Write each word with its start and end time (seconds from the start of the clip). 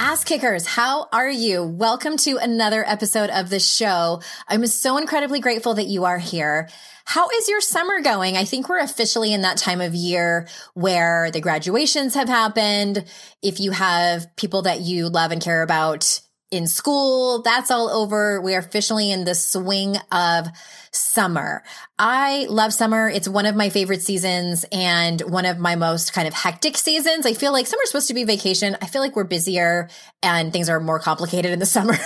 Ass 0.00 0.22
kickers, 0.22 0.64
how 0.64 1.08
are 1.12 1.28
you? 1.28 1.64
Welcome 1.64 2.16
to 2.18 2.36
another 2.36 2.84
episode 2.86 3.30
of 3.30 3.50
the 3.50 3.58
show. 3.58 4.22
I'm 4.46 4.64
so 4.68 4.96
incredibly 4.96 5.40
grateful 5.40 5.74
that 5.74 5.88
you 5.88 6.04
are 6.04 6.18
here. 6.18 6.68
How 7.04 7.28
is 7.30 7.48
your 7.48 7.60
summer 7.60 8.00
going? 8.00 8.36
I 8.36 8.44
think 8.44 8.68
we're 8.68 8.78
officially 8.78 9.32
in 9.32 9.42
that 9.42 9.56
time 9.56 9.80
of 9.80 9.96
year 9.96 10.46
where 10.74 11.32
the 11.32 11.40
graduations 11.40 12.14
have 12.14 12.28
happened. 12.28 13.04
If 13.42 13.58
you 13.58 13.72
have 13.72 14.36
people 14.36 14.62
that 14.62 14.82
you 14.82 15.08
love 15.08 15.32
and 15.32 15.42
care 15.42 15.62
about 15.62 16.20
in 16.50 16.66
school, 16.66 17.42
that's 17.42 17.70
all 17.70 17.90
over. 17.90 18.40
We 18.40 18.54
are 18.54 18.58
officially 18.58 19.10
in 19.10 19.24
the 19.24 19.34
swing 19.34 19.96
of 20.10 20.48
summer. 20.90 21.62
I 21.98 22.46
love 22.48 22.72
summer. 22.72 23.08
It's 23.08 23.28
one 23.28 23.44
of 23.44 23.54
my 23.54 23.68
favorite 23.68 24.02
seasons 24.02 24.64
and 24.72 25.20
one 25.22 25.44
of 25.44 25.58
my 25.58 25.76
most 25.76 26.12
kind 26.12 26.26
of 26.26 26.32
hectic 26.32 26.78
seasons. 26.78 27.26
I 27.26 27.34
feel 27.34 27.52
like 27.52 27.66
summer's 27.66 27.90
supposed 27.90 28.08
to 28.08 28.14
be 28.14 28.24
vacation. 28.24 28.76
I 28.80 28.86
feel 28.86 29.02
like 29.02 29.14
we're 29.14 29.24
busier 29.24 29.90
and 30.22 30.52
things 30.52 30.70
are 30.70 30.80
more 30.80 30.98
complicated 30.98 31.52
in 31.52 31.58
the 31.58 31.66
summer. 31.78 31.96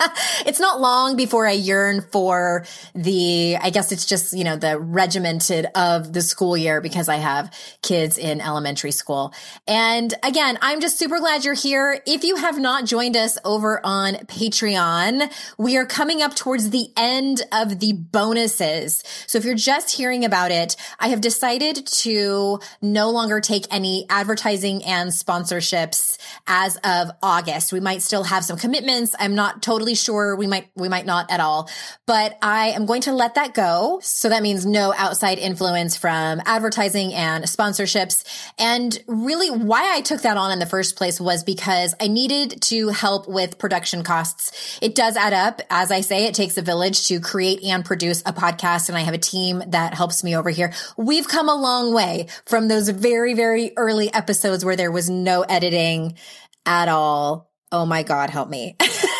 it's 0.46 0.60
not 0.60 0.80
long 0.80 1.16
before 1.16 1.46
I 1.46 1.52
yearn 1.52 2.00
for 2.00 2.64
the, 2.94 3.56
I 3.60 3.70
guess 3.70 3.92
it's 3.92 4.06
just, 4.06 4.36
you 4.36 4.44
know, 4.44 4.56
the 4.56 4.78
regimented 4.78 5.66
of 5.74 6.12
the 6.12 6.22
school 6.22 6.56
year 6.56 6.80
because 6.80 7.08
I 7.08 7.16
have 7.16 7.52
kids 7.82 8.18
in 8.18 8.40
elementary 8.40 8.92
school. 8.92 9.34
And 9.66 10.12
again, 10.22 10.58
I'm 10.62 10.80
just 10.80 10.98
super 10.98 11.18
glad 11.18 11.44
you're 11.44 11.54
here. 11.54 12.00
If 12.06 12.24
you 12.24 12.36
have 12.36 12.58
not 12.58 12.86
joined 12.86 13.16
us 13.16 13.38
over 13.44 13.80
on 13.84 14.14
Patreon, 14.14 15.32
we 15.58 15.76
are 15.76 15.86
coming 15.86 16.22
up 16.22 16.34
towards 16.34 16.70
the 16.70 16.88
end 16.96 17.42
of 17.52 17.80
the 17.80 17.92
bonuses. 17.92 19.04
So 19.26 19.38
if 19.38 19.44
you're 19.44 19.54
just 19.54 19.96
hearing 19.96 20.24
about 20.24 20.50
it, 20.50 20.76
I 20.98 21.08
have 21.08 21.20
decided 21.20 21.86
to 21.86 22.60
no 22.80 23.10
longer 23.10 23.40
take 23.40 23.66
any 23.70 24.06
advertising 24.08 24.84
and 24.84 25.10
sponsorships 25.10 26.18
as 26.46 26.76
of 26.84 27.10
August. 27.22 27.72
We 27.72 27.80
might 27.80 28.02
still 28.02 28.24
have 28.24 28.44
some 28.44 28.56
commitments. 28.56 29.14
I'm 29.18 29.34
not 29.34 29.62
totally 29.62 29.89
sure. 29.94 30.36
We 30.36 30.46
might, 30.46 30.68
we 30.74 30.88
might 30.88 31.06
not 31.06 31.30
at 31.30 31.40
all, 31.40 31.70
but 32.06 32.38
I 32.42 32.68
am 32.70 32.86
going 32.86 33.02
to 33.02 33.12
let 33.12 33.34
that 33.34 33.54
go. 33.54 34.00
So 34.02 34.28
that 34.28 34.42
means 34.42 34.66
no 34.66 34.92
outside 34.96 35.38
influence 35.38 35.96
from 35.96 36.40
advertising 36.44 37.14
and 37.14 37.44
sponsorships. 37.44 38.24
And 38.58 38.98
really 39.06 39.50
why 39.50 39.94
I 39.94 40.00
took 40.00 40.22
that 40.22 40.36
on 40.36 40.52
in 40.52 40.58
the 40.58 40.66
first 40.66 40.96
place 40.96 41.20
was 41.20 41.44
because 41.44 41.94
I 42.00 42.08
needed 42.08 42.62
to 42.62 42.88
help 42.88 43.28
with 43.28 43.58
production 43.58 44.02
costs. 44.02 44.78
It 44.80 44.94
does 44.94 45.16
add 45.16 45.32
up. 45.32 45.62
As 45.70 45.90
I 45.90 46.00
say, 46.00 46.26
it 46.26 46.34
takes 46.34 46.56
a 46.56 46.62
village 46.62 47.08
to 47.08 47.20
create 47.20 47.62
and 47.64 47.84
produce 47.84 48.20
a 48.22 48.32
podcast 48.32 48.88
and 48.88 48.96
I 48.96 49.02
have 49.02 49.14
a 49.14 49.18
team 49.18 49.62
that 49.68 49.94
helps 49.94 50.24
me 50.24 50.36
over 50.36 50.50
here. 50.50 50.72
We've 50.96 51.28
come 51.28 51.48
a 51.48 51.54
long 51.54 51.94
way 51.94 52.28
from 52.46 52.68
those 52.68 52.88
very, 52.88 53.34
very 53.34 53.72
early 53.76 54.12
episodes 54.12 54.64
where 54.64 54.76
there 54.76 54.92
was 54.92 55.10
no 55.10 55.42
editing 55.42 56.16
at 56.66 56.88
all. 56.88 57.50
Oh 57.72 57.86
my 57.86 58.02
God, 58.02 58.30
help 58.30 58.48
me. 58.48 58.76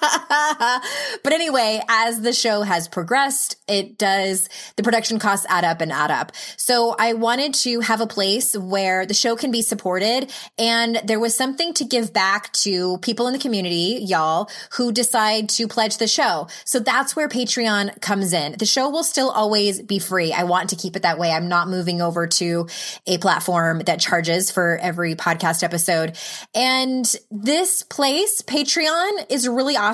but 1.22 1.32
anyway, 1.32 1.80
as 1.88 2.20
the 2.20 2.32
show 2.32 2.62
has 2.62 2.88
progressed, 2.88 3.56
it 3.68 3.98
does, 3.98 4.48
the 4.76 4.82
production 4.82 5.18
costs 5.18 5.46
add 5.48 5.64
up 5.64 5.80
and 5.80 5.92
add 5.92 6.10
up. 6.10 6.32
So 6.56 6.94
I 6.98 7.14
wanted 7.14 7.54
to 7.54 7.80
have 7.80 8.00
a 8.00 8.06
place 8.06 8.56
where 8.56 9.06
the 9.06 9.14
show 9.14 9.36
can 9.36 9.50
be 9.50 9.62
supported 9.62 10.32
and 10.58 11.00
there 11.04 11.20
was 11.20 11.36
something 11.36 11.74
to 11.74 11.84
give 11.84 12.12
back 12.12 12.52
to 12.52 12.98
people 12.98 13.26
in 13.26 13.32
the 13.32 13.38
community, 13.38 13.98
y'all, 14.02 14.50
who 14.72 14.92
decide 14.92 15.48
to 15.50 15.68
pledge 15.68 15.98
the 15.98 16.06
show. 16.06 16.48
So 16.64 16.78
that's 16.80 17.16
where 17.16 17.28
Patreon 17.28 18.00
comes 18.00 18.32
in. 18.32 18.56
The 18.58 18.66
show 18.66 18.90
will 18.90 19.04
still 19.04 19.30
always 19.30 19.82
be 19.82 19.98
free. 19.98 20.32
I 20.32 20.44
want 20.44 20.70
to 20.70 20.76
keep 20.76 20.96
it 20.96 21.02
that 21.02 21.18
way. 21.18 21.30
I'm 21.30 21.48
not 21.48 21.68
moving 21.68 22.00
over 22.00 22.26
to 22.26 22.68
a 23.06 23.18
platform 23.18 23.80
that 23.80 24.00
charges 24.00 24.50
for 24.50 24.78
every 24.78 25.14
podcast 25.14 25.62
episode. 25.62 26.16
And 26.54 27.04
this 27.30 27.82
place, 27.82 28.42
Patreon, 28.42 29.30
is 29.30 29.48
really 29.48 29.76
awesome. 29.76 29.85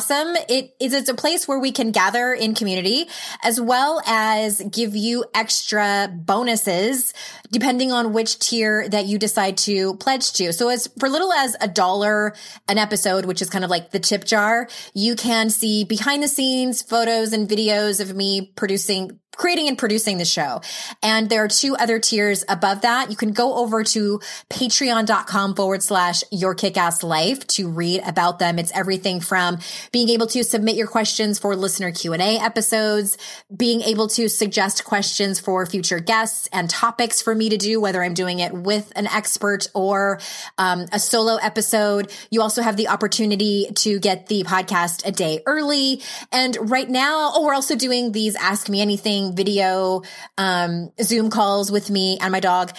It 0.49 0.75
is 0.81 0.93
it's 0.93 1.09
a 1.09 1.15
place 1.15 1.47
where 1.47 1.59
we 1.59 1.73
can 1.73 1.91
gather 1.91 2.33
in 2.33 2.55
community 2.55 3.09
as 3.43 3.61
well 3.61 4.01
as 4.07 4.61
give 4.71 4.97
you 4.97 5.25
extra 5.35 6.13
bonuses 6.15 7.13
depending 7.53 7.93
on 7.93 8.13
which 8.13 8.39
tier 8.39 8.89
that 8.89 9.07
you 9.07 9.19
decide 9.19 9.59
to 9.59 9.95
pledge 9.97 10.33
to. 10.33 10.53
So 10.53 10.69
as 10.69 10.89
for 10.99 11.09
little 11.09 11.33
as 11.33 11.57
a 11.61 11.69
dollar 11.69 12.35
an 12.67 12.79
episode, 12.79 13.27
which 13.27 13.43
is 13.43 13.51
kind 13.51 13.65
of 13.65 13.71
like 13.71 13.91
the 13.91 14.01
tip 14.01 14.25
jar, 14.25 14.69
you 14.95 15.15
can 15.15 15.51
see 15.51 15.85
behind 15.85 16.23
the 16.23 16.29
scenes 16.29 16.83
photos 16.83 17.33
and 17.33 17.49
videos 17.49 18.01
of 18.01 18.17
me 18.17 18.53
producing 18.57 19.21
creating 19.37 19.67
and 19.69 19.79
producing 19.79 20.19
the 20.19 20.25
show. 20.25 20.61
And 21.03 21.29
there 21.29 21.43
are 21.43 21.49
two 21.49 21.75
other 21.75 21.99
tiers 21.99 22.45
above 22.49 22.83
that. 22.83 23.11
You 23.11 23.17
can 23.17 23.33
go 23.33 23.55
over 23.57 23.83
to 23.83 24.21
patreon.com 24.51 25.55
forward 25.55 25.83
slash 25.83 26.23
your 26.31 26.55
kickass 26.55 27.03
life 27.03 27.47
to 27.49 27.69
read 27.69 28.03
about 28.07 28.39
them. 28.39 28.59
It's 28.59 28.73
everything 28.73 29.21
from 29.21 29.59
being 29.91 30.11
able 30.11 30.27
to 30.29 30.45
submit 30.45 30.77
your 30.77 30.87
questions 30.87 31.39
for 31.39 31.57
listener 31.57 31.93
Q&A 31.93 32.39
episodes, 32.39 33.17
being 33.55 33.81
able 33.81 34.09
to 34.09 34.29
suggest 34.29 34.85
questions 34.85 35.41
for 35.41 35.65
future 35.65 35.99
guests 35.99 36.49
and 36.53 36.69
topics 36.69 37.23
for 37.23 37.35
me 37.35 37.42
to 37.51 37.57
do, 37.57 37.81
whether 37.81 38.03
I'm 38.03 38.15
doing 38.15 38.39
it 38.39 38.53
with 38.53 38.93
an 38.97 39.07
expert 39.07 39.69
or 39.75 40.21
um, 40.59 40.87
a 40.93 40.99
solo 40.99 41.37
episode. 41.37 42.13
You 42.31 42.43
also 42.43 42.63
have 42.63 42.77
the 42.77 42.89
opportunity 42.89 43.69
to 43.77 43.99
get 43.99 44.27
the 44.27 44.45
podcast 44.45 45.07
a 45.07 45.13
day 45.13 45.41
early. 45.47 46.03
And 46.31 46.57
right 46.71 46.89
now, 46.89 47.33
oh, 47.35 47.45
we're 47.45 47.55
also 47.55 47.77
doing 47.77 48.13
these 48.13 48.37
ask 48.37 48.69
me 48.69 48.81
anything 48.81 49.35
video 49.35 50.03
um, 50.39 50.93
Zoom 51.01 51.31
calls 51.31 51.71
with 51.71 51.91
me 51.91 52.19
and 52.21 52.33
my 52.33 52.41
dog. 52.41 52.73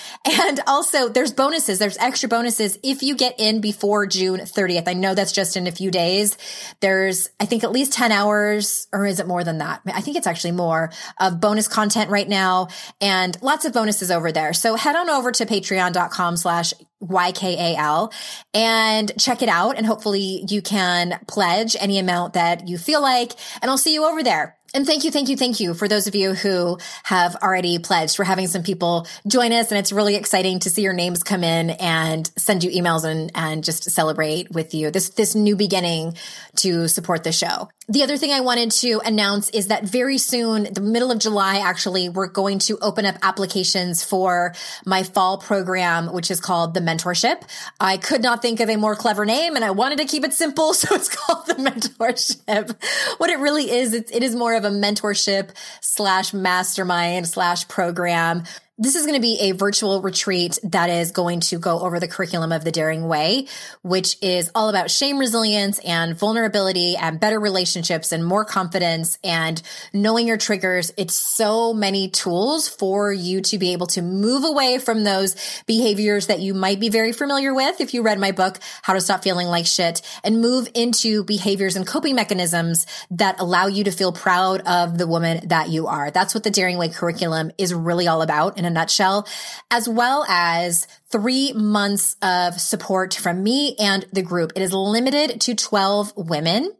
And 0.44 0.60
also 0.68 1.10
there's 1.10 1.31
bonuses. 1.31 1.80
There's 1.80 1.98
extra 1.98 2.27
bonuses 2.27 2.77
if 2.83 3.04
you 3.04 3.15
get 3.15 3.36
in 3.39 3.62
before 3.62 4.06
June 4.07 4.39
30th. 4.39 4.88
I 4.88 4.94
know 4.94 5.13
that's 5.13 5.31
just 5.31 5.56
in 5.56 5.68
a 5.68 5.71
few 5.71 5.92
days. 5.92 6.38
There's, 6.80 7.30
I 7.39 7.45
think 7.45 7.63
at 7.63 7.71
least 7.71 7.94
10 7.94 8.12
hours 8.12 8.88
or 8.92 9.06
is 9.06 9.19
it 9.19 9.27
more 9.27 9.44
than 9.44 9.60
that? 9.60 9.81
I 9.86 10.01
think 10.01 10.18
it's 10.18 10.27
actually 10.27 10.51
more 10.51 10.92
of 11.19 11.39
bonus 11.39 11.68
content 11.68 12.10
right 12.10 12.27
now 12.27 12.68
and 13.00 13.39
lots 13.42 13.65
of 13.65 13.74
bonuses 13.74 14.12
over 14.12 14.31
there. 14.31 14.52
So 14.53 14.75
head 14.75 14.95
on 14.95 15.09
over 15.09 15.31
to 15.31 15.45
patreon.com 15.45 16.38
slash 16.38 16.73
YKAL 17.03 18.13
and 18.53 19.11
check 19.19 19.41
it 19.41 19.50
out. 19.50 19.77
And 19.77 19.85
hopefully 19.85 20.45
you 20.47 20.61
can 20.61 21.19
pledge 21.27 21.75
any 21.79 22.00
amount 22.00 22.33
that 22.33 22.67
you 22.67 22.77
feel 22.77 23.01
like. 23.01 23.33
And 23.61 23.69
I'll 23.69 23.77
see 23.77 23.94
you 23.94 24.05
over 24.05 24.23
there. 24.23 24.57
And 24.75 24.88
thank 24.88 25.03
you, 25.03 25.11
thank 25.11 25.29
you, 25.29 25.38
thank 25.38 25.59
you 25.59 25.75
for 25.75 25.88
those 25.88 26.07
of 26.07 26.15
you 26.15 26.33
who 26.33 26.79
have 27.03 27.35
already 27.35 27.77
pledged. 27.77 28.17
We're 28.17 28.25
having 28.25 28.47
some 28.47 28.63
people 28.63 29.05
join 29.27 29.51
us 29.53 29.69
and 29.69 29.77
it's 29.77 29.91
really 29.91 30.15
exciting 30.15 30.59
to 30.61 30.71
see 30.71 30.81
your 30.81 30.94
names 30.94 31.21
come 31.21 31.44
in 31.44 31.69
and 31.71 32.31
send 32.39 32.63
you 32.63 32.71
emails 32.71 33.03
and, 33.03 33.29
and 33.35 33.63
just 33.63 33.83
celebrate 33.91 34.50
with 34.50 34.73
you 34.73 34.89
this, 34.89 35.09
this 35.09 35.35
new 35.35 35.55
beginning 35.55 36.17
to 36.55 36.88
support 36.88 37.23
the 37.23 37.31
show. 37.31 37.69
The 37.88 38.01
other 38.01 38.17
thing 38.17 38.31
I 38.31 38.39
wanted 38.39 38.71
to 38.71 39.01
announce 39.05 39.50
is 39.50 39.67
that 39.67 39.83
very 39.83 40.17
soon, 40.17 40.73
the 40.73 40.81
middle 40.81 41.11
of 41.11 41.19
July, 41.19 41.57
actually, 41.57 42.09
we're 42.09 42.27
going 42.27 42.59
to 42.59 42.79
open 42.79 43.05
up 43.05 43.15
applications 43.21 44.03
for 44.03 44.55
my 44.85 45.03
fall 45.03 45.38
program, 45.38 46.11
which 46.13 46.31
is 46.31 46.39
called 46.39 46.73
the 46.73 46.81
mentorship. 46.93 47.41
I 47.79 47.97
could 47.97 48.21
not 48.21 48.41
think 48.41 48.59
of 48.59 48.69
a 48.69 48.75
more 48.75 48.95
clever 48.95 49.25
name 49.25 49.55
and 49.55 49.65
I 49.65 49.71
wanted 49.71 49.99
to 49.99 50.05
keep 50.05 50.23
it 50.23 50.33
simple. 50.33 50.73
So 50.83 50.95
it's 50.95 51.07
called 51.07 51.45
the 51.47 51.53
mentorship. 51.53 52.75
What 53.17 53.29
it 53.29 53.39
really 53.39 53.71
is, 53.71 53.93
it, 53.93 54.13
it 54.13 54.21
is 54.21 54.35
more 54.35 54.53
of 54.53 54.65
a 54.65 54.69
mentorship 54.69 55.51
slash 55.79 56.33
mastermind 56.33 57.25
slash 57.27 57.67
program 57.69 58.43
this 58.79 58.95
is 58.95 59.05
going 59.05 59.13
to 59.13 59.21
be 59.21 59.37
a 59.39 59.51
virtual 59.51 60.01
retreat 60.01 60.57
that 60.63 60.89
is 60.89 61.11
going 61.11 61.39
to 61.39 61.59
go 61.59 61.81
over 61.81 61.99
the 61.99 62.07
curriculum 62.07 62.51
of 62.51 62.63
the 62.63 62.71
Daring 62.71 63.07
Way, 63.07 63.45
which 63.83 64.17
is 64.19 64.49
all 64.55 64.67
about 64.67 64.89
shame 64.89 65.19
resilience 65.19 65.77
and 65.79 66.17
vulnerability 66.17 66.95
and 66.95 67.19
better 67.19 67.39
relationships 67.39 68.11
and 68.11 68.25
more 68.25 68.43
confidence 68.43 69.19
and 69.23 69.61
knowing 69.93 70.25
your 70.25 70.37
triggers. 70.37 70.91
It's 70.97 71.13
so 71.13 71.71
many 71.71 72.09
tools 72.09 72.67
for 72.67 73.13
you 73.13 73.41
to 73.41 73.59
be 73.59 73.73
able 73.73 73.85
to 73.87 74.01
move 74.01 74.43
away 74.43 74.79
from 74.79 75.03
those 75.03 75.35
behaviors 75.67 76.25
that 76.25 76.39
you 76.39 76.55
might 76.55 76.79
be 76.79 76.89
very 76.89 77.11
familiar 77.11 77.53
with 77.53 77.79
if 77.79 77.93
you 77.93 78.01
read 78.01 78.17
my 78.17 78.31
book, 78.31 78.59
How 78.81 78.93
to 78.93 79.01
Stop 79.01 79.21
Feeling 79.21 79.49
Like 79.49 79.67
Shit, 79.67 80.01
and 80.23 80.41
move 80.41 80.67
into 80.73 81.23
behaviors 81.23 81.75
and 81.75 81.85
coping 81.85 82.15
mechanisms 82.15 82.87
that 83.11 83.39
allow 83.39 83.67
you 83.67 83.83
to 83.83 83.91
feel 83.91 84.11
proud 84.11 84.61
of 84.61 84.97
the 84.97 85.05
woman 85.05 85.47
that 85.49 85.69
you 85.69 85.85
are. 85.85 86.09
That's 86.09 86.33
what 86.33 86.43
the 86.43 86.49
Daring 86.49 86.79
Way 86.79 86.89
curriculum 86.89 87.51
is 87.59 87.71
really 87.71 88.07
all 88.07 88.23
about 88.23 88.62
in 88.63 88.71
a 88.71 88.74
nutshell, 88.74 89.27
as 89.69 89.88
well 89.89 90.25
as 90.27 90.88
three 91.13 91.54
months 91.54 92.15
of 92.24 92.60
support 92.60 93.13
from 93.13 93.44
me 93.44 93.75
and 93.77 94.04
the 94.12 94.24
group. 94.24 94.51
It 94.56 94.63
is 94.63 94.74
limited 94.74 95.39
to 95.42 95.54
12 95.54 96.13
women. 96.18 96.71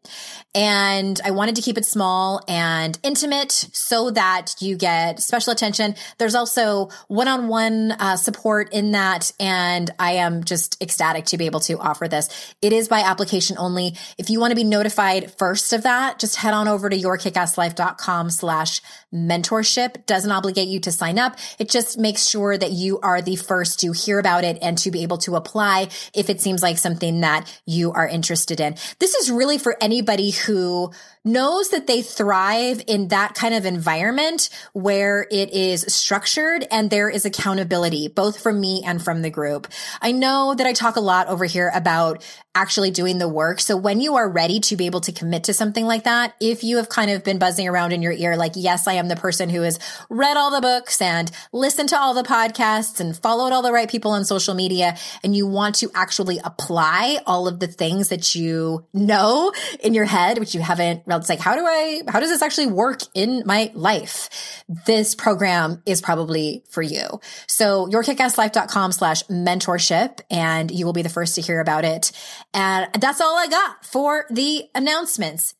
And 0.56 1.20
I 1.24 1.32
wanted 1.32 1.56
to 1.56 1.62
keep 1.62 1.78
it 1.78 1.86
small 1.86 2.42
and 2.48 2.98
intimate 3.04 3.52
so 3.52 4.12
that 4.12 4.56
you 4.60 4.76
get 4.76 5.20
special 5.20 5.52
attention. 5.52 5.96
There's 6.18 6.36
also 6.36 6.90
one 7.08 7.28
on 7.28 7.48
one 7.48 7.96
support 8.18 8.72
in 8.74 8.92
that. 8.92 9.32
And 9.40 9.90
I 10.00 10.14
am 10.14 10.44
just 10.44 10.82
ecstatic 10.82 11.26
to 11.26 11.38
be 11.38 11.46
able 11.46 11.60
to 11.62 11.80
offer 11.80 12.08
this. 12.08 12.56
It 12.62 12.74
is 12.74 12.88
by 12.88 13.00
application 13.00 13.58
only. 13.60 13.96
If 14.18 14.30
you 14.30 14.40
want 14.40 14.52
to 14.52 14.56
be 14.56 14.64
notified 14.64 15.32
first 15.38 15.74
of 15.74 15.84
that, 15.84 16.20
just 16.20 16.38
head 16.38 16.54
on 16.54 16.68
over 16.68 16.90
to 16.90 16.98
yourkickasslife.com 16.98 18.30
slash 18.30 18.82
mentorship. 19.12 20.06
Doesn't 20.06 20.32
obligate 20.32 20.68
you 20.68 20.80
to 20.82 20.92
sign 20.92 21.20
up. 21.20 21.38
It 21.60 21.70
just 21.70 21.98
makes 22.00 22.28
sure 22.28 22.58
that 22.58 22.72
you 22.72 23.00
are 23.02 23.22
the 23.22 23.36
first 23.36 23.80
to 23.82 23.92
hear 23.92 24.23
about 24.24 24.46
it 24.46 24.58
and 24.62 24.78
to 24.78 24.90
be 24.90 25.04
able 25.04 25.18
to 25.18 25.36
apply 25.36 25.90
if 26.14 26.30
it 26.30 26.40
seems 26.40 26.64
like 26.64 26.78
something 26.78 27.20
that 27.20 27.44
you 27.66 27.92
are 27.92 28.08
interested 28.08 28.62
in. 28.62 28.76
This 29.00 29.16
is 29.16 29.30
really 29.30 29.58
for 29.58 29.76
anybody 29.82 30.32
who 30.32 30.92
knows 31.26 31.70
that 31.70 31.88
they 31.88 32.02
thrive 32.02 32.82
in 32.88 33.08
that 33.10 33.34
kind 33.34 33.54
of 33.54 33.66
environment 33.66 34.50
where 34.74 35.26
it 35.32 35.52
is 35.52 35.82
structured 35.94 36.66
and 36.72 36.90
there 36.90 37.10
is 37.10 37.26
accountability, 37.26 38.08
both 38.08 38.42
from 38.42 38.60
me 38.60 38.84
and 38.86 39.04
from 39.04 39.22
the 39.22 39.30
group. 39.30 39.68
I 40.02 40.12
know 40.12 40.54
that 40.56 40.68
I 40.68 40.74
talk 40.74 40.96
a 40.96 41.02
lot 41.02 41.28
over 41.28 41.46
here 41.46 41.72
about 41.74 42.24
actually 42.56 42.92
doing 42.92 43.18
the 43.18 43.28
work. 43.28 43.60
So 43.60 43.76
when 43.76 44.00
you 44.00 44.16
are 44.16 44.30
ready 44.30 44.60
to 44.62 44.76
be 44.76 44.86
able 44.86 45.02
to 45.02 45.12
commit 45.12 45.46
to 45.46 45.54
something 45.54 45.86
like 45.86 46.04
that, 46.04 46.36
if 46.40 46.64
you 46.64 46.78
have 46.78 46.88
kind 46.88 47.10
of 47.10 47.24
been 47.24 47.40
buzzing 47.40 47.68
around 47.68 47.94
in 47.94 48.04
your 48.04 48.12
ear, 48.12 48.38
like, 48.38 48.52
yes, 48.56 48.88
I 48.88 48.94
am 48.94 49.08
the 49.08 49.16
person 49.16 49.50
who 49.50 49.62
has 49.62 49.80
read 50.10 50.38
all 50.38 50.52
the 50.52 50.62
books 50.62 51.02
and 51.02 51.32
listened 51.52 51.90
to 51.90 52.00
all 52.00 52.14
the 52.14 52.24
podcasts 52.24 53.00
and 53.00 53.18
followed 53.18 53.54
all 53.54 53.64
the 53.64 53.72
right 53.72 53.90
people 53.90 54.12
on 54.12 54.24
social 54.24 54.54
media, 54.54 54.96
and 55.24 55.36
you 55.36 55.48
want 55.48 55.76
to 55.76 55.90
actually 55.96 56.40
apply 56.44 57.20
all 57.26 57.48
of 57.48 57.60
the 57.60 57.68
things 57.68 58.10
that 58.10 58.36
you 58.36 58.86
know 58.94 59.52
in 59.80 59.96
your 59.96 60.06
head, 60.06 60.38
which 60.38 60.54
you 60.54 60.62
haven't 60.62 61.08
it's 61.18 61.30
like, 61.30 61.40
how 61.40 61.56
do 61.56 61.66
I, 61.66 62.02
how 62.08 62.20
does 62.20 62.30
this 62.30 62.42
actually 62.42 62.68
work 62.68 63.02
in 63.14 63.44
my 63.46 63.72
life? 63.74 64.64
This 64.86 65.16
program 65.16 65.82
is 65.86 66.02
probably 66.02 66.64
for 66.70 66.82
you. 66.82 67.20
So 67.48 67.88
yourkickasslife.com 67.88 68.92
slash 68.92 69.24
mentorship 69.24 70.22
and 70.30 70.72
you 70.72 70.86
will 70.86 70.94
be 70.94 71.02
the 71.02 71.10
first 71.10 71.36
to 71.36 71.42
hear 71.42 71.60
about 71.60 71.86
it. 71.86 72.12
And 72.54 72.90
that's 73.00 73.22
all 73.22 73.38
I 73.38 73.48
got 73.48 73.86
for 73.86 74.26
the 74.30 74.70
announcements. 74.76 75.56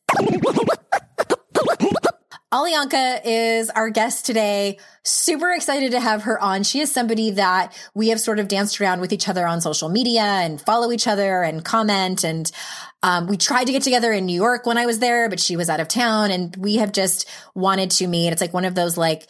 Alionka 2.54 3.20
is 3.24 3.68
our 3.70 3.90
guest 3.90 4.26
today. 4.26 4.78
Super 5.02 5.50
excited 5.50 5.90
to 5.90 5.98
have 5.98 6.22
her 6.22 6.40
on. 6.40 6.62
She 6.62 6.78
is 6.78 6.92
somebody 6.92 7.32
that 7.32 7.76
we 7.96 8.10
have 8.10 8.20
sort 8.20 8.38
of 8.38 8.46
danced 8.46 8.80
around 8.80 9.00
with 9.00 9.12
each 9.12 9.28
other 9.28 9.44
on 9.44 9.60
social 9.60 9.88
media 9.88 10.22
and 10.22 10.60
follow 10.60 10.92
each 10.92 11.08
other 11.08 11.42
and 11.42 11.64
comment. 11.64 12.22
And 12.22 12.48
um, 13.04 13.26
we 13.26 13.36
tried 13.36 13.66
to 13.66 13.72
get 13.72 13.82
together 13.82 14.10
in 14.12 14.24
New 14.24 14.34
York 14.34 14.64
when 14.64 14.78
I 14.78 14.86
was 14.86 14.98
there, 14.98 15.28
but 15.28 15.38
she 15.38 15.56
was 15.56 15.68
out 15.68 15.78
of 15.78 15.88
town 15.88 16.30
and 16.30 16.56
we 16.56 16.76
have 16.76 16.90
just 16.90 17.28
wanted 17.54 17.90
to 17.90 18.06
meet. 18.06 18.30
It's 18.30 18.40
like 18.40 18.54
one 18.54 18.64
of 18.64 18.74
those 18.74 18.96
like 18.96 19.28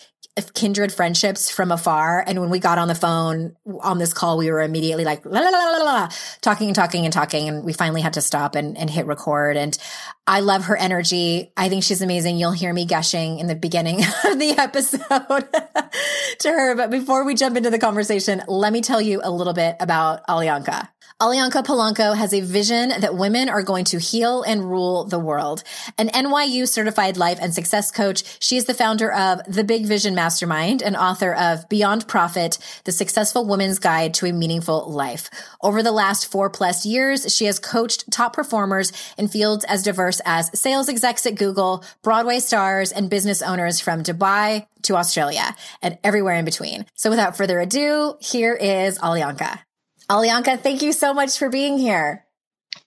kindred 0.54 0.92
friendships 0.92 1.50
from 1.50 1.72
afar. 1.72 2.22
And 2.24 2.40
when 2.40 2.50
we 2.50 2.60
got 2.60 2.78
on 2.78 2.86
the 2.86 2.94
phone 2.94 3.56
on 3.80 3.98
this 3.98 4.12
call, 4.12 4.38
we 4.38 4.48
were 4.48 4.62
immediately 4.62 5.04
like, 5.04 5.26
la, 5.26 5.40
la, 5.40 5.48
la, 5.48 5.70
la, 5.70 5.84
la, 5.84 6.08
talking 6.40 6.68
and 6.68 6.76
talking 6.76 7.04
and 7.04 7.12
talking. 7.12 7.48
And 7.48 7.64
we 7.64 7.72
finally 7.72 8.00
had 8.00 8.12
to 8.12 8.20
stop 8.20 8.54
and, 8.54 8.78
and 8.78 8.88
hit 8.88 9.06
record. 9.06 9.56
And 9.56 9.76
I 10.24 10.38
love 10.38 10.66
her 10.66 10.76
energy. 10.76 11.52
I 11.56 11.68
think 11.68 11.82
she's 11.82 12.00
amazing. 12.00 12.36
You'll 12.36 12.52
hear 12.52 12.72
me 12.72 12.86
gushing 12.86 13.40
in 13.40 13.48
the 13.48 13.56
beginning 13.56 13.96
of 14.24 14.38
the 14.38 14.54
episode 14.56 15.00
to 16.40 16.48
her. 16.48 16.76
But 16.76 16.90
before 16.90 17.24
we 17.24 17.34
jump 17.34 17.56
into 17.56 17.70
the 17.70 17.78
conversation, 17.80 18.40
let 18.46 18.72
me 18.72 18.82
tell 18.82 19.00
you 19.00 19.20
a 19.24 19.32
little 19.32 19.52
bit 19.52 19.74
about 19.80 20.24
Alionka. 20.28 20.88
Alionka 21.24 21.64
Polanco 21.64 22.14
has 22.14 22.34
a 22.34 22.42
vision 22.42 22.90
that 23.00 23.14
women 23.14 23.48
are 23.48 23.62
going 23.62 23.86
to 23.86 23.98
heal 23.98 24.42
and 24.42 24.62
rule 24.62 25.04
the 25.04 25.18
world. 25.18 25.62
An 25.96 26.08
NYU 26.08 26.68
certified 26.68 27.16
life 27.16 27.38
and 27.40 27.54
success 27.54 27.90
coach, 27.90 28.24
she 28.44 28.58
is 28.58 28.66
the 28.66 28.74
founder 28.74 29.10
of 29.10 29.40
The 29.48 29.64
Big 29.64 29.86
Vision 29.86 30.14
Mastermind 30.14 30.82
and 30.82 30.94
author 30.94 31.32
of 31.32 31.66
Beyond 31.70 32.06
Profit, 32.08 32.58
The 32.84 32.92
Successful 32.92 33.46
Woman's 33.46 33.78
Guide 33.78 34.12
to 34.14 34.26
a 34.26 34.34
Meaningful 34.34 34.90
Life. 34.90 35.30
Over 35.62 35.82
the 35.82 35.92
last 35.92 36.30
four 36.30 36.50
plus 36.50 36.84
years, 36.84 37.34
she 37.34 37.46
has 37.46 37.58
coached 37.58 38.12
top 38.12 38.34
performers 38.34 38.92
in 39.16 39.28
fields 39.28 39.64
as 39.64 39.82
diverse 39.82 40.20
as 40.26 40.50
sales 40.60 40.90
execs 40.90 41.24
at 41.24 41.36
Google, 41.36 41.84
Broadway 42.02 42.38
stars, 42.38 42.92
and 42.92 43.08
business 43.08 43.40
owners 43.40 43.80
from 43.80 44.02
Dubai 44.02 44.66
to 44.82 44.96
Australia 44.96 45.56
and 45.80 45.96
everywhere 46.04 46.34
in 46.34 46.44
between. 46.44 46.84
So 46.96 47.08
without 47.08 47.34
further 47.34 47.60
ado, 47.60 48.18
here 48.20 48.52
is 48.52 48.98
Alionka. 48.98 49.60
Alionka, 50.08 50.60
thank 50.60 50.82
you 50.82 50.92
so 50.92 51.14
much 51.14 51.38
for 51.38 51.48
being 51.48 51.78
here. 51.78 52.24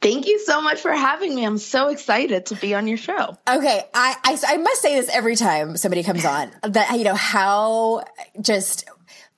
Thank 0.01 0.27
you 0.27 0.39
so 0.39 0.61
much 0.61 0.79
for 0.79 0.91
having 0.91 1.33
me. 1.33 1.43
I'm 1.43 1.57
so 1.57 1.87
excited 1.87 2.47
to 2.47 2.55
be 2.55 2.75
on 2.75 2.87
your 2.87 2.97
show. 2.97 3.37
Okay, 3.49 3.81
I, 3.93 4.15
I, 4.23 4.37
I 4.47 4.57
must 4.57 4.81
say 4.81 4.95
this 4.95 5.09
every 5.09 5.35
time 5.35 5.75
somebody 5.77 6.03
comes 6.03 6.23
on 6.25 6.51
that 6.61 6.97
you 6.97 7.03
know 7.03 7.15
how 7.15 8.03
just 8.39 8.87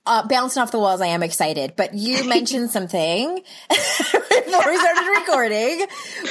uh, 0.06 0.28
bouncing 0.28 0.62
off 0.62 0.72
the 0.72 0.80
walls, 0.80 1.02
I 1.02 1.08
am 1.08 1.22
excited. 1.22 1.74
But 1.76 1.94
you 1.94 2.24
mentioned 2.28 2.72
something 2.72 3.44
before 3.70 4.72
we 4.72 4.78
started 4.78 5.20
recording, 5.20 5.86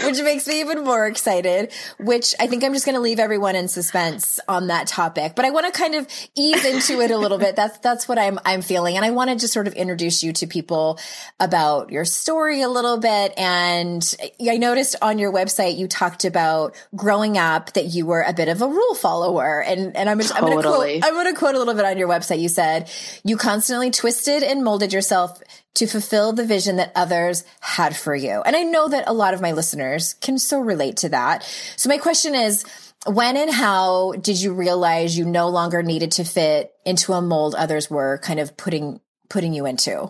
which 0.05 0.21
makes 0.23 0.47
me 0.49 0.61
even 0.61 0.85
more 0.85 1.07
excited. 1.07 1.73
Which 1.99 2.35
I 2.41 2.47
think 2.47 2.65
I'm 2.65 2.73
just 2.73 2.85
going 2.85 2.97
to 2.97 3.01
leave 3.01 3.19
everyone 3.19 3.55
in 3.55 3.69
suspense 3.69 4.41
on 4.49 4.69
that 4.69 4.87
topic. 4.87 5.35
But 5.37 5.45
I 5.45 5.51
want 5.51 5.67
to 5.67 5.73
kind 5.73 5.95
of 5.95 6.09
ease 6.35 6.65
into 6.65 7.01
it 7.01 7.11
a 7.11 7.17
little 7.17 7.39
bit. 7.39 7.57
That's 7.57 7.79
that's 7.79 8.09
what 8.09 8.19
I'm 8.19 8.39
I'm 8.45 8.63
feeling, 8.63 8.97
and 8.97 9.05
I 9.05 9.11
want 9.11 9.31
to 9.31 9.37
just 9.37 9.53
sort 9.53 9.69
of 9.69 9.75
introduce 9.75 10.23
you 10.23 10.33
to 10.35 10.47
people 10.47 10.99
about 11.39 11.91
your 11.91 12.05
story 12.05 12.63
a 12.63 12.69
little 12.69 12.99
bit. 12.99 13.33
And 13.37 14.03
I 14.49 14.57
noticed 14.57 14.97
on 15.03 15.19
your 15.19 15.33
website 15.33 15.79
you 15.79 15.87
talked 15.87 16.25
about 16.25 16.75
growing 16.97 17.39
up 17.39 17.75
that 17.75 17.87
you 17.87 18.07
were 18.07 18.23
a 18.23 18.33
bit 18.33 18.49
of 18.49 18.63
a 18.63 18.67
rule 18.67 18.95
follower, 18.95 19.63
and 19.63 19.97
and 19.97 20.11
I'm, 20.11 20.19
totally. 20.19 20.37
I'm 20.37 20.51
going 20.51 20.63
to 20.63 20.69
quote 20.69 21.05
I'm 21.05 21.15
going 21.15 21.33
to 21.33 21.39
quote 21.39 21.55
a 21.55 21.59
little 21.59 21.75
bit 21.75 21.85
on 21.85 21.99
your 21.99 22.09
website. 22.09 22.41
You 22.41 22.49
said 22.49 22.91
you 23.25 23.37
constantly 23.59 23.91
twisted 23.91 24.45
and 24.45 24.63
molded 24.63 24.93
yourself 24.93 25.43
to 25.75 25.85
fulfill 25.85 26.33
the 26.33 26.47
vision 26.47 26.77
that 26.77 26.93
others 26.95 27.43
had 27.59 27.97
for 27.97 28.15
you. 28.15 28.41
And 28.47 28.55
I 28.55 28.63
know 28.63 28.87
that 28.87 29.09
a 29.09 29.13
lot 29.13 29.35
of 29.35 29.41
my 29.41 29.51
listeners 29.51 30.15
can 30.15 30.39
so 30.39 30.61
relate 30.61 30.99
to 30.99 31.09
that. 31.09 31.43
So 31.75 31.89
my 31.89 31.99
question 31.99 32.37
is, 32.37 32.65
when 33.05 33.37
and 33.37 33.51
how 33.51 34.13
did 34.13 34.41
you 34.41 34.55
realize 34.55 35.19
you 35.19 35.25
no 35.25 35.49
longer 35.49 35.83
needed 35.83 36.13
to 36.13 36.25
fit 36.25 36.73
into 36.87 37.13
a 37.15 37.21
mold 37.21 37.57
others 37.57 37.91
were 37.91 38.19
kind 38.19 38.39
of 38.39 38.57
putting 38.57 39.01
putting 39.29 39.53
you 39.53 39.67
into? 39.67 40.09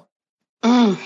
Mm. 0.62 0.98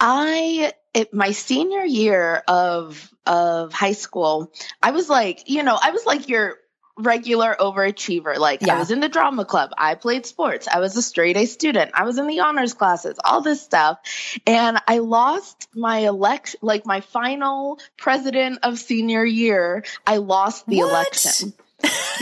I 0.00 0.72
it, 0.94 1.12
my 1.12 1.32
senior 1.32 1.84
year 1.84 2.42
of 2.48 3.12
of 3.26 3.74
high 3.74 3.92
school, 3.92 4.50
I 4.82 4.92
was 4.92 5.10
like, 5.10 5.50
you 5.50 5.62
know, 5.62 5.78
I 5.80 5.90
was 5.90 6.06
like 6.06 6.26
your 6.30 6.56
regular 6.98 7.56
overachiever. 7.58 8.36
Like 8.38 8.60
Yeah. 8.62 8.76
I 8.76 8.78
was 8.78 8.90
in 8.90 9.00
the 9.00 9.08
drama 9.08 9.44
club, 9.44 9.70
I 9.78 9.94
played 9.94 10.26
sports, 10.26 10.68
I 10.68 10.80
was 10.80 10.96
a 10.96 11.02
straight 11.02 11.36
A 11.36 11.46
student, 11.46 11.92
I 11.94 12.04
was 12.04 12.18
in 12.18 12.26
the 12.26 12.40
honors 12.40 12.74
classes, 12.74 13.18
all 13.24 13.40
this 13.40 13.62
stuff. 13.62 13.98
And 14.46 14.78
I 14.86 14.98
lost 14.98 15.68
my 15.74 15.98
election, 15.98 16.60
like 16.62 16.84
my 16.86 17.00
final 17.00 17.78
president 17.96 18.58
of 18.62 18.78
senior 18.78 19.24
year, 19.24 19.84
I 20.06 20.18
lost 20.18 20.66
the 20.66 20.78
What? 20.78 20.90
election. 20.90 21.52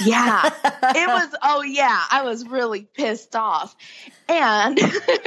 Yeah. 0.04 0.44
it 0.64 1.08
was 1.08 1.34
oh 1.42 1.62
yeah, 1.62 2.00
I 2.10 2.22
was 2.22 2.46
really 2.46 2.82
pissed 2.82 3.34
off. 3.34 3.74
And 4.28 4.78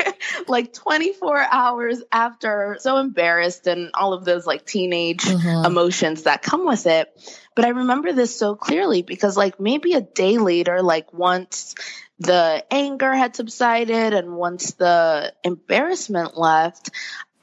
like 0.48 0.72
24 0.74 1.38
hours 1.52 2.02
after 2.12 2.78
so 2.80 2.98
embarrassed 2.98 3.68
and 3.68 3.92
all 3.94 4.14
of 4.14 4.24
those 4.24 4.46
like 4.48 4.66
teenage 4.66 5.24
Mhm. 5.26 5.66
emotions 5.66 6.24
that 6.24 6.42
come 6.42 6.66
with 6.66 6.86
it. 6.88 7.10
But 7.56 7.66
I 7.66 7.70
remember 7.70 8.14
this 8.14 8.36
so 8.36 8.56
clearly 8.56 9.02
because 9.02 9.36
like 9.36 9.60
maybe 9.60 9.94
a 9.94 10.02
day 10.02 10.38
later 10.38 10.82
like 10.82 11.14
once 11.14 11.76
the 12.20 12.64
anger 12.72 13.14
had 13.14 13.36
subsided 13.36 14.14
and 14.14 14.36
once 14.36 14.74
the 14.74 15.34
embarrassment 15.44 16.38
left, 16.38 16.92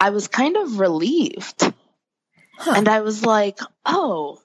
I 0.00 0.10
was 0.10 0.28
kind 0.28 0.56
of 0.56 0.78
relieved. 0.78 1.72
Huh. 2.56 2.74
And 2.76 2.88
I 2.88 3.00
was 3.00 3.24
like, 3.24 3.58
"Oh, 3.84 4.40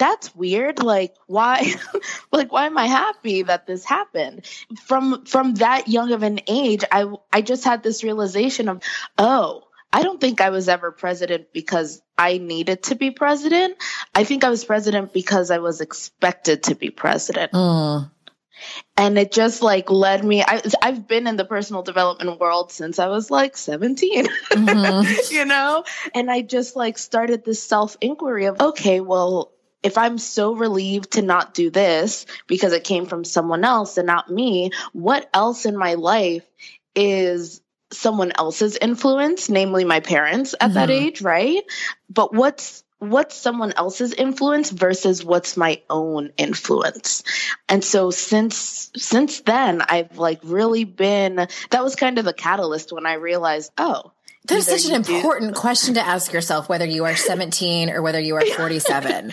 that's 0.00 0.34
weird 0.34 0.82
like 0.82 1.14
why 1.26 1.74
like 2.32 2.50
why 2.50 2.64
am 2.64 2.78
i 2.78 2.86
happy 2.86 3.42
that 3.42 3.66
this 3.66 3.84
happened 3.84 4.46
from 4.82 5.26
from 5.26 5.54
that 5.56 5.88
young 5.88 6.10
of 6.12 6.22
an 6.22 6.40
age 6.48 6.82
i 6.90 7.04
i 7.30 7.42
just 7.42 7.64
had 7.64 7.82
this 7.82 8.02
realization 8.02 8.70
of 8.70 8.82
oh 9.18 9.62
i 9.92 10.02
don't 10.02 10.20
think 10.20 10.40
i 10.40 10.50
was 10.50 10.68
ever 10.68 10.90
president 10.92 11.52
because 11.52 12.00
i 12.18 12.38
needed 12.38 12.82
to 12.82 12.94
be 12.94 13.10
president 13.10 13.76
i 14.14 14.24
think 14.24 14.44
i 14.44 14.50
was 14.50 14.64
president 14.64 15.12
because 15.12 15.50
i 15.50 15.58
was 15.58 15.80
expected 15.80 16.62
to 16.64 16.74
be 16.74 16.90
president 16.90 17.52
Mm. 17.52 18.10
and 18.96 19.18
it 19.18 19.32
just 19.32 19.62
like 19.62 19.90
led 19.90 20.24
me 20.24 20.42
I, 20.42 20.62
i've 20.82 21.08
been 21.08 21.26
in 21.26 21.36
the 21.36 21.44
personal 21.44 21.82
development 21.82 22.38
world 22.38 22.72
since 22.72 22.98
i 22.98 23.08
was 23.08 23.30
like 23.30 23.56
17 23.56 24.26
Mhm. 24.50 25.30
you 25.30 25.44
know? 25.44 25.84
And 26.14 26.30
I 26.30 26.42
just 26.42 26.76
like 26.76 26.98
started 26.98 27.44
this 27.44 27.62
self 27.62 27.96
inquiry 28.00 28.46
of, 28.46 28.60
okay, 28.60 29.00
well, 29.00 29.52
if 29.82 29.96
I'm 29.96 30.18
so 30.18 30.54
relieved 30.54 31.12
to 31.12 31.22
not 31.22 31.54
do 31.54 31.70
this 31.70 32.26
because 32.46 32.72
it 32.72 32.84
came 32.84 33.06
from 33.06 33.24
someone 33.24 33.64
else 33.64 33.96
and 33.96 34.06
not 34.06 34.28
me, 34.30 34.72
what 34.92 35.30
else 35.32 35.64
in 35.66 35.76
my 35.76 35.94
life 35.94 36.44
is 36.94 37.62
someone 37.92 38.32
else's 38.38 38.76
influence, 38.76 39.48
namely 39.48 39.84
my 39.84 40.00
parents 40.00 40.54
at 40.60 40.74
that 40.74 40.88
Mhm. 40.88 40.92
age, 40.92 41.22
right? 41.22 41.62
But 42.08 42.34
what's 42.34 42.84
what's 42.98 43.34
someone 43.34 43.72
else's 43.76 44.12
influence 44.12 44.68
versus 44.70 45.24
what's 45.24 45.56
my 45.56 45.80
own 45.88 46.30
influence 46.36 47.22
and 47.66 47.82
so 47.82 48.10
since 48.10 48.90
since 48.94 49.40
then 49.40 49.80
i've 49.88 50.18
like 50.18 50.38
really 50.44 50.84
been 50.84 51.36
that 51.70 51.82
was 51.82 51.96
kind 51.96 52.18
of 52.18 52.26
a 52.26 52.32
catalyst 52.34 52.92
when 52.92 53.06
i 53.06 53.14
realized 53.14 53.72
oh 53.78 54.12
That's 54.46 54.66
such 54.66 54.84
an 54.84 54.96
you 54.96 55.02
do- 55.02 55.16
important 55.16 55.54
question 55.54 55.94
to 55.94 56.02
ask 56.06 56.30
yourself, 56.32 56.68
whether 56.68 56.84
you 56.84 57.04
are 57.06 57.16
17 57.16 57.88
or 57.88 58.02
whether 58.02 58.20
you 58.20 58.34
are 58.36 58.44
47. 58.56 59.32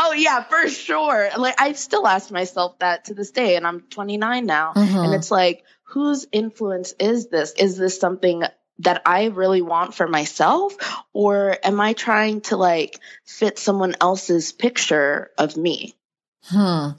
Oh 0.00 0.12
yeah, 0.12 0.42
for 0.44 0.68
sure. 0.68 1.28
Like 1.36 1.60
I 1.60 1.72
still 1.72 2.06
ask 2.06 2.30
myself 2.32 2.78
that 2.80 3.04
to 3.06 3.14
this 3.14 3.30
day 3.30 3.54
and 3.56 3.64
I'm 3.66 3.80
29 3.90 4.46
now. 4.46 4.72
Mhm. 4.74 5.04
And 5.04 5.14
it's 5.14 5.30
like 5.30 5.64
whose 5.94 6.26
influence 6.32 6.92
is 6.98 7.28
this? 7.28 7.52
Is 7.52 7.76
this 7.76 7.98
something 7.98 8.42
that 8.80 9.02
I 9.06 9.26
really 9.26 9.62
want 9.62 9.94
for 9.94 10.08
myself 10.08 10.74
or 11.12 11.56
am 11.62 11.80
I 11.80 11.92
trying 11.92 12.40
to 12.42 12.56
like 12.56 12.98
fit 13.24 13.60
someone 13.60 13.94
else's 14.00 14.52
picture 14.52 15.30
of 15.38 15.56
me? 15.56 15.94
Hmm. 16.48 16.90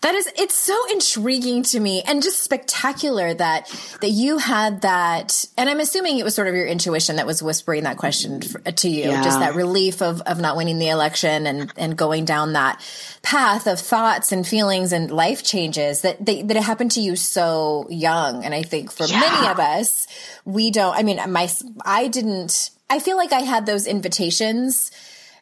That 0.00 0.14
is, 0.16 0.28
it's 0.36 0.54
so 0.54 0.74
intriguing 0.90 1.62
to 1.64 1.78
me 1.78 2.02
and 2.02 2.22
just 2.22 2.42
spectacular 2.42 3.32
that, 3.34 3.68
that 4.00 4.08
you 4.08 4.38
had 4.38 4.80
that. 4.82 5.44
And 5.56 5.68
I'm 5.68 5.78
assuming 5.78 6.18
it 6.18 6.24
was 6.24 6.34
sort 6.34 6.48
of 6.48 6.54
your 6.54 6.66
intuition 6.66 7.16
that 7.16 7.26
was 7.26 7.40
whispering 7.42 7.84
that 7.84 7.98
question 7.98 8.40
f- 8.42 8.74
to 8.74 8.88
you, 8.88 9.10
Yeah. 9.10 9.22
just 9.22 9.38
that 9.38 9.54
relief 9.54 10.02
of, 10.02 10.22
of 10.22 10.40
not 10.40 10.56
winning 10.56 10.78
the 10.78 10.88
election 10.88 11.46
and, 11.46 11.72
and 11.76 11.96
going 11.96 12.24
down 12.24 12.54
that 12.54 12.80
path 13.22 13.68
of 13.68 13.78
thoughts 13.78 14.32
and 14.32 14.44
feelings 14.46 14.92
and 14.92 15.10
life 15.10 15.44
changes 15.44 16.00
that, 16.00 16.24
they, 16.24 16.42
that 16.42 16.56
it 16.56 16.62
happened 16.64 16.90
to 16.92 17.00
you 17.00 17.14
so 17.14 17.86
young. 17.90 18.44
And 18.44 18.52
I 18.52 18.62
think 18.62 18.90
for 18.90 19.06
many 19.06 19.46
of 19.46 19.60
us, 19.60 20.08
we 20.44 20.72
don't, 20.72 20.96
I 20.96 21.04
mean, 21.04 21.20
my, 21.30 21.48
I 21.84 22.08
didn't, 22.08 22.70
I 22.88 22.98
feel 22.98 23.16
like 23.16 23.32
I 23.32 23.40
had 23.42 23.66
those 23.66 23.86
invitations 23.86 24.90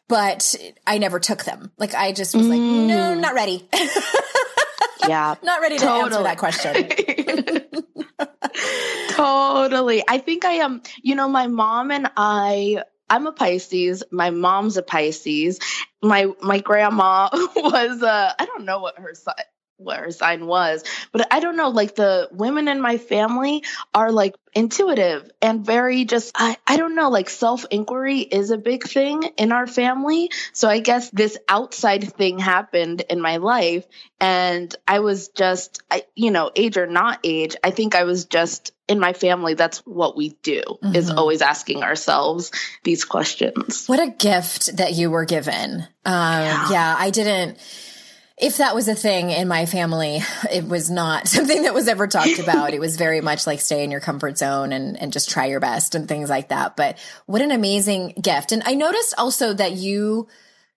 but 0.08 0.54
I 0.86 0.98
never 0.98 1.20
took 1.20 1.44
them. 1.44 1.70
Like 1.78 1.94
I 1.94 2.12
just 2.12 2.34
was 2.34 2.48
like, 2.48 2.60
no, 2.60 3.14
not 3.14 3.34
ready. 3.34 3.68
Yeah. 5.06 5.36
not 5.42 5.62
ready 5.62 5.78
to 5.78 5.88
answer 5.88 6.22
that 6.22 6.36
question. 6.36 6.74
totally. 9.10 10.02
I 10.06 10.18
think 10.18 10.44
I 10.44 10.54
am, 10.54 10.82
you 11.02 11.14
know, 11.14 11.28
my 11.28 11.46
mom 11.46 11.90
and 11.90 12.10
I 12.16 12.82
I'm 13.08 13.26
a 13.26 13.32
Pisces. 13.32 14.02
My 14.10 14.30
mom's 14.30 14.76
a 14.76 14.82
Pisces. 14.82 15.60
My 16.02 16.26
my 16.42 16.58
grandma 16.58 17.28
was 17.32 18.02
uh 18.02 18.32
I 18.38 18.44
don't 18.44 18.64
know 18.64 18.80
what 18.80 18.98
her 18.98 19.14
sign 19.14 19.34
what 19.78 19.98
her 19.98 20.10
sign 20.10 20.46
was, 20.46 20.84
but 21.12 21.32
I 21.32 21.40
don't 21.40 21.56
know 21.56 21.70
like 21.70 21.94
the 21.94 22.28
women 22.32 22.68
in 22.68 22.80
my 22.80 22.98
family 22.98 23.62
are 23.94 24.10
like 24.12 24.34
intuitive 24.54 25.30
and 25.40 25.64
very 25.64 26.04
just 26.04 26.32
I, 26.34 26.56
I 26.66 26.76
don't 26.76 26.94
know 26.96 27.10
like 27.10 27.30
self-inquiry 27.30 28.20
is 28.20 28.50
a 28.50 28.58
big 28.58 28.84
thing 28.84 29.22
in 29.36 29.52
our 29.52 29.66
family. 29.66 30.30
So 30.52 30.68
I 30.68 30.80
guess 30.80 31.10
this 31.10 31.38
outside 31.48 32.12
thing 32.14 32.38
happened 32.38 33.02
in 33.08 33.20
my 33.20 33.36
life 33.36 33.86
and 34.20 34.74
I 34.86 34.98
was 35.00 35.28
just 35.28 35.82
I 35.90 36.04
you 36.14 36.30
know, 36.32 36.50
age 36.56 36.76
or 36.76 36.86
not 36.86 37.20
age, 37.22 37.56
I 37.62 37.70
think 37.70 37.94
I 37.94 38.02
was 38.04 38.24
just 38.24 38.72
in 38.88 38.98
my 38.98 39.12
family 39.12 39.54
that's 39.54 39.78
what 39.86 40.16
we 40.16 40.30
do 40.42 40.62
is 40.94 41.10
Mhm. 41.10 41.18
always 41.18 41.42
asking 41.42 41.82
ourselves 41.84 42.50
these 42.82 43.04
questions. 43.04 43.86
What 43.86 44.00
a 44.00 44.08
gift 44.08 44.76
that 44.78 44.94
you 44.94 45.10
were 45.10 45.26
given. 45.26 45.86
Um, 46.04 46.66
yeah. 46.72 46.96
I 46.98 47.10
didn't. 47.10 47.58
If 48.40 48.58
that 48.58 48.74
was 48.74 48.86
a 48.86 48.94
thing 48.94 49.30
in 49.30 49.48
my 49.48 49.66
family, 49.66 50.20
it 50.52 50.66
was 50.66 50.90
not 50.90 51.26
something 51.28 51.62
that 51.62 51.74
was 51.74 51.88
ever 51.88 52.06
talked 52.06 52.38
about. 52.38 52.72
it 52.72 52.80
was 52.80 52.96
very 52.96 53.20
much 53.20 53.46
like 53.46 53.60
stay 53.60 53.82
in 53.82 53.90
your 53.90 54.00
comfort 54.00 54.38
zone 54.38 54.72
and, 54.72 54.96
and 55.00 55.12
just 55.12 55.30
try 55.30 55.46
your 55.46 55.60
best 55.60 55.94
and 55.94 56.06
things 56.06 56.30
like 56.30 56.48
that. 56.48 56.76
But 56.76 56.98
what 57.26 57.42
an 57.42 57.50
amazing 57.50 58.14
gift. 58.20 58.52
And 58.52 58.62
I 58.64 58.74
noticed 58.74 59.14
also 59.18 59.52
that 59.54 59.72
you 59.72 60.28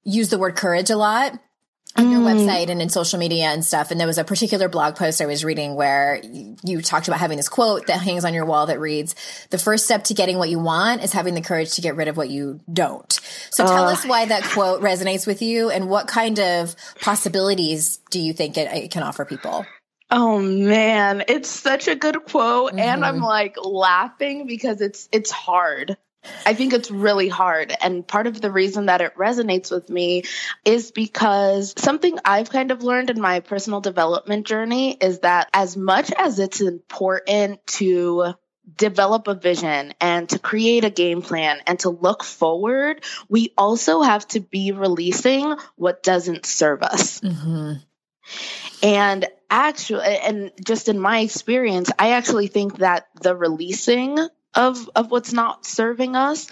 use 0.03 0.30
the 0.30 0.39
word 0.39 0.56
courage 0.56 0.89
a 0.89 0.96
lot 0.96 1.39
on 1.98 2.10
your 2.10 2.21
website 2.21 2.69
and 2.69 2.81
in 2.81 2.89
social 2.89 3.19
media 3.19 3.45
and 3.45 3.65
stuff. 3.65 3.91
And 3.91 4.00
there 4.00 4.07
was 4.07 4.17
a 4.17 4.24
particular 4.24 4.69
blog 4.69 4.95
post 4.95 5.21
I 5.21 5.25
was 5.25 5.43
reading 5.43 5.75
where 5.75 6.21
y- 6.24 6.55
you 6.63 6.81
talked 6.81 7.07
about 7.07 7.19
having 7.19 7.38
this 7.38 7.50
quote 7.50 7.88
that 7.88 8.00
hangs 8.01 8.24
on 8.25 8.33
your 8.33 8.45
wall 8.45 8.67
that 8.67 8.79
reads, 8.79 9.13
the 9.50 9.57
first 9.57 9.86
step 9.86 10.05
to 10.05 10.13
getting 10.13 10.38
what 10.38 10.50
you 10.50 10.60
want 10.60 11.03
is 11.03 11.12
having 11.12 11.33
the 11.33 11.41
courage 11.41 11.74
to 11.74 11.81
get 11.81 11.95
rid 11.95 12.07
of 12.07 12.15
what 12.17 12.29
you 12.29 12.62
don't. 12.71 13.12
So 13.50 13.65
tell 13.65 13.88
us 13.88 14.05
why 14.05 14.25
that 14.25 14.43
quote 14.43 14.81
resonates 14.81 15.27
with 15.27 15.41
you 15.41 15.69
and 15.69 15.89
what 15.89 16.07
kind 16.07 16.39
of 16.39 16.75
possibilities 17.01 17.98
do 18.10 18.19
you 18.19 18.33
think 18.33 18.57
it, 18.57 18.71
it 18.71 18.91
can 18.91 19.03
offer 19.03 19.25
people? 19.25 19.65
Oh 20.10 20.39
man, 20.39 21.24
it's 21.27 21.50
such 21.50 21.88
a 21.88 21.95
good 21.95 22.25
quote 22.25 22.74
and 22.74 23.01
Mhm. 23.01 23.05
I'm 23.05 23.19
like 23.19 23.55
laughing 23.63 24.48
because 24.48 24.81
it's 24.81 25.07
it's 25.12 25.31
hard. 25.31 25.98
I 26.46 26.54
think 26.54 26.74
it's 26.74 26.92
really 26.92 27.30
hard 27.30 27.75
and 27.82 28.08
part 28.08 28.28
of 28.28 28.40
the 28.40 28.51
reason 28.51 28.88
that 28.88 29.01
it 29.01 29.16
resonates 29.16 29.72
with 29.72 29.90
me 29.90 30.24
is 30.63 30.92
because 30.92 31.74
something 31.78 32.20
I've 32.24 32.50
kind 32.50 32.72
of 32.72 32.84
learned 32.84 33.10
in 33.10 33.20
my 33.20 33.40
personal 33.40 33.82
development 33.82 34.46
journey 34.46 34.94
is 34.94 35.20
that 35.20 35.50
as 35.54 35.75
much 35.75 36.12
as 36.12 36.38
it's 36.40 36.62
important 36.62 37.66
to 37.68 38.34
develop 38.78 39.28
a 39.28 39.36
vision 39.36 39.94
and 40.00 40.30
to 40.30 40.40
create 40.40 40.84
a 40.84 40.90
game 40.90 41.22
plan 41.22 41.60
and 41.66 41.80
to 41.80 41.90
look 41.90 42.24
forward, 42.24 43.04
we 43.28 43.54
also 43.58 44.01
have 44.01 44.28
to 44.30 44.40
be 44.40 44.72
releasing 44.72 45.56
what 45.75 46.04
doesn't 46.04 46.46
serve 46.46 46.84
us. 46.84 47.20
Mm-hmm. 47.22 47.74
And 48.84 49.28
actually, 49.50 50.04
and 50.06 50.51
just 50.66 50.90
in 50.90 51.00
my 51.00 51.20
experience, 51.20 51.92
I 51.98 52.12
actually 52.12 52.48
think 52.48 52.78
that 52.78 53.08
the 53.22 53.36
releasing 53.36 54.18
of 54.55 54.89
of 54.96 55.12
what's 55.12 55.34
not 55.34 55.65
serving 55.65 56.15
us 56.15 56.50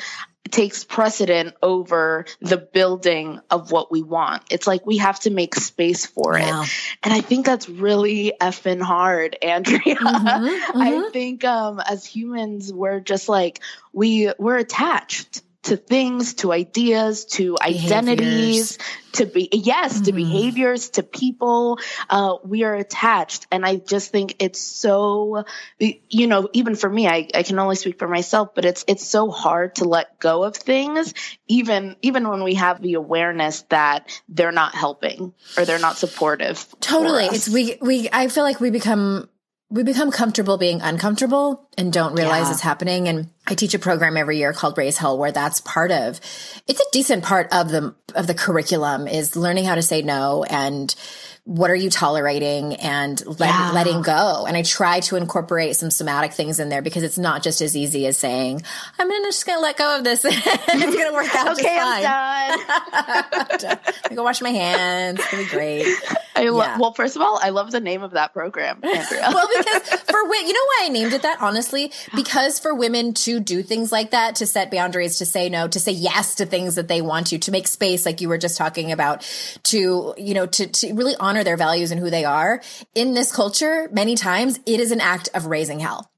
takes 0.50 0.84
precedent 0.84 1.53
over 1.62 2.25
the 2.41 2.58
building 2.58 3.39
of 3.51 3.72
what 3.72 3.91
we 3.91 4.01
want. 4.01 4.41
It's 4.50 4.65
like 4.65 4.84
we 4.84 4.98
have 4.98 5.20
to 5.22 5.29
make 5.29 5.53
space 5.53 6.08
for 6.08 6.34
Wow. 6.34 6.63
it. 6.63 6.70
And 7.03 7.13
I 7.13 7.22
think 7.22 7.46
that's 7.46 7.70
really 7.70 8.34
effing 8.41 8.82
hard, 8.82 9.38
Andrea. 9.44 9.79
Mhm, 9.96 10.60
I 10.75 11.10
think 11.12 11.44
um 11.46 11.79
as 11.79 12.03
humans 12.06 12.74
we're 12.74 13.00
just 13.00 13.29
like 13.29 13.60
we 13.94 14.32
we're 14.39 14.58
attached 14.58 15.44
to 15.70 15.78
things, 15.78 16.34
to 16.36 16.52
ideas, 16.52 17.26
to 17.26 17.58
identities, 17.62 18.80
to 19.14 19.26
be 19.26 19.50
yes, 19.52 19.94
mm-hmm. 19.94 20.04
to 20.04 20.12
behaviors, 20.12 20.90
to 20.92 21.04
people. 21.04 21.80
Uh, 22.10 22.38
we 22.44 22.64
are 22.64 22.76
attached, 22.76 23.46
and 23.52 23.66
I 23.66 23.76
just 23.78 24.12
think 24.12 24.36
it's 24.40 24.60
so. 24.60 25.46
You 25.80 26.28
know, 26.28 26.50
even 26.54 26.76
for 26.76 26.90
me, 26.90 27.08
I, 27.08 27.28
I 27.34 27.44
can 27.44 27.60
only 27.60 27.76
speak 27.76 28.00
for 28.00 28.08
myself, 28.08 28.56
but 28.56 28.66
it's 28.66 28.84
it's 28.88 29.06
so 29.06 29.30
hard 29.30 29.76
to 29.76 29.86
let 29.86 30.20
go 30.20 30.44
of 30.44 30.56
things, 30.56 31.14
even 31.48 31.96
even 32.02 32.28
when 32.28 32.44
we 32.44 32.56
have 32.56 32.82
the 32.82 32.96
awareness 32.96 33.62
that 33.70 34.10
they're 34.28 34.52
not 34.52 34.74
helping 34.74 35.34
or 35.58 35.66
they're 35.66 35.80
not 35.80 35.98
supportive. 35.98 36.66
Totally, 36.80 37.26
it's 37.26 37.48
we 37.48 37.78
we. 37.82 38.10
I 38.12 38.28
feel 38.28 38.44
like 38.44 38.60
we 38.60 38.72
become 38.72 39.30
we 39.72 39.84
become 39.84 40.10
comfortable 40.10 40.58
being 40.58 40.82
uncomfortable 40.82 41.68
and 41.78 41.94
don't 41.94 42.16
realize 42.16 42.48
yeah. 42.48 42.54
it's 42.54 42.62
happening. 42.62 43.08
And 43.08 43.30
I 43.46 43.54
teach 43.54 43.76
a 43.76 43.80
program 43.80 44.18
every 44.18 44.38
year 44.38 44.52
called 44.52 44.78
Raise 44.78 44.98
Hell 44.98 45.18
where 45.18 45.32
that's 45.32 45.62
part 45.62 45.92
of, 45.92 46.20
it's 46.68 46.80
a 46.80 46.92
decent 46.92 47.24
part 47.24 47.54
of 47.54 47.70
the, 47.70 47.94
of 48.16 48.26
the 48.26 48.34
curriculum 48.34 49.08
is 49.08 49.36
learning 49.36 49.66
how 49.66 49.76
to 49.76 49.84
say 49.84 50.02
no 50.02 50.44
and 50.44 50.94
what 51.50 51.72
are 51.72 51.75
you 51.75 51.89
tolerating 51.89 52.75
and 52.75 53.25
let, 53.25 53.50
yeah. 53.50 53.72
letting 53.74 54.03
go. 54.03 54.46
And 54.48 54.56
I 54.56 54.62
try 54.62 55.00
to 55.00 55.15
incorporate 55.15 55.75
some 55.75 55.89
somatic 55.89 56.32
things 56.32 56.60
in 56.60 56.70
there 56.70 56.84
because 56.84 57.01
it's 57.01 57.18
not 57.18 57.41
just 57.41 57.60
as 57.62 57.75
easy 57.75 58.06
as 58.06 58.18
saying, 58.18 58.62
I'm 59.00 59.10
gonna, 59.10 59.25
just 59.25 59.48
going 59.48 59.58
to 59.58 59.62
let 59.63 59.75
go 59.75 59.98
of 59.98 60.03
this. 60.03 60.24
it's 60.25 60.96
going 60.96 61.08
to 61.08 61.12
work 61.12 61.34
out 61.34 61.60
okay, 61.60 61.79
I'm 61.82 63.60
done. 63.60 63.79
I'm 64.12 64.15
go 64.15 64.24
wash 64.24 64.44
my 64.44 64.51
hands. 64.51 65.20
It's 65.20 65.32
going 65.32 65.44
to 65.44 65.50
be 65.50 65.58
great. 65.58 65.88
I 66.36 66.50
lo- 66.50 66.62
yeah. 66.62 66.77
Well, 66.77 66.94
first 66.94 67.15
of 67.15 67.24
all, 67.24 67.39
I 67.41 67.50
love 67.50 67.72
the 67.72 67.79
name 67.79 68.03
of 68.03 68.12
that 68.12 68.32
program, 68.32 68.79
Andrea. 68.84 69.22
well, 69.34 69.48
because 69.58 69.89
for 70.01 70.24
women, 70.24 70.48
you 70.48 70.53
know 70.53 70.65
why 70.65 70.82
I 70.84 70.89
named 70.89 71.13
it 71.13 71.24
that, 71.24 71.41
honestly? 71.41 71.91
Because 72.15 72.60
for 72.60 72.75
women 72.75 73.15
to 73.15 73.39
do 73.39 73.63
things 73.63 73.91
like 73.91 74.12
that, 74.12 74.36
to 74.36 74.46
set 74.46 74.70
boundaries, 74.70 75.18
to 75.18 75.25
say 75.25 75.50
no, 75.50 75.68
to 75.68 75.79
say 75.79 75.94
yes 75.94 76.36
to 76.36 76.46
things 76.46 76.75
that 76.75 76.88
they 76.88 77.01
want 77.01 77.27
to, 77.27 77.39
to 77.39 77.51
make 77.51 77.68
space, 77.68 78.06
like 78.06 78.22
you 78.22 78.29
were 78.29 78.38
just 78.38 78.56
talking 78.56 78.91
about, 78.91 79.27
to, 79.63 80.13
you 80.18 80.36
know, 80.36 80.46
to, 80.46 80.68
to 80.68 80.94
really 80.94 81.15
honor 81.20 81.38
their 81.43 81.58
values 81.58 81.91
and 81.91 82.00
who 82.00 82.10
they 82.10 82.25
are. 82.25 82.62
In 82.96 83.13
this 83.13 83.31
culture, 83.31 83.89
many 83.91 84.15
times 84.15 84.60
it 84.65 84.79
is 84.79 84.91
an 84.91 85.01
act 85.01 85.29
of 85.34 85.46
raising 85.46 85.79
hell. 85.79 86.09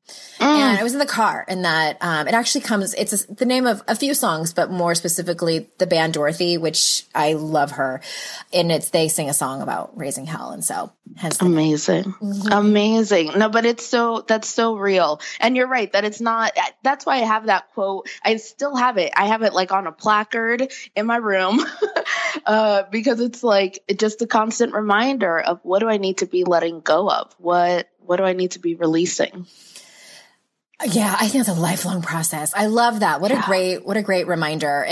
Mm. 0.42 0.46
And 0.46 0.80
I 0.80 0.84
was 0.84 0.94
in 0.94 1.00
the 1.00 1.06
car 1.06 1.46
and 1.48 1.66
that, 1.66 1.98
um, 2.02 2.28
it 2.28 2.34
actually 2.34 2.62
comes, 2.62 2.96
it's 2.96 3.14
a, 3.14 3.34
the 3.34 3.46
name 3.46 3.68
of 3.68 3.84
a 3.88 3.96
few 3.96 4.16
songs, 4.16 4.54
but 4.54 4.72
more 4.72 4.96
specifically 4.96 5.70
the 5.78 5.86
band 5.86 6.14
Dorothy, 6.14 6.58
which 6.58 7.06
I 7.14 7.34
love 7.34 7.72
her. 7.72 8.02
And 8.52 8.72
it's, 8.72 8.90
they 8.90 9.08
sing 9.08 9.30
a 9.30 9.36
song 9.36 9.62
about 9.62 9.96
raising 9.96 10.26
hell. 10.26 10.50
And 10.50 10.66
so 10.66 10.92
amazing, 11.42 12.06
mm-hmm. 12.06 12.52
amazing. 12.52 13.38
No, 13.38 13.50
but 13.50 13.66
it's 13.66 13.86
so, 13.86 14.26
that's 14.28 14.50
so 14.50 14.76
real. 14.78 15.22
And 15.40 15.56
you're 15.56 15.68
right 15.68 15.92
that 15.94 16.06
it's 16.06 16.22
not, 16.22 16.58
that's 16.82 17.06
why 17.06 17.18
I 17.18 17.26
have 17.26 17.46
that 17.46 17.72
quote. 17.74 18.10
I 18.24 18.38
still 18.38 18.76
have 18.76 18.98
it. 18.98 19.14
I 19.16 19.28
have 19.28 19.44
it 19.44 19.54
like 19.54 19.72
on 19.72 19.86
a 19.86 19.92
placard 19.92 20.72
in 20.96 21.06
my 21.06 21.18
room, 21.18 21.64
uh, 22.48 22.84
because 22.90 23.20
it's 23.20 23.44
like 23.44 23.84
just 23.96 24.24
a 24.24 24.28
constant 24.28 24.74
reminder 24.74 25.40
of 25.40 25.60
what 25.62 25.80
do 25.80 25.90
I 25.90 25.98
need 25.98 26.18
to 26.20 26.26
be 26.26 26.46
letting 26.46 26.80
go 26.80 27.12
of? 27.12 27.32
What, 27.38 27.88
what 28.00 28.18
do 28.18 28.24
I 28.24 28.34
need 28.34 28.52
to 28.52 28.60
be 28.60 28.74
releasing? 28.74 29.46
Yeah, 30.86 31.16
I 31.20 31.28
think 31.28 31.42
it's 31.42 31.50
a 31.50 31.54
lifelong 31.54 32.02
process. 32.02 32.54
I 32.56 32.66
love 32.68 33.02
that. 33.02 33.22
What 33.22 33.32
yeah. 33.32 33.44
a 33.44 33.46
great, 33.46 33.86
what 33.86 33.98
a 33.98 34.02
great 34.02 34.28
reminder. 34.28 34.92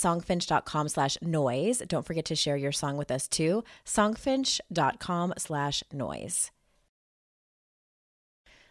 songfinch.com 0.01 0.89
slash 0.89 1.17
noise. 1.21 1.81
Don't 1.87 2.05
forget 2.05 2.25
to 2.25 2.35
share 2.35 2.57
your 2.57 2.71
song 2.71 2.97
with 2.97 3.11
us 3.11 3.27
too. 3.27 3.63
Songfinch.com 3.85 5.33
slash 5.37 5.83
noise. 5.91 6.51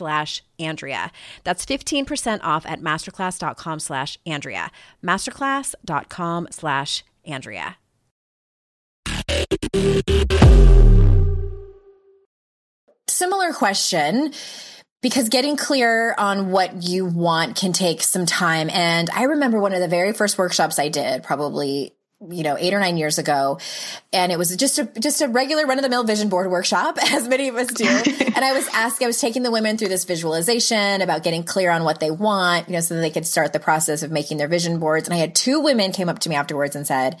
slash 0.00 0.42
Andrea. 0.58 1.12
That's 1.44 1.66
15% 1.66 2.40
off 2.42 2.64
at 2.64 2.80
masterclass.com 2.80 3.80
slash 3.80 4.18
Andrea. 4.24 4.70
Masterclass.com 5.04 6.48
slash 6.50 7.04
Andrea. 7.26 7.76
Similar 13.08 13.52
question 13.52 14.32
because 15.02 15.28
getting 15.28 15.58
clear 15.58 16.14
on 16.16 16.50
what 16.50 16.82
you 16.82 17.04
want 17.04 17.56
can 17.56 17.74
take 17.74 18.02
some 18.02 18.24
time. 18.24 18.70
And 18.70 19.10
I 19.10 19.24
remember 19.24 19.60
one 19.60 19.74
of 19.74 19.80
the 19.80 19.88
very 19.88 20.14
first 20.14 20.38
workshops 20.38 20.78
I 20.78 20.88
did, 20.88 21.22
probably 21.22 21.94
you 22.28 22.42
know, 22.42 22.56
eight 22.58 22.74
or 22.74 22.80
nine 22.80 22.96
years 22.96 23.18
ago. 23.18 23.58
And 24.12 24.30
it 24.30 24.38
was 24.38 24.54
just 24.56 24.78
a, 24.78 24.84
just 25.00 25.22
a 25.22 25.28
regular 25.28 25.66
run 25.66 25.78
of 25.78 25.82
the 25.82 25.88
mill 25.88 26.04
vision 26.04 26.28
board 26.28 26.50
workshop, 26.50 26.98
as 27.12 27.26
many 27.26 27.48
of 27.48 27.56
us 27.56 27.68
do. 27.68 27.84
and 27.86 28.44
I 28.44 28.52
was 28.52 28.68
asking, 28.72 29.06
I 29.06 29.08
was 29.08 29.20
taking 29.20 29.42
the 29.42 29.50
women 29.50 29.78
through 29.78 29.88
this 29.88 30.04
visualization 30.04 31.00
about 31.00 31.22
getting 31.22 31.44
clear 31.44 31.70
on 31.70 31.84
what 31.84 32.00
they 32.00 32.10
want, 32.10 32.68
you 32.68 32.74
know, 32.74 32.80
so 32.80 32.94
that 32.94 33.00
they 33.00 33.10
could 33.10 33.26
start 33.26 33.52
the 33.52 33.60
process 33.60 34.02
of 34.02 34.10
making 34.10 34.36
their 34.36 34.48
vision 34.48 34.78
boards. 34.78 35.08
And 35.08 35.14
I 35.14 35.18
had 35.18 35.34
two 35.34 35.60
women 35.60 35.92
came 35.92 36.08
up 36.08 36.18
to 36.20 36.28
me 36.28 36.36
afterwards 36.36 36.76
and 36.76 36.86
said, 36.86 37.20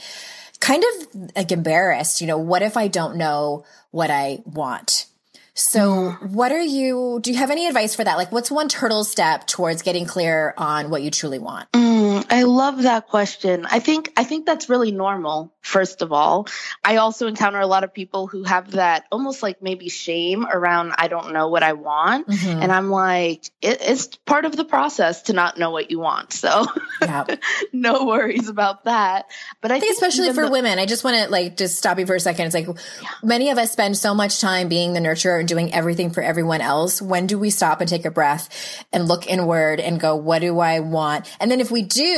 kind 0.60 0.84
of 0.84 1.30
like 1.36 1.52
embarrassed. 1.52 2.20
You 2.20 2.26
know, 2.26 2.38
what 2.38 2.62
if 2.62 2.76
I 2.76 2.88
don't 2.88 3.16
know 3.16 3.64
what 3.90 4.10
I 4.10 4.42
want? 4.44 5.06
So, 5.54 6.12
what 6.22 6.52
are 6.52 6.60
you, 6.60 7.18
do 7.22 7.30
you 7.30 7.36
have 7.36 7.50
any 7.50 7.66
advice 7.66 7.94
for 7.94 8.02
that? 8.02 8.16
Like, 8.16 8.32
what's 8.32 8.50
one 8.50 8.68
turtle 8.68 9.04
step 9.04 9.46
towards 9.46 9.82
getting 9.82 10.06
clear 10.06 10.54
on 10.56 10.88
what 10.88 11.02
you 11.02 11.10
truly 11.10 11.38
want? 11.38 11.70
Mm, 11.72 12.09
I 12.28 12.42
love 12.42 12.82
that 12.82 13.08
question. 13.08 13.66
I 13.66 13.78
think, 13.80 14.12
I 14.16 14.24
think 14.24 14.46
that's 14.46 14.68
really 14.68 14.92
normal 14.92 15.52
first 15.62 16.02
of 16.02 16.12
all. 16.12 16.48
I 16.82 16.96
also 16.96 17.26
encounter 17.26 17.60
a 17.60 17.66
lot 17.66 17.84
of 17.84 17.92
people 17.92 18.26
who 18.26 18.44
have 18.44 18.72
that 18.72 19.04
almost 19.12 19.42
like 19.42 19.62
maybe 19.62 19.88
shame 19.88 20.46
around, 20.46 20.94
I 20.98 21.08
don't 21.08 21.32
know 21.32 21.48
what 21.48 21.62
I 21.62 21.74
want. 21.74 22.28
Mm-hmm. 22.28 22.62
And 22.62 22.72
I'm 22.72 22.90
like, 22.90 23.44
it, 23.60 23.78
it's 23.80 24.06
part 24.24 24.44
of 24.44 24.56
the 24.56 24.64
process 24.64 25.22
to 25.22 25.32
not 25.32 25.58
know 25.58 25.70
what 25.70 25.90
you 25.90 25.98
want. 25.98 26.32
So 26.32 26.66
no 27.72 28.04
worries 28.06 28.48
about 28.48 28.84
that. 28.84 29.26
But 29.60 29.70
I, 29.70 29.76
I 29.76 29.80
think, 29.80 29.96
think, 29.96 30.02
especially 30.02 30.32
for 30.32 30.46
the- 30.46 30.52
women, 30.52 30.78
I 30.78 30.86
just 30.86 31.04
want 31.04 31.16
to 31.18 31.30
like 31.30 31.56
just 31.56 31.76
stop 31.76 31.98
you 31.98 32.06
for 32.06 32.14
a 32.14 32.20
second. 32.20 32.46
It's 32.46 32.54
like 32.54 32.66
yeah. 32.66 33.08
many 33.22 33.50
of 33.50 33.58
us 33.58 33.70
spend 33.70 33.96
so 33.96 34.14
much 34.14 34.40
time 34.40 34.68
being 34.68 34.94
the 34.94 35.00
nurturer 35.00 35.38
and 35.38 35.48
doing 35.48 35.72
everything 35.74 36.10
for 36.10 36.22
everyone 36.22 36.60
else. 36.60 37.02
When 37.02 37.26
do 37.26 37.38
we 37.38 37.50
stop 37.50 37.80
and 37.80 37.88
take 37.88 38.04
a 38.04 38.10
breath 38.10 38.84
and 38.92 39.06
look 39.06 39.26
inward 39.26 39.78
and 39.80 40.00
go, 40.00 40.16
what 40.16 40.40
do 40.40 40.58
I 40.58 40.80
want? 40.80 41.30
And 41.38 41.50
then 41.50 41.60
if 41.60 41.70
we 41.70 41.82
do, 41.82 42.09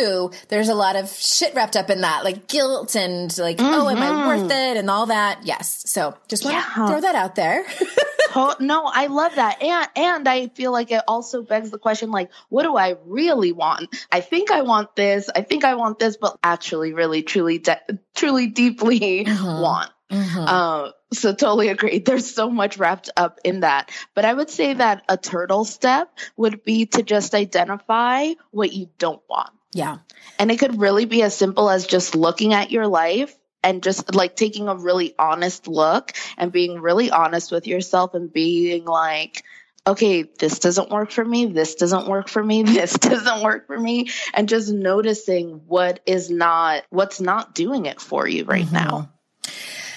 there's 0.49 0.69
a 0.69 0.75
lot 0.75 0.97
of 0.97 1.11
shit 1.11 1.55
wrapped 1.55 1.77
up 1.77 1.91
in 1.91 2.03
that, 2.03 2.25
like 2.25 2.49
guilt 2.49 2.97
and 2.97 3.37
like, 3.39 3.59
mm-hmm. 3.59 3.75
oh, 3.75 3.89
am 3.89 3.99
I 3.99 4.27
worth 4.27 4.41
mm-hmm. 4.43 4.51
it? 4.51 4.77
And 4.77 4.91
all 4.91 5.07
that. 5.07 5.41
Yes. 5.45 5.91
So 5.91 6.17
just 6.29 6.45
want 6.45 6.57
to 6.57 6.81
yeah. 6.81 6.87
throw 6.87 7.01
that 7.01 7.15
out 7.15 7.35
there. 7.35 7.65
no, 8.61 8.85
I 8.87 9.07
love 9.07 9.35
that. 9.37 9.63
And 9.63 9.89
and 9.97 10.29
I 10.29 10.49
feel 10.49 10.73
like 10.73 10.91
it 10.91 11.03
also 11.07 11.43
begs 11.43 11.71
the 11.71 11.79
question 11.79 12.11
like, 12.11 12.31
what 12.49 12.63
do 12.63 12.77
I 12.77 12.97
really 13.05 13.53
want? 13.53 13.95
I 14.11 14.21
think 14.21 14.51
I 14.51 14.63
want 14.63 14.97
this. 14.97 15.29
I 15.35 15.43
think 15.43 15.65
I 15.65 15.75
want 15.75 15.99
this, 15.99 16.17
but 16.17 16.39
actually 16.43 16.93
really 16.93 17.23
truly 17.23 17.59
de- 17.59 17.81
truly 18.15 18.47
deeply 18.49 19.25
mm-hmm. 19.25 19.63
want. 19.63 19.91
Mm-hmm. 20.11 20.45
Uh, 20.47 20.91
so 21.13 21.35
totally 21.35 21.69
agree. 21.69 21.99
There's 21.99 22.33
so 22.33 22.51
much 22.51 22.77
wrapped 22.79 23.11
up 23.17 23.41
in 23.45 23.61
that. 23.61 23.91
But 24.15 24.25
I 24.25 24.35
would 24.35 24.51
say 24.51 24.75
that 24.75 25.03
a 25.09 25.17
turtle 25.17 25.65
step 25.65 26.11
would 26.37 26.65
be 26.65 26.87
to 26.87 27.03
just 27.03 27.35
identify 27.35 28.29
what 28.51 28.73
you 28.73 28.89
don't 28.99 29.23
want. 29.29 29.51
Yeah. 29.73 29.99
And 30.39 30.51
it 30.51 30.59
could 30.59 30.81
really 30.81 31.05
be 31.05 31.23
as 31.23 31.37
simple 31.37 31.71
as 31.71 31.87
just 31.87 32.15
looking 32.15 32.53
at 32.55 32.71
your 32.71 32.87
life 32.87 33.35
and 33.63 33.83
just 33.83 34.15
like 34.15 34.37
taking 34.37 34.69
a 34.69 34.75
really 34.75 35.15
honest 35.19 35.69
look 35.69 36.13
and 36.37 36.53
being 36.53 36.81
really 36.81 37.11
honest 37.11 37.53
with 37.53 37.67
yourself 37.67 38.15
and 38.15 38.33
being 38.33 38.85
like, 38.85 39.45
okay, 39.87 40.23
this 40.23 40.59
doesn't 40.59 40.91
work 40.91 41.11
for 41.11 41.25
me. 41.25 41.47
This 41.47 41.75
doesn't 41.75 42.07
work 42.07 42.29
for 42.29 42.43
me. 42.43 42.63
This 42.83 42.95
doesn't 42.95 43.43
work 43.43 43.67
for 43.67 43.79
me. 43.79 44.11
And 44.35 44.49
just 44.49 44.73
noticing 44.73 45.63
what 45.67 46.01
is 46.07 46.31
not, 46.31 46.85
what's 46.91 47.21
not 47.21 47.55
doing 47.55 47.87
it 47.87 48.01
for 48.01 48.27
you 48.27 48.45
right 48.45 48.65
mm-hmm. 48.65 48.75
now. 48.75 49.13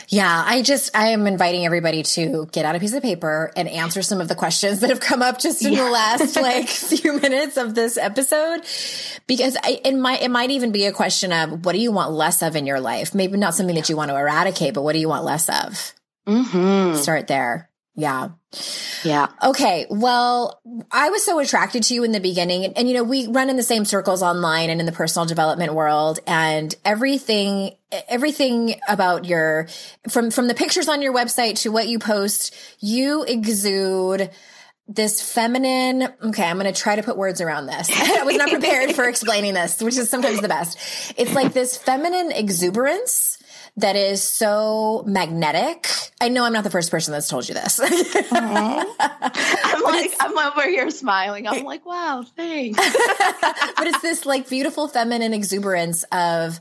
Yeah, 0.10 0.44
I 0.46 0.62
just 0.62 0.96
I 0.96 1.10
am 1.10 1.28
inviting 1.28 1.66
everybody 1.66 2.04
to 2.04 2.48
get 2.52 2.66
out 2.66 2.76
a 2.76 2.80
piece 2.80 2.94
of 2.94 3.02
paper 3.02 3.52
and 3.56 3.68
answer 3.68 4.02
some 4.02 4.22
of 4.22 4.28
the 4.28 4.36
questions 4.36 4.80
that 4.82 4.90
have 4.90 5.00
come 5.00 5.22
up 5.22 5.40
just 5.40 5.64
in 5.66 5.74
yeah. 5.74 5.86
the 5.86 5.92
last 5.92 6.36
like 6.42 6.68
few 6.68 7.20
minutes 7.20 7.58
of 7.58 7.76
this 7.76 7.98
episode, 7.98 8.62
because 9.28 9.58
I, 9.64 9.82
it 9.84 9.96
might 9.96 10.22
it 10.22 10.32
might 10.32 10.52
even 10.52 10.72
be 10.72 10.86
a 10.86 10.92
question 10.92 11.32
of 11.32 11.66
what 11.66 11.74
do 11.74 11.80
you 11.80 11.92
want 11.92 12.12
less 12.12 12.42
of 12.42 12.56
in 12.56 12.66
your 12.66 12.80
life? 12.80 13.16
Maybe 13.16 13.38
not 13.38 13.56
something 13.56 13.76
that 13.76 13.90
you 13.90 13.98
want 13.98 14.12
to 14.12 14.18
eradicate, 14.18 14.74
but 14.74 14.84
what 14.84 14.94
do 14.94 15.00
you 15.00 15.10
want 15.10 15.26
less 15.26 15.50
of? 15.50 15.94
Mm-hmm. 16.28 16.96
Start 16.96 17.28
there. 17.28 17.70
Yeah. 17.96 18.30
Yeah. 19.04 19.28
Okay. 19.42 19.86
Well, 19.90 20.62
I 20.92 21.10
was 21.10 21.24
so 21.24 21.40
attracted 21.40 21.84
to 21.84 21.94
you 21.94 22.04
in 22.04 22.12
the 22.12 22.20
beginning. 22.20 22.66
And, 22.66 22.78
and, 22.78 22.90
you 22.90 22.94
know, 22.94 23.04
we 23.04 23.28
run 23.28 23.50
in 23.50 23.56
the 23.56 23.64
same 23.64 23.86
circles 23.86 24.22
online 24.22 24.70
and 24.70 24.80
in 24.82 24.86
the 24.86 24.92
personal 24.92 25.26
development 25.26 25.74
world 25.74 26.20
and 26.28 26.76
everything, 26.84 27.72
everything 28.10 28.76
about 28.90 29.26
your, 29.26 29.68
from, 30.10 30.30
from 30.30 30.48
the 30.48 30.54
pictures 30.54 30.90
on 30.90 31.02
your 31.02 31.14
website 31.14 31.62
to 31.62 31.72
what 31.72 31.88
you 31.88 31.98
post, 32.00 32.54
you 32.80 33.24
exude 33.24 34.30
this 34.88 35.22
feminine, 35.22 36.10
okay, 36.22 36.44
I'm 36.44 36.60
going 36.60 36.72
to 36.72 36.80
try 36.80 36.96
to 36.96 37.02
put 37.02 37.18
words 37.18 37.42
around 37.42 37.66
this. 37.66 37.90
I 38.20 38.24
was 38.24 38.36
not 38.36 38.50
prepared 38.50 38.94
for 38.94 39.08
explaining 39.08 39.54
this, 39.54 39.82
which 39.82 39.98
is 39.98 40.10
sometimes 40.10 40.42
the 40.42 40.48
best. 40.48 40.78
It's 41.18 41.34
like 41.34 41.54
this 41.54 41.78
feminine 41.78 42.32
exuberance 42.32 43.35
that 43.78 43.96
is 43.96 44.24
so 44.24 45.04
magnetic. 45.06 45.90
I 46.22 46.30
know 46.30 46.46
I'm 46.46 46.54
not 46.54 46.64
the 46.64 46.70
first 46.70 46.92
person 46.92 47.12
that's 47.12 47.28
told 47.28 47.48
you 47.50 47.54
this. 47.56 47.80
I'm 48.32 48.88
like, 49.84 50.14
I'm 50.20 50.38
over 50.38 50.70
here 50.70 50.90
smiling. 50.90 51.46
I'm 51.48 51.66
like, 51.66 51.86
wow, 51.86 52.24
thanks. 52.38 52.80
but 53.78 53.88
it's 53.88 54.02
this 54.02 54.26
like 54.26 54.48
beautiful 54.48 54.88
feminine 54.88 55.34
exuberance 55.34 56.04
of, 56.12 56.60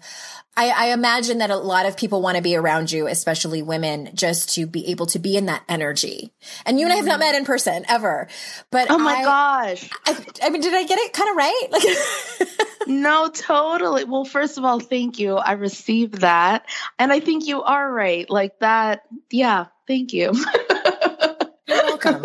I, 0.57 0.71
I, 0.71 0.87
imagine 0.93 1.39
that 1.39 1.51
a 1.51 1.57
lot 1.57 1.87
of 1.87 1.97
people 1.97 2.23
want 2.23 2.37
to 2.37 2.43
be 2.43 2.55
around 2.55 2.93
you, 2.93 3.09
especially 3.09 3.63
women, 3.63 4.11
just 4.15 4.55
to 4.55 4.67
be 4.67 4.87
able 4.89 5.07
to 5.07 5.19
be 5.19 5.37
in 5.37 5.47
that 5.47 5.65
energy. 5.69 6.33
And 6.65 6.79
you 6.79 6.87
and 6.87 6.93
I 6.93 6.97
have 6.97 7.05
not 7.05 7.15
mm-hmm. 7.15 7.21
met 7.21 7.35
in 7.35 7.45
person 7.45 7.85
ever, 7.89 8.29
but 8.71 8.89
oh 8.91 8.99
my 8.99 9.15
I, 9.15 9.25
gosh! 9.25 9.91
I, 10.07 10.25
I, 10.45 10.51
mean, 10.51 10.61
did 10.63 10.75
I 10.75 10.85
get 10.85 10.99
it 10.99 11.13
kind 11.13 11.31
of 11.31 11.37
right? 11.37 11.67
Like, 11.71 12.59
no, 12.87 13.29
totally. 13.31 14.05
Well, 14.05 14.25
first 14.25 14.57
of 14.57 14.65
all, 14.65 14.79
thank 14.79 15.19
you. 15.19 15.37
I 15.37 15.53
received 15.53 16.21
that, 16.21 16.67
and 16.99 17.13
I 17.13 17.21
think 17.21 17.47
you 17.47 17.63
are 17.63 17.93
right. 17.93 18.29
Like 18.31 18.59
that. 18.61 19.03
Yeah, 19.31 19.67
thank 19.89 20.13
you. 20.13 20.33
You're 21.67 21.83
welcome. 21.85 22.23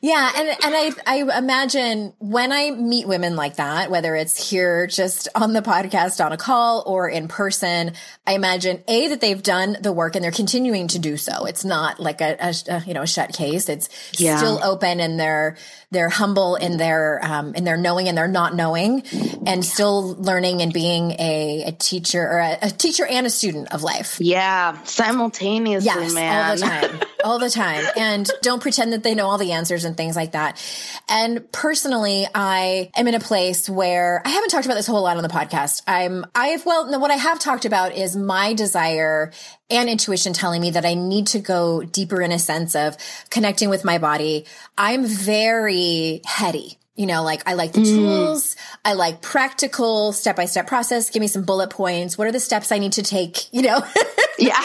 Yeah, 0.00 0.30
and 0.36 0.48
and 0.48 0.74
I 0.74 0.92
I 1.06 1.38
imagine 1.38 2.12
when 2.18 2.52
I 2.52 2.70
meet 2.70 3.08
women 3.08 3.36
like 3.36 3.56
that, 3.56 3.90
whether 3.90 4.14
it's 4.14 4.50
here 4.50 4.86
just 4.86 5.28
on 5.34 5.52
the 5.52 5.62
podcast 5.62 6.24
on 6.24 6.32
a 6.32 6.36
call 6.36 6.84
or 6.86 7.08
in 7.08 7.26
person, 7.26 7.92
I 8.26 8.34
imagine 8.34 8.82
a 8.86 9.08
that 9.08 9.20
they've 9.20 9.42
done 9.42 9.76
the 9.80 9.92
work 9.92 10.14
and 10.14 10.24
they're 10.24 10.30
continuing 10.30 10.88
to 10.88 10.98
do 10.98 11.16
so. 11.16 11.46
It's 11.46 11.64
not 11.64 11.98
like 11.98 12.20
a, 12.20 12.36
a, 12.40 12.54
a 12.68 12.84
you 12.86 12.94
know 12.94 13.02
a 13.02 13.06
shut 13.06 13.32
case. 13.32 13.68
It's 13.68 13.88
yeah. 14.18 14.36
still 14.36 14.62
open 14.62 15.00
and 15.00 15.18
they're 15.18 15.56
they're 15.90 16.10
humble 16.10 16.56
in 16.56 16.76
their 16.76 17.20
um, 17.24 17.54
in 17.54 17.64
their 17.64 17.76
knowing 17.76 18.08
and 18.08 18.18
their 18.18 18.28
not 18.28 18.54
knowing, 18.54 19.02
and 19.46 19.64
still 19.64 20.14
learning 20.16 20.60
and 20.60 20.72
being 20.72 21.12
a, 21.12 21.64
a 21.68 21.72
teacher 21.72 22.20
or 22.20 22.38
a, 22.40 22.58
a, 22.62 22.70
teacher 22.70 23.06
and 23.06 23.26
a 23.26 23.30
student 23.30 23.72
of 23.72 23.82
life. 23.82 24.18
Yeah, 24.20 24.82
simultaneously, 24.84 25.86
yes, 25.86 26.12
man, 26.12 26.50
all 26.50 26.56
the 26.56 26.60
time, 26.60 27.00
all 27.24 27.38
the 27.38 27.50
time, 27.50 27.84
and 27.96 28.30
don't 28.42 28.60
pretend 28.60 28.92
that 28.92 29.02
they 29.02 29.14
know 29.14 29.26
all 29.26 29.38
the 29.38 29.52
answers 29.52 29.86
and 29.88 29.96
things 29.96 30.14
like 30.14 30.32
that. 30.32 30.62
And 31.08 31.50
personally, 31.50 32.26
I 32.32 32.90
am 32.96 33.08
in 33.08 33.14
a 33.14 33.20
place 33.20 33.68
where 33.68 34.22
I 34.24 34.28
haven't 34.28 34.50
talked 34.50 34.66
about 34.66 34.74
this 34.74 34.88
a 34.88 34.92
whole 34.92 35.02
lot 35.02 35.16
on 35.16 35.24
the 35.24 35.28
podcast. 35.28 35.82
I'm 35.88 36.24
I've 36.34 36.64
well, 36.64 36.88
no, 36.88 37.00
what 37.00 37.10
I 37.10 37.16
have 37.16 37.40
talked 37.40 37.64
about 37.64 37.96
is 37.96 38.14
my 38.14 38.54
desire 38.54 39.32
and 39.70 39.88
intuition 39.88 40.32
telling 40.32 40.60
me 40.60 40.70
that 40.70 40.86
I 40.86 40.94
need 40.94 41.26
to 41.28 41.40
go 41.40 41.82
deeper 41.82 42.22
in 42.22 42.30
a 42.30 42.38
sense 42.38 42.76
of 42.76 42.96
connecting 43.30 43.68
with 43.68 43.84
my 43.84 43.98
body. 43.98 44.46
I'm 44.76 45.04
very 45.04 46.20
heady. 46.24 46.78
You 46.94 47.06
know, 47.06 47.22
like 47.22 47.48
I 47.48 47.54
like 47.54 47.72
the 47.72 47.80
mm. 47.80 47.94
tools. 47.94 48.56
I 48.84 48.94
like 48.94 49.22
practical 49.22 50.12
step 50.12 50.34
by 50.34 50.46
step 50.46 50.66
process. 50.66 51.10
Give 51.10 51.20
me 51.20 51.28
some 51.28 51.44
bullet 51.44 51.70
points. 51.70 52.18
What 52.18 52.26
are 52.26 52.32
the 52.32 52.40
steps 52.40 52.72
I 52.72 52.78
need 52.78 52.92
to 52.92 53.02
take? 53.02 53.52
You 53.52 53.62
know? 53.62 53.82
yeah. 54.38 54.60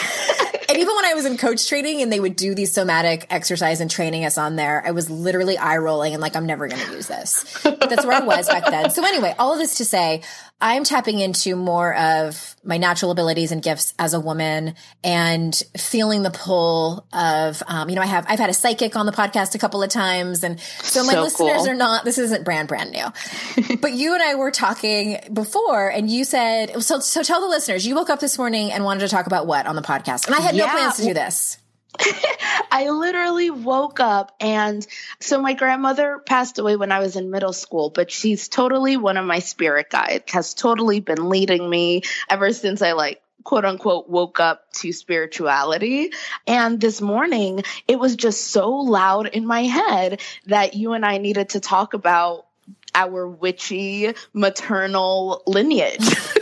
And 0.74 0.82
even 0.82 0.96
when 0.96 1.04
I 1.04 1.14
was 1.14 1.24
in 1.24 1.36
coach 1.36 1.68
training 1.68 2.02
and 2.02 2.12
they 2.12 2.18
would 2.18 2.34
do 2.34 2.52
these 2.52 2.72
somatic 2.72 3.28
exercise 3.30 3.80
and 3.80 3.88
training 3.88 4.24
us 4.24 4.36
on 4.36 4.56
there, 4.56 4.82
I 4.84 4.90
was 4.90 5.08
literally 5.08 5.56
eye 5.56 5.76
rolling 5.76 6.14
and 6.14 6.20
like, 6.20 6.34
I'm 6.34 6.46
never 6.46 6.66
going 6.66 6.84
to 6.84 6.92
use 6.94 7.06
this. 7.06 7.60
But 7.62 7.88
that's 7.88 8.04
where 8.04 8.20
I 8.20 8.24
was 8.24 8.48
back 8.48 8.64
then. 8.66 8.90
So 8.90 9.06
anyway, 9.06 9.36
all 9.38 9.52
of 9.52 9.60
this 9.60 9.76
to 9.76 9.84
say, 9.84 10.22
I'm 10.66 10.82
tapping 10.82 11.18
into 11.18 11.56
more 11.56 11.94
of 11.94 12.56
my 12.64 12.78
natural 12.78 13.10
abilities 13.10 13.52
and 13.52 13.62
gifts 13.62 13.92
as 13.98 14.14
a 14.14 14.18
woman 14.18 14.76
and 15.04 15.54
feeling 15.76 16.22
the 16.22 16.30
pull 16.30 17.06
of, 17.12 17.62
um, 17.66 17.90
you 17.90 17.96
know, 17.96 18.00
I 18.00 18.06
have, 18.06 18.24
I've 18.26 18.38
had 18.38 18.48
a 18.48 18.54
psychic 18.54 18.96
on 18.96 19.04
the 19.04 19.12
podcast 19.12 19.54
a 19.54 19.58
couple 19.58 19.82
of 19.82 19.90
times. 19.90 20.42
And 20.42 20.58
so 20.58 21.04
my 21.04 21.12
so 21.12 21.22
listeners 21.22 21.56
cool. 21.58 21.68
are 21.68 21.74
not, 21.74 22.06
this 22.06 22.16
isn't 22.16 22.46
brand, 22.46 22.68
brand 22.68 22.92
new, 22.92 23.76
but 23.82 23.92
you 23.92 24.14
and 24.14 24.22
I 24.22 24.36
were 24.36 24.50
talking 24.50 25.18
before 25.34 25.90
and 25.90 26.08
you 26.08 26.24
said, 26.24 26.82
so, 26.82 26.98
so 26.98 27.22
tell 27.22 27.42
the 27.42 27.48
listeners, 27.48 27.86
you 27.86 27.94
woke 27.94 28.08
up 28.08 28.20
this 28.20 28.38
morning 28.38 28.72
and 28.72 28.84
wanted 28.84 29.00
to 29.00 29.08
talk 29.08 29.26
about 29.26 29.46
what 29.46 29.66
on 29.66 29.76
the 29.76 29.82
podcast? 29.82 30.28
And 30.28 30.34
I 30.34 30.40
had 30.40 30.56
yeah. 30.56 30.64
no 30.64 30.72
plans 30.72 30.96
to 30.96 31.02
do 31.02 31.12
this. 31.12 31.58
I 32.70 32.90
literally 32.90 33.50
woke 33.50 34.00
up 34.00 34.34
and 34.40 34.86
so 35.20 35.40
my 35.40 35.54
grandmother 35.54 36.18
passed 36.24 36.58
away 36.58 36.76
when 36.76 36.92
I 36.92 36.98
was 36.98 37.16
in 37.16 37.30
middle 37.30 37.52
school, 37.52 37.90
but 37.90 38.10
she's 38.10 38.48
totally 38.48 38.96
one 38.96 39.16
of 39.16 39.24
my 39.24 39.38
spirit 39.38 39.90
guides, 39.90 40.32
has 40.32 40.54
totally 40.54 41.00
been 41.00 41.28
leading 41.28 41.68
me 41.68 42.02
ever 42.28 42.52
since 42.52 42.82
I 42.82 42.92
like 42.92 43.20
quote 43.44 43.64
unquote 43.64 44.08
woke 44.08 44.40
up 44.40 44.72
to 44.72 44.92
spirituality. 44.92 46.12
And 46.46 46.80
this 46.80 47.00
morning 47.00 47.62
it 47.86 47.98
was 47.98 48.16
just 48.16 48.48
so 48.48 48.70
loud 48.70 49.28
in 49.28 49.46
my 49.46 49.64
head 49.64 50.20
that 50.46 50.74
you 50.74 50.94
and 50.94 51.04
I 51.04 51.18
needed 51.18 51.50
to 51.50 51.60
talk 51.60 51.94
about 51.94 52.46
our 52.94 53.28
witchy 53.28 54.14
maternal 54.32 55.42
lineage. 55.46 56.08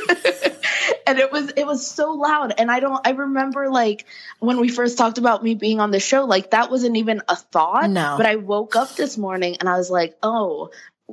and 1.06 1.18
it 1.18 1.32
was 1.32 1.52
it 1.56 1.66
was 1.66 1.86
so 1.86 2.12
loud. 2.12 2.54
And 2.58 2.70
i 2.70 2.80
don't 2.80 3.06
i 3.06 3.10
remember 3.10 3.68
like 3.68 4.06
when 4.38 4.60
we 4.60 4.68
first 4.68 4.98
talked 4.98 5.18
about 5.18 5.42
me 5.42 5.54
being 5.54 5.80
on 5.80 5.90
the 5.90 6.00
show 6.00 6.24
like 6.24 6.50
that 6.50 6.70
wasn't 6.70 6.96
even 6.96 7.22
a 7.28 7.36
thought. 7.36 7.90
No. 7.90 8.14
But 8.16 8.26
i 8.26 8.36
woke 8.36 8.76
up 8.76 8.94
this 8.96 9.16
morning 9.18 9.56
and 9.60 9.68
i 9.68 9.76
was 9.76 9.90
like 9.90 10.16
oh 10.22 10.70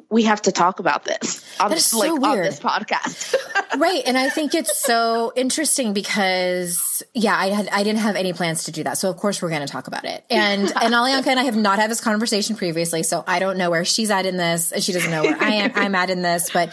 we 0.09 0.23
have 0.23 0.41
to 0.43 0.51
talk 0.51 0.79
about 0.79 1.03
this 1.03 1.43
on, 1.59 1.69
That 1.69 1.77
is 1.77 1.85
so 1.85 1.97
like, 1.99 2.11
on 2.11 2.21
weird. 2.21 2.45
this 2.45 2.59
podcast. 2.59 3.35
right. 3.77 4.01
And 4.05 4.17
i 4.17 4.29
think 4.29 4.53
it's 4.53 4.81
so 4.81 5.33
interesting 5.35 5.93
because 5.93 7.03
yeah 7.13 7.35
i 7.35 7.47
had 7.47 7.67
i 7.69 7.83
didn't 7.83 7.99
have 7.99 8.15
any 8.15 8.33
plans 8.33 8.65
to 8.65 8.71
do 8.71 8.83
that. 8.83 8.97
So 8.97 9.09
of 9.09 9.17
course 9.17 9.41
we're 9.41 9.49
going 9.49 9.65
to 9.65 9.67
talk 9.67 9.87
about 9.87 10.05
it. 10.05 10.23
And 10.29 10.61
and 10.81 10.93
Alionka 10.93 11.27
and 11.27 11.39
i 11.39 11.43
have 11.43 11.57
not 11.57 11.79
had 11.79 11.91
this 11.91 12.01
conversation 12.01 12.55
previously 12.55 13.03
so 13.03 13.23
i 13.27 13.39
don't 13.39 13.57
know 13.57 13.69
where 13.69 13.85
she's 13.85 14.09
at 14.09 14.25
in 14.25 14.37
this 14.37 14.71
and 14.71 14.83
she 14.83 14.93
doesn't 14.93 15.11
know 15.11 15.23
where 15.23 15.41
i 15.41 15.55
am 15.55 15.71
i'm 15.75 15.95
at 15.95 16.09
in 16.09 16.21
this. 16.21 16.49
But 16.51 16.69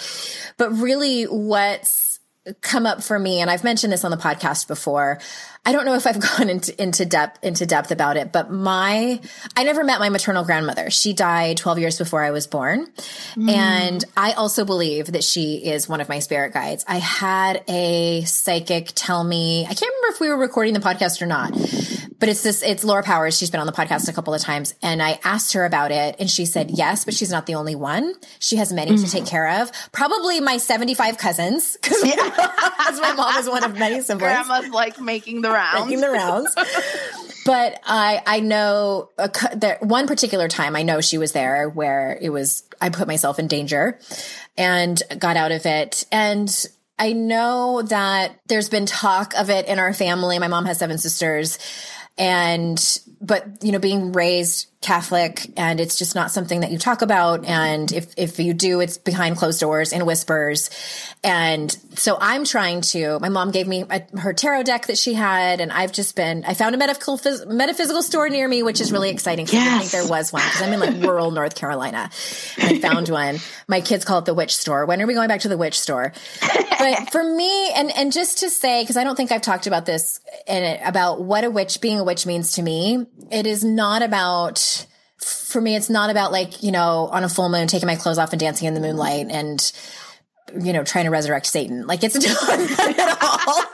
but 0.56 0.70
really 0.72 1.24
what's 1.24 2.05
come 2.60 2.86
up 2.86 3.02
for 3.02 3.18
me 3.18 3.40
and 3.40 3.50
i've 3.50 3.64
mentioned 3.64 3.92
this 3.92 4.04
on 4.04 4.10
the 4.10 4.16
podcast 4.16 4.68
before 4.68 5.18
I 5.66 5.72
don't 5.72 5.84
know 5.84 5.94
if 5.94 6.06
I've 6.06 6.20
gone 6.38 6.48
into, 6.48 6.80
into 6.80 7.04
depth, 7.04 7.44
into 7.44 7.66
depth 7.66 7.90
about 7.90 8.16
it, 8.16 8.30
but 8.30 8.50
my, 8.50 9.20
I 9.56 9.64
never 9.64 9.82
met 9.82 9.98
my 9.98 10.08
maternal 10.08 10.44
grandmother. 10.44 10.90
She 10.90 11.12
died 11.12 11.56
12 11.56 11.80
years 11.80 11.98
before 11.98 12.22
I 12.22 12.30
was 12.30 12.46
born. 12.46 12.86
Mm. 13.34 13.50
And 13.50 14.04
I 14.16 14.32
also 14.32 14.64
believe 14.64 15.12
that 15.12 15.24
she 15.24 15.56
is 15.56 15.88
one 15.88 16.00
of 16.00 16.08
my 16.08 16.20
spirit 16.20 16.54
guides. 16.54 16.84
I 16.86 16.98
had 16.98 17.64
a 17.68 18.22
psychic 18.22 18.92
tell 18.94 19.24
me, 19.24 19.64
I 19.64 19.74
can't 19.74 19.80
remember 19.80 20.14
if 20.14 20.20
we 20.20 20.28
were 20.28 20.38
recording 20.38 20.72
the 20.72 20.80
podcast 20.80 21.20
or 21.20 21.26
not, 21.26 21.50
but 22.20 22.28
it's 22.28 22.44
this, 22.44 22.62
it's 22.62 22.84
Laura 22.84 23.02
Powers. 23.02 23.36
She's 23.36 23.50
been 23.50 23.60
on 23.60 23.66
the 23.66 23.72
podcast 23.72 24.08
a 24.08 24.12
couple 24.12 24.34
of 24.34 24.40
times 24.40 24.72
and 24.82 25.02
I 25.02 25.18
asked 25.24 25.54
her 25.54 25.64
about 25.64 25.90
it 25.90 26.16
and 26.20 26.30
she 26.30 26.46
said 26.46 26.70
yes, 26.70 27.04
but 27.04 27.12
she's 27.12 27.32
not 27.32 27.46
the 27.46 27.56
only 27.56 27.74
one. 27.74 28.14
She 28.38 28.56
has 28.56 28.72
many 28.72 28.96
to 28.96 29.10
take 29.10 29.24
mm. 29.24 29.28
care 29.28 29.62
of. 29.62 29.72
Probably 29.90 30.38
my 30.40 30.58
75 30.58 31.18
cousins 31.18 31.76
because 31.82 32.02
my 33.00 33.14
mom 33.16 33.36
is 33.36 33.48
one 33.48 33.64
of 33.64 33.76
many 33.76 34.00
siblings 34.00 34.20
Grandma's 34.20 34.70
like 34.70 35.00
making 35.00 35.42
the 35.42 35.55
rounds. 35.56 35.86
making 35.86 36.00
the 36.00 36.10
rounds. 36.10 36.54
but 37.46 37.80
I 37.84 38.22
I 38.26 38.40
know 38.40 39.10
a, 39.18 39.30
there, 39.54 39.78
one 39.80 40.06
particular 40.06 40.48
time 40.48 40.76
I 40.76 40.82
know 40.82 41.00
she 41.00 41.18
was 41.18 41.32
there 41.32 41.68
where 41.68 42.18
it 42.20 42.30
was 42.30 42.64
I 42.80 42.90
put 42.90 43.06
myself 43.06 43.38
in 43.38 43.46
danger 43.46 43.98
and 44.56 45.00
got 45.18 45.36
out 45.36 45.52
of 45.52 45.66
it 45.66 46.04
and 46.12 46.66
I 46.98 47.12
know 47.12 47.82
that 47.82 48.40
there's 48.46 48.70
been 48.70 48.86
talk 48.86 49.34
of 49.34 49.50
it 49.50 49.66
in 49.66 49.78
our 49.78 49.92
family. 49.92 50.38
My 50.38 50.48
mom 50.48 50.64
has 50.64 50.78
seven 50.78 50.96
sisters 50.98 51.58
and 52.18 53.00
but 53.20 53.62
you 53.62 53.72
know 53.72 53.78
being 53.78 54.12
raised 54.12 54.68
catholic 54.86 55.50
and 55.56 55.80
it's 55.80 55.98
just 55.98 56.14
not 56.14 56.30
something 56.30 56.60
that 56.60 56.70
you 56.70 56.78
talk 56.78 57.02
about. 57.02 57.44
And 57.44 57.90
if 57.92 58.14
if 58.16 58.38
you 58.38 58.54
do 58.54 58.80
it's 58.80 58.98
behind 58.98 59.36
closed 59.36 59.58
doors 59.60 59.92
in 59.92 60.06
whispers. 60.06 60.70
And 61.24 61.76
so 61.96 62.16
i'm 62.20 62.44
trying 62.44 62.82
to 62.82 63.18
my 63.20 63.28
mom 63.30 63.50
gave 63.50 63.66
me 63.66 63.84
a, 63.90 64.02
her 64.18 64.32
tarot 64.32 64.62
deck 64.64 64.86
that 64.86 64.98
she 64.98 65.14
had 65.14 65.60
and 65.62 65.72
i've 65.72 65.90
just 65.92 66.14
been 66.14 66.44
i 66.46 66.52
found 66.52 66.74
a 66.74 66.78
metaphysical 66.78 67.16
phys- 67.18 67.46
metaphysical 67.48 68.02
store 68.02 68.28
near 68.28 68.46
me 68.46 68.62
which 68.62 68.82
is 68.82 68.92
really 68.92 69.08
exciting 69.08 69.46
'cause 69.46 69.54
i 69.54 69.58
didn't 69.58 69.80
think 69.80 69.92
Yes. 69.92 69.92
there 69.92 70.06
was 70.06 70.30
one 70.32 70.42
because 70.42 70.60
i'm 70.62 70.72
in 70.74 70.78
like 70.80 71.02
rural 71.08 71.30
north 71.30 71.54
carolina. 71.54 72.10
And 72.58 72.76
i 72.76 72.78
found 72.88 73.08
one. 73.08 73.38
My 73.66 73.80
kids 73.80 74.04
call 74.04 74.18
it 74.20 74.26
the 74.26 74.34
witch 74.34 74.54
store. 74.54 74.84
When 74.86 75.00
are 75.02 75.06
we 75.06 75.14
going 75.14 75.28
back 75.28 75.40
to 75.40 75.48
the 75.48 75.56
witch 75.58 75.80
store? 75.80 76.12
But 76.78 77.10
for 77.10 77.24
me 77.24 77.70
and 77.72 77.90
and 77.96 78.12
just 78.12 78.38
to 78.40 78.50
say 78.50 78.82
because 78.82 78.96
i 78.98 79.02
don't 79.04 79.16
think 79.16 79.32
i've 79.32 79.42
talked 79.42 79.66
about 79.66 79.86
this 79.86 80.20
and 80.46 80.80
about 80.86 81.22
what 81.22 81.44
a 81.44 81.50
witch 81.50 81.80
being 81.80 81.98
a 81.98 82.04
witch 82.04 82.26
means 82.26 82.52
to 82.52 82.62
me 82.62 83.06
it 83.30 83.46
is 83.46 83.64
not 83.64 84.02
about 84.02 84.75
for 85.26 85.60
me 85.60 85.74
it's 85.74 85.90
not 85.90 86.10
about 86.10 86.32
like 86.32 86.62
you 86.62 86.70
know 86.70 87.08
on 87.10 87.24
a 87.24 87.28
full 87.28 87.48
moon 87.48 87.66
taking 87.66 87.86
my 87.86 87.96
clothes 87.96 88.18
off 88.18 88.32
and 88.32 88.40
dancing 88.40 88.68
in 88.68 88.74
the 88.74 88.80
moonlight 88.80 89.26
and 89.28 89.72
you 90.60 90.72
know 90.72 90.84
trying 90.84 91.04
to 91.04 91.10
resurrect 91.10 91.46
satan. 91.46 91.86
Like 91.86 92.04
it's 92.04 92.14
not 92.14 92.60
at 92.98 93.22
all. 93.22 93.64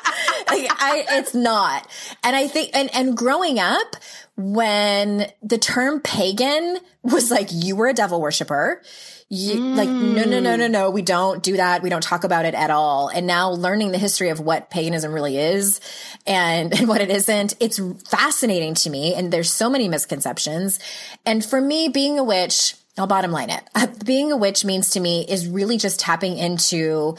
Like 0.48 0.70
i 0.82 1.04
it's 1.10 1.34
not. 1.34 1.86
And 2.22 2.34
i 2.34 2.48
think 2.48 2.70
and 2.74 2.94
and 2.94 3.16
growing 3.16 3.58
up 3.58 3.96
when 4.36 5.26
the 5.42 5.58
term 5.58 6.00
pagan 6.00 6.78
was 7.02 7.30
like 7.30 7.48
you 7.52 7.76
were 7.76 7.88
a 7.88 7.94
devil 7.94 8.20
worshiper 8.20 8.82
you, 9.34 9.60
like 9.60 9.88
no 9.88 10.24
no 10.24 10.40
no 10.40 10.56
no 10.56 10.66
no 10.66 10.90
we 10.90 11.00
don't 11.00 11.42
do 11.42 11.56
that. 11.56 11.82
We 11.82 11.88
don't 11.88 12.02
talk 12.02 12.24
about 12.24 12.44
it 12.44 12.52
at 12.52 12.70
all. 12.70 13.08
And 13.08 13.26
now 13.26 13.50
learning 13.50 13.90
the 13.90 13.98
history 13.98 14.28
of 14.28 14.40
what 14.40 14.68
paganism 14.68 15.10
really 15.10 15.38
is 15.38 15.80
and, 16.26 16.70
and 16.78 16.86
what 16.86 17.00
it 17.00 17.10
isn't 17.10 17.54
it's 17.58 17.80
fascinating 18.06 18.74
to 18.74 18.90
me. 18.90 19.14
And 19.14 19.32
there's 19.32 19.50
so 19.50 19.70
many 19.70 19.88
misconceptions. 19.88 20.80
And 21.24 21.42
for 21.42 21.62
me 21.62 21.88
being 21.88 22.18
a 22.18 22.24
witch 22.24 22.76
i'll 22.98 23.06
bottom 23.06 23.32
line 23.32 23.48
it. 23.48 23.62
Being 24.04 24.32
a 24.32 24.36
witch 24.36 24.66
means 24.66 24.90
to 24.90 25.00
me 25.00 25.24
is 25.26 25.48
really 25.48 25.78
just 25.78 25.98
tapping 25.98 26.36
into 26.36 27.16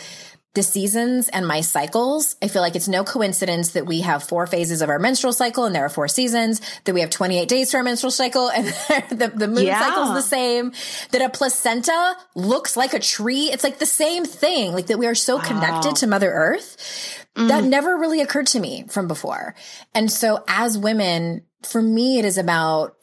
the 0.54 0.64
seasons 0.64 1.30
and 1.30 1.48
my 1.48 1.62
cycles. 1.62 2.36
I 2.42 2.48
feel 2.48 2.62
like 2.62 2.76
it's 2.76 2.88
no 2.88 3.04
coincidence 3.04 3.72
that 3.72 3.88
we 3.88 4.02
have 4.02 4.24
four 4.24 4.46
phases 4.46 4.82
of 4.82 4.90
our 4.90 5.00
menstrual 5.00 5.34
cycle 5.34 5.66
and 5.66 5.74
there 5.74 5.86
are 5.86 5.90
four 5.90 6.08
seasons, 6.08 6.62
that 6.84 6.94
we 6.94 7.02
have 7.02 7.10
28 7.10 7.48
days 7.50 7.72
to 7.72 7.78
our 7.78 7.84
menstrual 7.84 8.12
cycle 8.12 8.50
and 8.50 8.68
the, 9.10 9.32
the 9.34 9.48
moon 9.48 9.66
Yeah. 9.66 9.80
cycle 9.80 10.04
is 10.04 10.24
the 10.24 10.30
same, 10.30 10.74
that 11.12 11.22
a 11.22 11.30
placenta 11.30 12.16
looks 12.36 12.78
like 12.78 12.94
a 12.94 13.00
tree. 13.00 13.52
It's 13.52 13.64
like 13.64 13.80
the 13.80 13.86
same 13.86 14.26
thing, 14.26 14.74
like 14.74 14.88
that 14.88 15.00
we 15.00 15.08
are 15.08 15.16
so 15.16 15.40
connected 15.40 15.96
to 15.98 16.08
Mother 16.08 16.32
Earth. 16.32 17.20
That 17.36 17.64
mm. 17.64 17.70
never 17.70 17.98
really 17.98 18.22
occurred 18.22 18.46
to 18.48 18.60
me 18.60 18.86
from 18.90 19.08
before. 19.08 19.56
And 19.96 20.12
so 20.12 20.44
as 20.48 20.78
women, 20.78 21.42
for 21.64 21.82
me, 21.82 22.20
it 22.20 22.26
is 22.26 22.38
about 22.38 22.96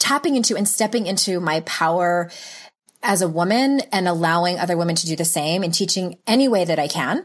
tapping 0.00 0.34
into 0.34 0.56
and 0.56 0.66
stepping 0.66 1.06
into 1.06 1.38
my 1.38 1.60
power 1.60 2.28
as 3.02 3.22
a 3.22 3.28
woman 3.28 3.80
and 3.92 4.08
allowing 4.08 4.58
other 4.58 4.76
women 4.76 4.96
to 4.96 5.06
do 5.06 5.14
the 5.16 5.24
same 5.24 5.62
and 5.62 5.72
teaching 5.72 6.18
any 6.26 6.48
way 6.48 6.64
that 6.64 6.78
I 6.78 6.88
can. 6.88 7.24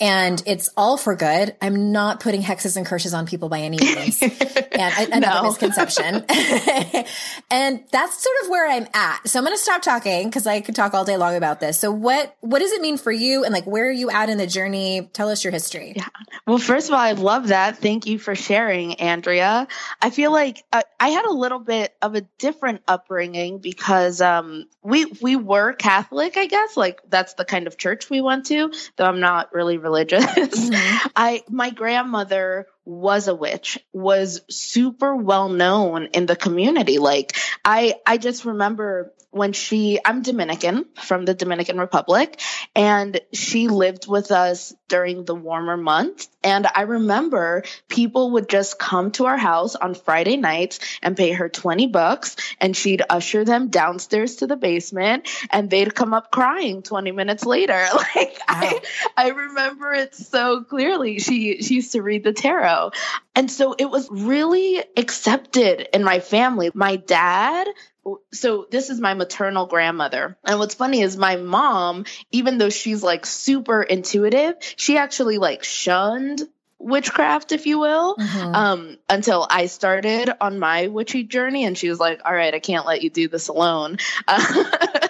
And 0.00 0.42
it's 0.44 0.68
all 0.76 0.96
for 0.96 1.14
good. 1.14 1.54
I'm 1.62 1.92
not 1.92 2.18
putting 2.18 2.42
hexes 2.42 2.76
and 2.76 2.84
curses 2.84 3.14
on 3.14 3.26
people 3.26 3.48
by 3.48 3.60
any 3.60 3.76
means. 3.80 4.20
and 4.22 4.32
I, 4.74 5.04
another 5.12 5.42
No. 5.42 5.42
misconception. 5.44 6.24
and 7.50 7.84
that's 7.92 8.22
sort 8.22 8.36
of 8.42 8.48
where 8.50 8.68
I'm 8.68 8.88
at. 8.92 9.28
So 9.28 9.38
I'm 9.38 9.44
going 9.44 9.56
to 9.56 9.62
stop 9.62 9.82
talking 9.82 10.28
because 10.28 10.48
I 10.48 10.60
could 10.62 10.74
talk 10.74 10.94
all 10.94 11.04
day 11.04 11.16
long 11.16 11.36
about 11.36 11.60
this. 11.60 11.78
So 11.78 11.92
what, 11.92 12.36
what 12.40 12.58
does 12.58 12.72
it 12.72 12.80
mean 12.80 12.96
for 12.96 13.12
you? 13.12 13.44
And 13.44 13.52
like, 13.54 13.66
where 13.66 13.86
are 13.86 13.92
you 13.92 14.10
at 14.10 14.28
in 14.30 14.38
the 14.38 14.48
journey? 14.48 15.08
Tell 15.12 15.28
us 15.28 15.44
your 15.44 15.52
history. 15.52 15.92
Yeah. 15.94 16.08
Well, 16.44 16.58
first 16.58 16.88
of 16.88 16.94
all, 16.94 17.00
I 17.00 17.12
love 17.12 17.48
that. 17.48 17.78
Thank 17.78 18.06
you 18.06 18.18
for 18.18 18.34
sharing, 18.34 18.94
Andrea. 18.96 19.68
I 20.02 20.10
feel 20.10 20.32
like 20.32 20.64
uh, 20.72 20.82
I 20.98 21.10
had 21.10 21.24
a 21.24 21.32
little 21.32 21.60
bit 21.60 21.94
of 22.02 22.16
a 22.16 22.22
different 22.38 22.82
upbringing 22.88 23.58
because 23.58 24.20
um, 24.20 24.66
we 24.82 25.03
we 25.20 25.36
were 25.36 25.72
Catholic, 25.72 26.36
I 26.36 26.46
guess. 26.46 26.76
Like 26.76 27.00
that's 27.08 27.34
the 27.34 27.44
kind 27.44 27.66
of 27.66 27.76
church 27.76 28.10
we 28.10 28.20
went 28.20 28.46
to, 28.46 28.72
though 28.96 29.06
I'm 29.06 29.20
not 29.20 29.54
really 29.54 29.78
religious. 29.78 30.24
Mm-hmm. 30.24 31.08
I 31.16 31.42
my 31.48 31.70
grandmother 31.70 32.66
was 32.84 33.28
a 33.28 33.34
witch, 33.34 33.78
was 33.92 34.42
super 34.50 35.16
well 35.16 35.48
known 35.48 36.06
in 36.12 36.26
the 36.26 36.36
community. 36.36 36.98
Like 36.98 37.36
I 37.64 37.94
I 38.06 38.18
just 38.18 38.44
remember 38.44 39.12
when 39.34 39.52
she 39.52 39.98
I'm 40.04 40.22
Dominican 40.22 40.86
from 41.02 41.24
the 41.24 41.34
Dominican 41.34 41.78
Republic 41.78 42.40
and 42.76 43.20
she 43.32 43.66
lived 43.66 44.06
with 44.06 44.30
us 44.30 44.72
during 44.86 45.24
the 45.24 45.34
warmer 45.34 45.76
months. 45.76 46.28
And 46.44 46.68
I 46.72 46.82
remember 46.82 47.64
people 47.88 48.32
would 48.32 48.48
just 48.48 48.78
come 48.78 49.10
to 49.12 49.26
our 49.26 49.36
house 49.36 49.74
on 49.74 49.94
Friday 49.94 50.36
nights 50.36 50.78
and 51.02 51.16
pay 51.16 51.32
her 51.32 51.48
20 51.48 51.88
bucks 51.88 52.36
and 52.60 52.76
she'd 52.76 53.02
usher 53.10 53.44
them 53.44 53.70
downstairs 53.70 54.36
to 54.36 54.46
the 54.46 54.56
basement 54.56 55.28
and 55.50 55.68
they'd 55.68 55.94
come 55.94 56.14
up 56.14 56.30
crying 56.30 56.82
20 56.82 57.10
minutes 57.10 57.44
later. 57.44 57.86
Like 58.14 58.38
I 58.46 58.80
I 59.16 59.30
remember 59.30 59.92
it 59.92 60.14
so 60.14 60.62
clearly. 60.62 61.18
She 61.18 61.62
she 61.62 61.76
used 61.76 61.92
to 61.92 62.02
read 62.02 62.22
the 62.22 62.32
tarot 62.32 62.73
and 63.34 63.50
so 63.50 63.74
it 63.78 63.90
was 63.90 64.08
really 64.10 64.82
accepted 64.96 65.88
in 65.94 66.04
my 66.04 66.20
family 66.20 66.70
my 66.74 66.96
dad 66.96 67.66
so 68.32 68.66
this 68.70 68.90
is 68.90 69.00
my 69.00 69.14
maternal 69.14 69.66
grandmother. 69.66 70.36
And 70.44 70.58
what's 70.58 70.74
funny 70.74 71.00
is 71.00 71.16
my 71.16 71.36
mom, 71.36 72.04
even 72.30 72.58
though 72.58 72.68
she's 72.68 73.02
like 73.02 73.24
super 73.24 73.82
intuitive, 73.82 74.56
she 74.76 74.98
actually 74.98 75.38
like 75.38 75.64
shunned 75.64 76.42
witchcraft, 76.78 77.52
if 77.52 77.66
you 77.66 77.78
will, 77.78 78.16
Mhm. 78.16 78.54
um, 78.54 78.98
until 79.08 79.46
I 79.48 79.66
started 79.66 80.30
on 80.38 80.58
my 80.58 80.88
witchy 80.88 81.22
journey. 81.24 81.64
And 81.64 81.78
she 81.78 81.88
was 81.88 81.98
like, 81.98 82.20
all 82.26 82.34
right, 82.34 82.52
I 82.52 82.58
can't 82.58 82.84
let 82.84 83.00
you 83.02 83.08
do 83.08 83.28
this 83.28 83.48
alone. 83.48 83.96
Uh, 84.28 85.03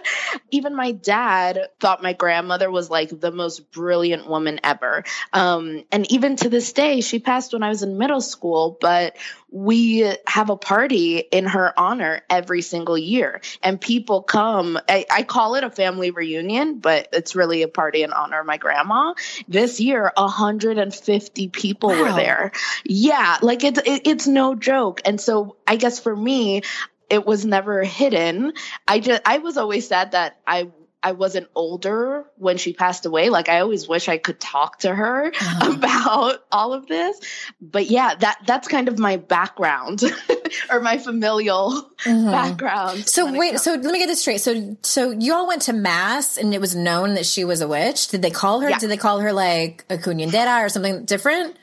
even 0.54 0.74
my 0.74 0.92
dad 0.92 1.68
thought 1.80 2.02
my 2.02 2.12
grandmother 2.12 2.70
was 2.70 2.88
like 2.88 3.08
the 3.20 3.32
most 3.32 3.70
brilliant 3.72 4.28
woman 4.28 4.60
ever. 4.62 5.04
Um, 5.32 5.84
and 5.90 6.10
even 6.10 6.36
to 6.36 6.48
this 6.48 6.72
day, 6.72 7.00
she 7.00 7.18
passed 7.18 7.52
when 7.52 7.62
I 7.62 7.68
was 7.68 7.82
in 7.82 7.98
middle 7.98 8.20
school, 8.20 8.78
but 8.80 9.16
we 9.50 10.12
have 10.26 10.50
a 10.50 10.56
party 10.56 11.18
in 11.18 11.46
her 11.46 11.78
honor 11.78 12.22
every 12.28 12.60
single 12.60 12.98
year. 12.98 13.40
And 13.62 13.80
people 13.80 14.22
come, 14.22 14.78
I, 14.88 15.06
I 15.10 15.22
call 15.22 15.54
it 15.54 15.62
a 15.62 15.70
family 15.70 16.10
reunion, 16.10 16.78
but 16.78 17.08
it's 17.12 17.36
really 17.36 17.62
a 17.62 17.68
party 17.68 18.02
in 18.02 18.12
honor 18.12 18.40
of 18.40 18.46
my 18.46 18.56
grandma. 18.56 19.14
This 19.46 19.80
year, 19.80 20.12
150 20.16 21.48
people 21.48 21.90
were 21.90 22.12
there. 22.12 22.52
Yeah, 22.84 23.38
like 23.42 23.62
it's 23.62 23.78
it, 23.78 24.02
it's 24.06 24.26
no 24.26 24.54
joke. 24.54 25.02
And 25.04 25.20
so 25.20 25.56
I 25.66 25.76
guess 25.76 26.00
for 26.00 26.14
me, 26.14 26.62
it 27.10 27.26
was 27.26 27.44
never 27.44 27.82
hidden. 27.82 28.52
I 28.86 29.00
just 29.00 29.22
I 29.24 29.38
was 29.38 29.56
always 29.56 29.88
sad 29.88 30.12
that 30.12 30.38
I 30.46 30.70
I 31.04 31.12
wasn't 31.12 31.48
older 31.54 32.24
when 32.38 32.56
she 32.56 32.72
passed 32.72 33.04
away. 33.04 33.28
Like 33.28 33.50
I 33.50 33.60
always 33.60 33.86
wish 33.86 34.08
I 34.08 34.16
could 34.16 34.40
talk 34.40 34.78
to 34.80 34.94
her 34.94 35.26
uh-huh. 35.26 35.72
about 35.76 36.42
all 36.50 36.72
of 36.72 36.86
this. 36.86 37.20
But 37.60 37.90
yeah, 37.90 38.14
that 38.14 38.38
that's 38.46 38.68
kind 38.68 38.88
of 38.88 38.98
my 38.98 39.18
background 39.18 40.02
or 40.70 40.80
my 40.80 40.96
familial 40.96 41.90
mm-hmm. 42.04 42.30
background. 42.30 43.06
So 43.06 43.30
wait, 43.30 43.60
so 43.60 43.74
let 43.74 43.84
me 43.84 43.98
get 43.98 44.06
this 44.06 44.22
straight. 44.22 44.40
So 44.40 44.78
so 44.80 45.10
you 45.10 45.34
all 45.34 45.46
went 45.46 45.62
to 45.62 45.74
mass 45.74 46.38
and 46.38 46.54
it 46.54 46.60
was 46.60 46.74
known 46.74 47.14
that 47.16 47.26
she 47.26 47.44
was 47.44 47.60
a 47.60 47.68
witch. 47.68 48.08
Did 48.08 48.22
they 48.22 48.30
call 48.30 48.60
her? 48.60 48.70
Yeah. 48.70 48.78
Did 48.78 48.90
they 48.90 48.96
call 48.96 49.20
her 49.20 49.34
like 49.34 49.84
a 49.90 49.98
cunyandera 49.98 50.64
or 50.64 50.70
something 50.70 51.04
different? 51.04 51.54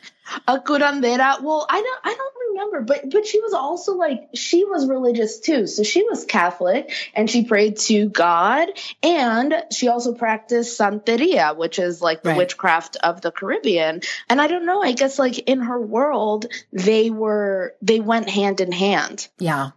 A 0.47 0.59
curandera. 0.59 1.41
Well, 1.41 1.65
I 1.67 1.81
don't 1.81 1.99
I 2.03 2.13
don't 2.13 2.35
remember, 2.65 2.81
but 2.81 3.09
but 3.09 3.25
she 3.25 3.39
was 3.41 3.53
also 3.53 3.95
like 3.95 4.29
she 4.33 4.63
was 4.65 4.87
religious 4.87 5.39
too. 5.39 5.67
So 5.67 5.83
she 5.83 6.03
was 6.03 6.25
Catholic 6.25 6.91
and 7.13 7.29
she 7.29 7.45
prayed 7.45 7.77
to 7.77 8.09
God 8.09 8.69
and 9.03 9.53
she 9.71 9.87
also 9.87 10.13
practiced 10.13 10.79
Santeria, 10.79 11.55
which 11.55 11.79
is 11.79 12.01
like 12.01 12.23
the 12.23 12.29
right. 12.29 12.37
witchcraft 12.37 12.97
of 12.97 13.21
the 13.21 13.31
Caribbean. 13.31 14.01
And 14.29 14.41
I 14.41 14.47
don't 14.47 14.65
know, 14.65 14.81
I 14.81 14.93
guess 14.93 15.19
like 15.19 15.37
in 15.39 15.61
her 15.61 15.79
world, 15.79 16.47
they 16.71 17.09
were 17.09 17.75
they 17.81 17.99
went 17.99 18.29
hand 18.29 18.61
in 18.61 18.71
hand. 18.71 19.27
Yeah. 19.39 19.71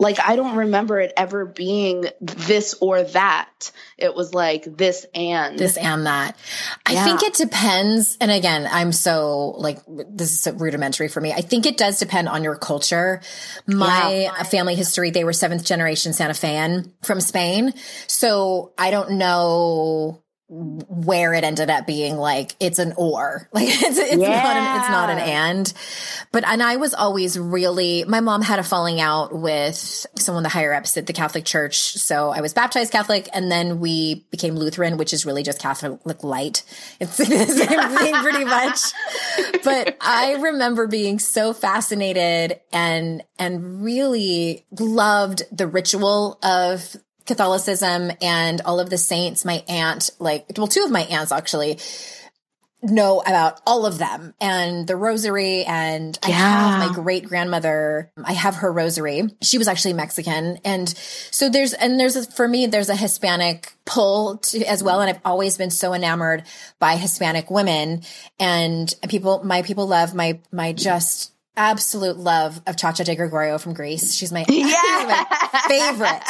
Like 0.00 0.18
I 0.18 0.34
don't 0.34 0.56
remember 0.56 0.98
it 0.98 1.12
ever 1.14 1.44
being 1.44 2.06
this 2.22 2.74
or 2.80 3.02
that. 3.02 3.70
It 3.98 4.14
was 4.14 4.32
like 4.32 4.64
this 4.64 5.04
and 5.14 5.58
this 5.58 5.76
and 5.76 6.06
that. 6.06 6.38
I 6.86 6.92
yeah. 6.92 7.04
think 7.04 7.22
it 7.22 7.34
depends. 7.34 8.16
And 8.18 8.30
again, 8.30 8.66
I'm 8.70 8.92
so 8.92 9.54
like 9.58 9.78
this 9.86 10.32
is 10.32 10.40
so 10.40 10.52
rudimentary 10.52 11.08
for 11.08 11.20
me. 11.20 11.32
I 11.32 11.42
think 11.42 11.66
it 11.66 11.76
does 11.76 11.98
depend 11.98 12.30
on 12.30 12.42
your 12.42 12.56
culture. 12.56 13.20
My 13.66 14.22
yeah. 14.22 14.42
family 14.44 14.74
history, 14.74 15.10
they 15.10 15.22
were 15.22 15.34
seventh 15.34 15.66
generation 15.66 16.14
Santa 16.14 16.32
Fean 16.32 16.94
from 17.02 17.20
Spain. 17.20 17.74
So 18.06 18.72
I 18.78 18.90
don't 18.90 19.12
know 19.12 20.22
where 20.52 21.32
it 21.32 21.44
ended 21.44 21.70
up 21.70 21.86
being 21.86 22.16
like 22.16 22.56
it's 22.58 22.80
an 22.80 22.92
or. 22.96 23.48
Like 23.60 23.68
it's 23.68 23.98
it's 23.98 24.16
yeah. 24.16 24.42
not 24.42 24.56
an, 24.56 24.80
it's 24.80 24.90
not 24.90 25.10
an 25.10 25.18
and. 25.18 25.72
But 26.32 26.44
and 26.46 26.62
I 26.62 26.76
was 26.76 26.94
always 26.94 27.38
really 27.38 28.04
my 28.04 28.20
mom 28.20 28.42
had 28.42 28.58
a 28.58 28.62
falling 28.62 29.00
out 29.00 29.34
with 29.34 29.76
someone 30.16 30.42
the 30.42 30.48
higher 30.48 30.72
ups 30.72 30.96
at 30.96 31.06
the 31.06 31.12
Catholic 31.12 31.44
Church. 31.44 31.76
So 31.76 32.30
I 32.30 32.40
was 32.40 32.54
baptized 32.54 32.90
Catholic 32.90 33.28
and 33.34 33.50
then 33.50 33.80
we 33.80 34.26
became 34.30 34.56
Lutheran 34.56 34.96
which 34.96 35.12
is 35.12 35.26
really 35.26 35.42
just 35.42 35.60
Catholic 35.60 36.24
light. 36.24 36.62
It's 37.00 37.16
the 37.16 37.26
same 37.26 37.98
thing 37.98 38.14
pretty 38.14 38.44
much. 38.44 38.80
But 39.62 39.96
I 40.00 40.36
remember 40.40 40.86
being 40.86 41.18
so 41.18 41.52
fascinated 41.52 42.60
and 42.72 43.22
and 43.38 43.84
really 43.84 44.64
loved 44.78 45.42
the 45.52 45.66
ritual 45.66 46.38
of 46.42 46.96
Catholicism 47.30 48.10
and 48.20 48.60
all 48.62 48.80
of 48.80 48.90
the 48.90 48.98
saints, 48.98 49.44
my 49.44 49.62
aunt, 49.68 50.10
like, 50.18 50.46
well, 50.56 50.66
two 50.66 50.82
of 50.82 50.90
my 50.90 51.02
aunts 51.02 51.30
actually 51.30 51.78
know 52.82 53.20
about 53.20 53.60
all 53.66 53.86
of 53.86 53.98
them 53.98 54.34
and 54.40 54.86
the 54.86 54.96
rosary. 54.96 55.64
And 55.64 56.18
yeah. 56.26 56.34
I 56.34 56.38
have 56.38 56.88
my 56.88 56.94
great 56.94 57.26
grandmother 57.26 58.10
I 58.24 58.32
have 58.32 58.56
her 58.56 58.72
rosary. 58.72 59.28
She 59.42 59.58
was 59.58 59.68
actually 59.68 59.92
Mexican. 59.92 60.58
And 60.64 60.88
so 60.88 61.48
there's 61.48 61.72
and 61.72 62.00
there's 62.00 62.16
a, 62.16 62.24
for 62.24 62.48
me 62.48 62.66
there's 62.66 62.88
a 62.88 62.96
Hispanic 62.96 63.74
pull 63.84 64.38
to, 64.38 64.64
as 64.64 64.82
well. 64.82 65.00
And 65.00 65.10
I've 65.10 65.20
always 65.24 65.56
been 65.56 65.70
so 65.70 65.92
enamored 65.92 66.44
by 66.78 66.96
Hispanic 66.96 67.50
women. 67.50 68.02
And 68.38 68.92
people 69.08 69.44
my 69.44 69.62
people 69.62 69.86
love 69.86 70.14
my 70.14 70.40
my 70.50 70.72
just 70.72 71.29
absolute 71.56 72.16
love 72.16 72.60
of 72.66 72.76
Cha 72.76 72.92
Cha 72.92 73.04
Di 73.04 73.14
Gregorio 73.14 73.58
from 73.58 73.74
Grease. 73.74 74.14
She's 74.14 74.32
my, 74.32 74.40
yeah. 74.48 75.24
favorite. 75.68 76.22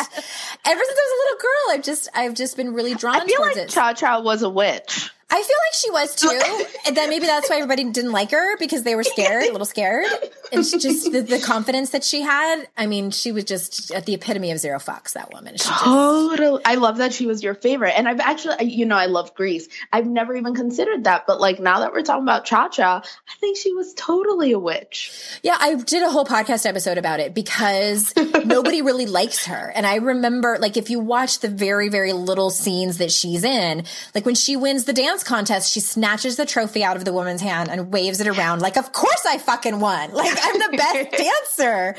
Ever 0.66 0.80
since 0.84 0.98
I 0.98 1.06
was 1.06 1.12
a 1.12 1.20
little 1.22 1.38
girl, 1.40 1.70
I've 1.70 1.82
just 1.82 2.08
I've 2.14 2.34
just 2.34 2.56
been 2.56 2.74
really 2.74 2.94
drawn 2.94 3.16
I 3.16 3.26
feel 3.26 3.40
like 3.40 3.56
it. 3.56 3.68
Cha 3.68 3.92
Cha 3.92 4.20
was 4.20 4.42
a 4.42 4.48
witch. 4.50 5.10
I 5.32 5.42
feel 5.42 5.44
like 5.44 5.74
she 5.74 5.90
was 5.90 6.14
too. 6.16 6.66
and 6.86 6.96
then 6.96 7.08
maybe 7.08 7.26
that's 7.26 7.48
why 7.48 7.56
everybody 7.56 7.84
didn't 7.84 8.12
like 8.12 8.32
her 8.32 8.56
because 8.58 8.82
they 8.82 8.96
were 8.96 9.04
scared, 9.04 9.44
a 9.44 9.52
little 9.52 9.64
scared. 9.64 10.06
And 10.52 10.66
she 10.66 10.78
just 10.78 11.10
the, 11.12 11.20
the, 11.20 11.38
confidence 11.38 11.90
that 11.90 12.04
she 12.04 12.22
had. 12.22 12.66
I 12.76 12.86
mean, 12.86 13.10
she 13.10 13.32
was 13.32 13.44
just 13.44 13.90
at 13.90 14.06
the 14.06 14.14
epitome 14.14 14.50
of 14.50 14.58
zero 14.58 14.78
fucks, 14.78 15.12
that 15.12 15.32
woman. 15.32 15.56
She 15.56 15.68
totally. 15.68 16.62
I 16.64 16.76
love 16.76 16.98
that 16.98 17.12
she 17.12 17.26
was 17.26 17.42
your 17.42 17.54
favorite. 17.54 17.92
And 17.96 18.08
I've 18.08 18.20
actually, 18.20 18.64
you 18.64 18.86
know, 18.86 18.96
I 18.96 19.06
love 19.06 19.34
Grease. 19.34 19.68
I've 19.92 20.06
never 20.06 20.34
even 20.34 20.54
considered 20.54 21.04
that. 21.04 21.26
But 21.26 21.40
like 21.40 21.60
now 21.60 21.80
that 21.80 21.92
we're 21.92 22.02
talking 22.02 22.22
about 22.22 22.44
Cha 22.44 22.68
Cha, 22.68 22.98
I 22.98 23.34
think 23.40 23.56
she 23.56 23.72
was 23.72 23.92
totally 23.94 24.52
a 24.52 24.58
witch. 24.58 25.12
Yeah, 25.42 25.56
I 25.58 25.74
did 25.74 26.02
a 26.02 26.10
whole 26.10 26.24
podcast 26.24 26.66
episode 26.66 26.98
about 26.98 27.20
it 27.20 27.34
because 27.34 28.12
nobody 28.44 28.82
really 28.82 29.06
likes 29.06 29.46
her. 29.46 29.72
And 29.74 29.86
I 29.86 29.96
remember, 29.96 30.58
like, 30.60 30.76
if 30.76 30.90
you 30.90 31.00
watch 31.00 31.40
the 31.40 31.48
very, 31.48 31.88
very 31.88 32.12
little 32.12 32.50
scenes 32.50 32.98
that 32.98 33.10
she's 33.10 33.44
in, 33.44 33.84
like 34.14 34.26
when 34.26 34.34
she 34.34 34.56
wins 34.56 34.84
the 34.84 34.92
dance 34.92 35.22
contest, 35.22 35.72
she 35.72 35.80
snatches 35.80 36.36
the 36.36 36.46
trophy 36.46 36.84
out 36.84 36.96
of 36.96 37.04
the 37.04 37.12
woman's 37.12 37.40
hand 37.40 37.70
and 37.70 37.92
waves 37.92 38.20
it 38.20 38.26
around 38.26 38.60
like, 38.60 38.76
of 38.76 38.92
course 38.92 39.24
I 39.26 39.38
fucking 39.38 39.80
won. 39.80 40.10
Like 40.20 40.38
I'm 40.42 40.58
the 40.70 40.76
best 40.76 41.10
dancer. 41.56 41.96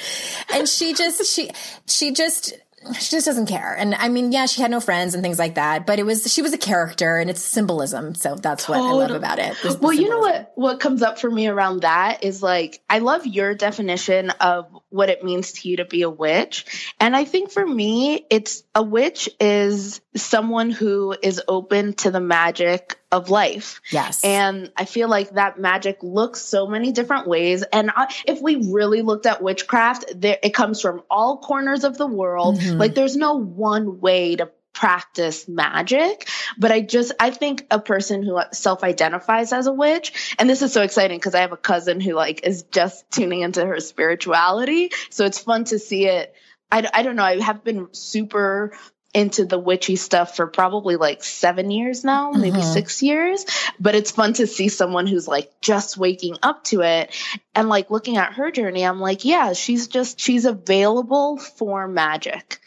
And 0.54 0.68
she 0.68 0.94
just, 0.94 1.26
she, 1.26 1.52
she 1.88 2.12
just, 2.12 2.54
she 3.00 3.12
just 3.12 3.26
doesn't 3.26 3.46
care. 3.46 3.76
And 3.78 3.94
I 3.94 4.10
mean, 4.10 4.32
yeah, 4.32 4.48
she 4.48 4.62
had 4.62 4.72
no 4.72 4.80
friends 4.80 5.14
and 5.14 5.24
things 5.24 5.38
like 5.38 5.56
that, 5.56 5.86
but 5.86 6.00
it 6.00 6.04
was 6.04 6.32
she 6.32 6.42
was 6.42 6.52
a 6.54 6.58
character 6.58 7.18
and 7.18 7.30
it's 7.30 7.42
symbolism. 7.42 8.16
So 8.16 8.36
that's 8.36 8.68
what 8.68 8.80
I 8.80 8.92
love 8.92 9.12
about 9.12 9.40
it. 9.40 9.56
Well, 9.80 9.94
you 9.94 10.10
know 10.10 10.20
what 10.20 10.52
what 10.56 10.80
comes 10.80 11.04
up 11.04 11.20
for 11.20 11.30
me 11.30 11.48
around 11.48 11.82
that 11.82 12.24
is 12.24 12.42
like 12.42 12.82
I 12.90 13.00
love 13.00 13.26
your 13.28 13.54
definition 13.54 14.32
of 14.32 14.68
what 14.90 15.10
it 15.10 15.24
means 15.24 15.54
to 15.54 15.70
you 15.70 15.78
to 15.78 15.86
be 15.86 16.02
a 16.02 16.10
witch. 16.10 16.94
And 17.00 17.16
I 17.16 17.26
think 17.26 17.52
for 17.52 17.66
me, 17.66 18.26
it's 18.30 18.64
a 18.74 18.82
witch 18.82 19.30
is 19.40 20.02
someone 20.16 20.72
who 20.72 21.16
is 21.22 21.42
open 21.48 21.94
to 21.94 22.12
the 22.12 22.22
magic 22.22 22.98
of 23.12 23.30
life. 23.30 23.82
Yes. 23.92 24.24
And 24.24 24.72
I 24.78 24.86
feel 24.86 25.10
like 25.10 25.32
that 25.32 25.60
magic 25.60 26.00
looks 26.02 26.42
so 26.42 26.68
many 26.68 26.92
different 26.92 27.28
ways. 27.28 27.64
And 27.64 27.92
I, 27.94 28.14
if 28.26 28.42
we 28.42 28.72
really 28.72 29.02
looked 29.02 29.26
at 29.26 29.44
witchcraft, 29.44 30.06
there, 30.16 30.38
it 30.42 30.54
comes 30.54 30.82
from 30.82 31.04
all 31.10 31.38
corners 31.38 31.84
of 31.84 31.98
the 31.98 32.08
world. 32.08 32.58
Mm-hmm. 32.58 32.78
Like 32.78 32.96
there's 32.96 33.18
no 33.18 33.36
one 33.36 34.00
way 34.00 34.38
to 34.38 34.50
practice 34.74 35.50
magic 35.50 36.30
but 36.58 36.72
i 36.72 36.80
just 36.80 37.12
i 37.20 37.30
think 37.30 37.68
a 37.70 37.78
person 37.78 38.24
who 38.24 38.40
self-identifies 38.54 39.52
as 39.52 39.68
a 39.68 39.74
witch 39.74 40.34
and 40.40 40.50
this 40.50 40.62
is 40.62 40.72
so 40.72 40.82
exciting 40.82 41.18
because 41.18 41.36
i 41.36 41.42
have 41.42 41.52
a 41.52 41.58
cousin 41.58 42.00
who 42.00 42.14
like 42.14 42.48
is 42.48 42.64
just 42.72 43.04
tuning 43.12 43.42
into 43.42 43.66
her 43.66 43.82
spirituality 43.82 44.90
so 45.10 45.26
it's 45.26 45.40
fun 45.40 45.66
to 45.66 45.78
see 45.78 46.08
it 46.08 46.34
I, 46.72 46.90
I 46.94 47.04
don't 47.04 47.18
know 47.18 47.24
i 47.24 47.42
have 47.42 47.66
been 47.66 47.90
super 47.92 48.72
into 49.14 49.46
the 49.46 49.60
witchy 49.60 49.96
stuff 49.96 50.36
for 50.36 50.48
probably 50.48 50.96
like 50.96 51.24
seven 51.24 51.70
years 51.70 52.04
now, 52.04 52.32
maybe 52.32 52.58
mm-hmm. 52.58 52.74
six 52.74 53.04
years. 53.04 53.46
But 53.80 53.96
it's 53.96 54.12
fun 54.12 54.34
to 54.34 54.48
see 54.48 54.70
someone 54.70 55.08
who's 55.08 55.28
like 55.28 55.52
just 55.62 55.98
waking 55.98 56.38
up 56.42 56.64
to 56.66 56.82
it 56.82 57.14
and 57.54 57.68
like 57.70 57.92
looking 57.92 58.18
at 58.18 58.34
her 58.34 58.52
journey. 58.52 58.84
I'm 58.86 59.00
like, 59.00 59.26
yeah, 59.26 59.54
she's 59.54 59.88
just, 59.88 60.20
she's 60.20 60.46
available 60.46 61.38
for 61.38 61.88
magic. 61.88 62.60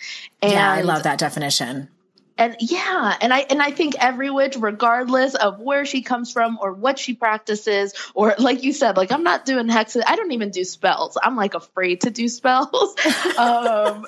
And 0.42 0.52
yeah, 0.52 0.72
I 0.72 0.82
love 0.82 1.04
that 1.04 1.18
definition. 1.18 1.88
And 2.36 2.56
yeah, 2.58 3.16
and 3.20 3.32
I 3.32 3.40
and 3.48 3.62
I 3.62 3.70
think 3.70 3.94
every 3.96 4.28
witch, 4.28 4.56
regardless 4.58 5.36
of 5.36 5.60
where 5.60 5.86
she 5.86 6.02
comes 6.02 6.32
from 6.32 6.58
or 6.60 6.72
what 6.72 6.98
she 6.98 7.14
practices, 7.14 7.94
or 8.12 8.34
like 8.38 8.64
you 8.64 8.72
said, 8.72 8.96
like 8.96 9.12
I'm 9.12 9.22
not 9.22 9.44
doing 9.44 9.68
hexes. 9.68 10.02
I 10.04 10.16
don't 10.16 10.32
even 10.32 10.50
do 10.50 10.64
spells. 10.64 11.16
I'm 11.22 11.36
like 11.36 11.54
afraid 11.54 12.00
to 12.00 12.10
do 12.10 12.28
spells. 12.28 12.96
um, 13.38 14.04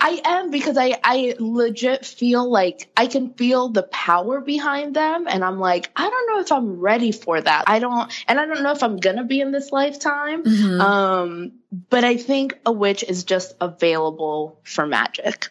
I 0.00 0.20
am 0.24 0.50
because 0.50 0.76
I 0.76 0.98
I 1.02 1.34
legit 1.38 2.04
feel 2.04 2.48
like 2.48 2.88
I 2.96 3.06
can 3.06 3.34
feel 3.34 3.68
the 3.68 3.82
power 3.82 4.40
behind 4.40 4.94
them 4.94 5.26
and 5.28 5.44
I'm 5.44 5.58
like 5.58 5.90
I 5.96 6.08
don't 6.08 6.26
know 6.28 6.40
if 6.40 6.52
I'm 6.52 6.80
ready 6.80 7.12
for 7.12 7.40
that. 7.40 7.64
I 7.66 7.78
don't 7.78 8.12
and 8.28 8.38
I 8.38 8.46
don't 8.46 8.62
know 8.62 8.72
if 8.72 8.82
I'm 8.82 8.96
going 8.96 9.16
to 9.16 9.24
be 9.24 9.40
in 9.40 9.52
this 9.52 9.72
lifetime. 9.72 10.44
Mm-hmm. 10.44 10.80
Um 10.80 11.52
but 11.90 12.04
I 12.04 12.16
think 12.16 12.58
a 12.64 12.72
witch 12.72 13.02
is 13.02 13.24
just 13.24 13.54
available 13.60 14.60
for 14.62 14.86
magic. 14.86 15.48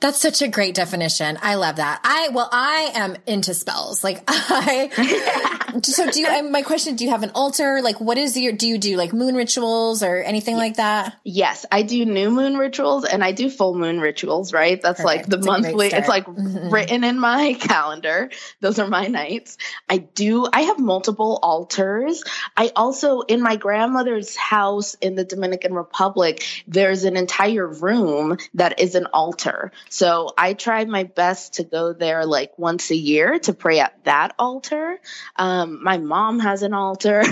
That's 0.00 0.18
such 0.18 0.40
a 0.40 0.48
great 0.48 0.74
definition. 0.74 1.38
I 1.42 1.56
love 1.56 1.76
that. 1.76 2.00
I 2.02 2.30
well, 2.32 2.48
I 2.50 2.92
am 2.94 3.16
into 3.26 3.54
spells. 3.54 4.02
Like 4.02 4.22
I. 4.28 5.62
so 5.82 6.10
do 6.10 6.20
you? 6.20 6.50
My 6.50 6.62
question: 6.62 6.96
Do 6.96 7.04
you 7.04 7.10
have 7.10 7.22
an 7.22 7.32
altar? 7.34 7.80
Like, 7.82 8.00
what 8.00 8.18
is 8.18 8.36
your? 8.36 8.52
Do 8.52 8.68
you 8.68 8.78
do 8.78 8.96
like 8.96 9.12
moon 9.12 9.34
rituals 9.34 10.02
or 10.02 10.18
anything 10.18 10.56
like 10.56 10.76
that? 10.76 11.18
Yes, 11.24 11.66
I 11.72 11.82
do 11.82 12.04
new 12.04 12.30
moon 12.30 12.56
rituals 12.56 13.04
and 13.04 13.24
I 13.24 13.32
do 13.32 13.50
full 13.50 13.76
moon 13.76 14.00
rituals. 14.00 14.52
Right, 14.52 14.80
that's 14.80 15.00
Perfect. 15.00 15.06
like 15.06 15.26
the 15.26 15.38
it's 15.38 15.46
monthly. 15.46 15.88
It's 15.88 16.08
like 16.08 16.26
mm-hmm. 16.26 16.70
written 16.70 17.04
in 17.04 17.18
my 17.18 17.54
calendar. 17.60 18.30
Those 18.60 18.78
are 18.78 18.88
my 18.88 19.06
nights. 19.06 19.58
I 19.88 19.98
do. 19.98 20.46
I 20.52 20.62
have 20.62 20.78
multiple 20.78 21.38
altars. 21.42 22.22
I 22.56 22.70
also 22.76 23.20
in 23.20 23.42
my 23.42 23.56
grandmother's 23.56 24.36
house 24.36 24.94
in 24.94 25.14
the 25.14 25.24
Dominican 25.24 25.46
Dominican 25.46 25.74
Republic, 25.74 26.44
there's 26.66 27.04
an 27.04 27.16
entire 27.16 27.66
room 27.66 28.36
that 28.54 28.80
is 28.80 28.94
an 28.94 29.06
altar. 29.12 29.72
So 29.88 30.32
I 30.36 30.54
try 30.54 30.84
my 30.84 31.04
best 31.04 31.54
to 31.54 31.64
go 31.64 31.92
there 31.92 32.26
like 32.26 32.58
once 32.58 32.90
a 32.90 32.96
year 32.96 33.38
to 33.40 33.52
pray 33.52 33.80
at 33.80 34.04
that 34.04 34.34
altar. 34.38 34.98
Um, 35.36 35.65
my 35.66 35.98
mom 35.98 36.38
has 36.40 36.62
an 36.62 36.72
altar, 36.72 37.20
and 37.20 37.28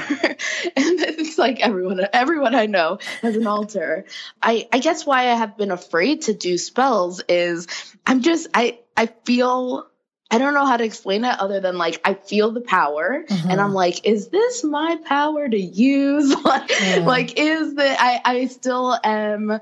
it's 0.76 1.38
like 1.38 1.60
everyone, 1.60 2.00
everyone 2.12 2.54
I 2.54 2.66
know 2.66 2.98
has 3.22 3.36
an 3.36 3.46
altar. 3.46 4.04
I, 4.42 4.68
I 4.72 4.78
guess 4.78 5.06
why 5.06 5.30
I 5.30 5.34
have 5.34 5.56
been 5.56 5.70
afraid 5.70 6.22
to 6.22 6.34
do 6.34 6.58
spells 6.58 7.22
is 7.28 7.66
I'm 8.06 8.22
just 8.22 8.48
I 8.54 8.78
I 8.96 9.06
feel 9.24 9.86
I 10.30 10.38
don't 10.38 10.54
know 10.54 10.66
how 10.66 10.76
to 10.76 10.84
explain 10.84 11.24
it 11.24 11.38
other 11.38 11.60
than 11.60 11.78
like 11.78 12.00
I 12.04 12.14
feel 12.14 12.50
the 12.50 12.60
power 12.60 13.24
Mm-hmm. 13.28 13.50
and 13.50 13.60
I'm 13.60 13.72
like, 13.74 14.04
is 14.06 14.28
this 14.28 14.64
my 14.64 14.98
power 15.04 15.48
to 15.48 15.60
use? 15.60 16.30
like, 16.44 16.68
Mm. 16.68 17.06
like, 17.06 17.38
is 17.38 17.74
that 17.76 17.98
I, 18.00 18.20
I 18.24 18.46
still 18.46 18.98
am 19.04 19.60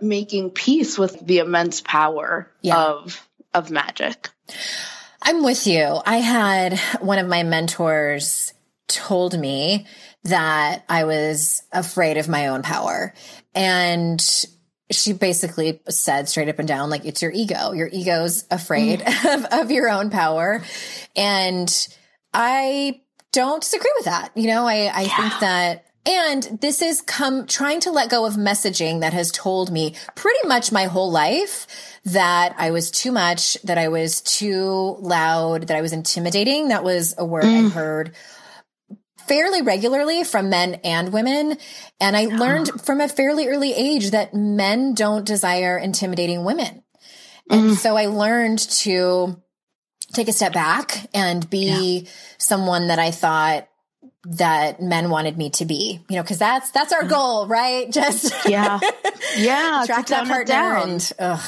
making 0.00 0.50
peace 0.50 0.98
with 0.98 1.18
the 1.26 1.38
immense 1.38 1.80
power 1.80 2.50
Yeah. 2.62 2.76
of 2.78 3.26
of 3.52 3.70
magic. 3.70 4.30
I'm 5.22 5.42
with 5.44 5.66
you. 5.66 6.00
I 6.04 6.18
had 6.18 6.78
one 7.00 7.18
of 7.18 7.28
my 7.28 7.42
mentors 7.42 8.52
told 8.88 9.38
me 9.38 9.86
that 10.24 10.84
I 10.88 11.04
was 11.04 11.62
afraid 11.72 12.16
of 12.16 12.28
my 12.28 12.48
own 12.48 12.62
power. 12.62 13.14
And 13.54 14.20
she 14.90 15.12
basically 15.12 15.80
said 15.88 16.28
straight 16.28 16.48
up 16.48 16.58
and 16.58 16.66
down, 16.66 16.90
like, 16.90 17.04
it's 17.04 17.22
your 17.22 17.30
ego. 17.32 17.72
Your 17.72 17.88
ego's 17.88 18.44
afraid 18.50 19.00
mm-hmm. 19.00 19.44
of, 19.44 19.60
of 19.60 19.70
your 19.70 19.88
own 19.88 20.10
power. 20.10 20.62
And 21.14 21.88
I 22.34 23.00
don't 23.32 23.62
disagree 23.62 23.92
with 23.96 24.06
that. 24.06 24.30
You 24.34 24.48
know, 24.48 24.66
I, 24.66 24.90
I 24.92 25.04
think 25.04 25.40
that 25.40 25.84
and 26.10 26.58
this 26.60 26.82
is 26.82 27.00
come 27.00 27.46
trying 27.46 27.80
to 27.80 27.90
let 27.90 28.10
go 28.10 28.26
of 28.26 28.34
messaging 28.34 29.00
that 29.00 29.12
has 29.12 29.30
told 29.30 29.70
me 29.70 29.94
pretty 30.14 30.46
much 30.46 30.72
my 30.72 30.84
whole 30.84 31.10
life 31.10 31.66
that 32.04 32.54
I 32.58 32.70
was 32.70 32.90
too 32.90 33.12
much, 33.12 33.54
that 33.62 33.78
I 33.78 33.88
was 33.88 34.20
too 34.20 34.96
loud, 35.00 35.68
that 35.68 35.76
I 35.76 35.82
was 35.82 35.92
intimidating. 35.92 36.68
That 36.68 36.84
was 36.84 37.14
a 37.18 37.24
word 37.24 37.44
I 37.44 37.62
mm. 37.62 37.72
heard 37.72 38.14
fairly 39.26 39.62
regularly 39.62 40.24
from 40.24 40.50
men 40.50 40.74
and 40.82 41.12
women. 41.12 41.56
And 42.00 42.16
I 42.16 42.24
learned 42.24 42.82
from 42.82 43.00
a 43.00 43.08
fairly 43.08 43.46
early 43.46 43.72
age 43.72 44.10
that 44.10 44.34
men 44.34 44.94
don't 44.94 45.24
desire 45.24 45.78
intimidating 45.78 46.44
women. 46.44 46.82
And 47.48 47.70
mm. 47.70 47.74
so 47.76 47.96
I 47.96 48.06
learned 48.06 48.58
to 48.58 49.40
take 50.12 50.28
a 50.28 50.32
step 50.32 50.52
back 50.52 51.08
and 51.14 51.48
be 51.48 52.08
someone 52.38 52.88
that 52.88 52.98
I 52.98 53.12
thought 53.12 53.68
that 54.24 54.80
men 54.82 55.10
wanted 55.10 55.38
me 55.38 55.50
to 55.50 55.64
be, 55.64 56.00
you 56.08 56.16
know, 56.16 56.22
cause 56.22 56.38
that's, 56.38 56.70
that's 56.70 56.92
our 56.92 57.04
goal, 57.04 57.46
right? 57.46 57.90
Just 57.92 58.32
Yeah. 58.48 58.78
Yeah. 59.36 59.82
track 59.86 60.06
that 60.08 60.26
partner 60.26 60.44
down. 60.44 60.90
and, 60.90 61.12
ugh, 61.18 61.40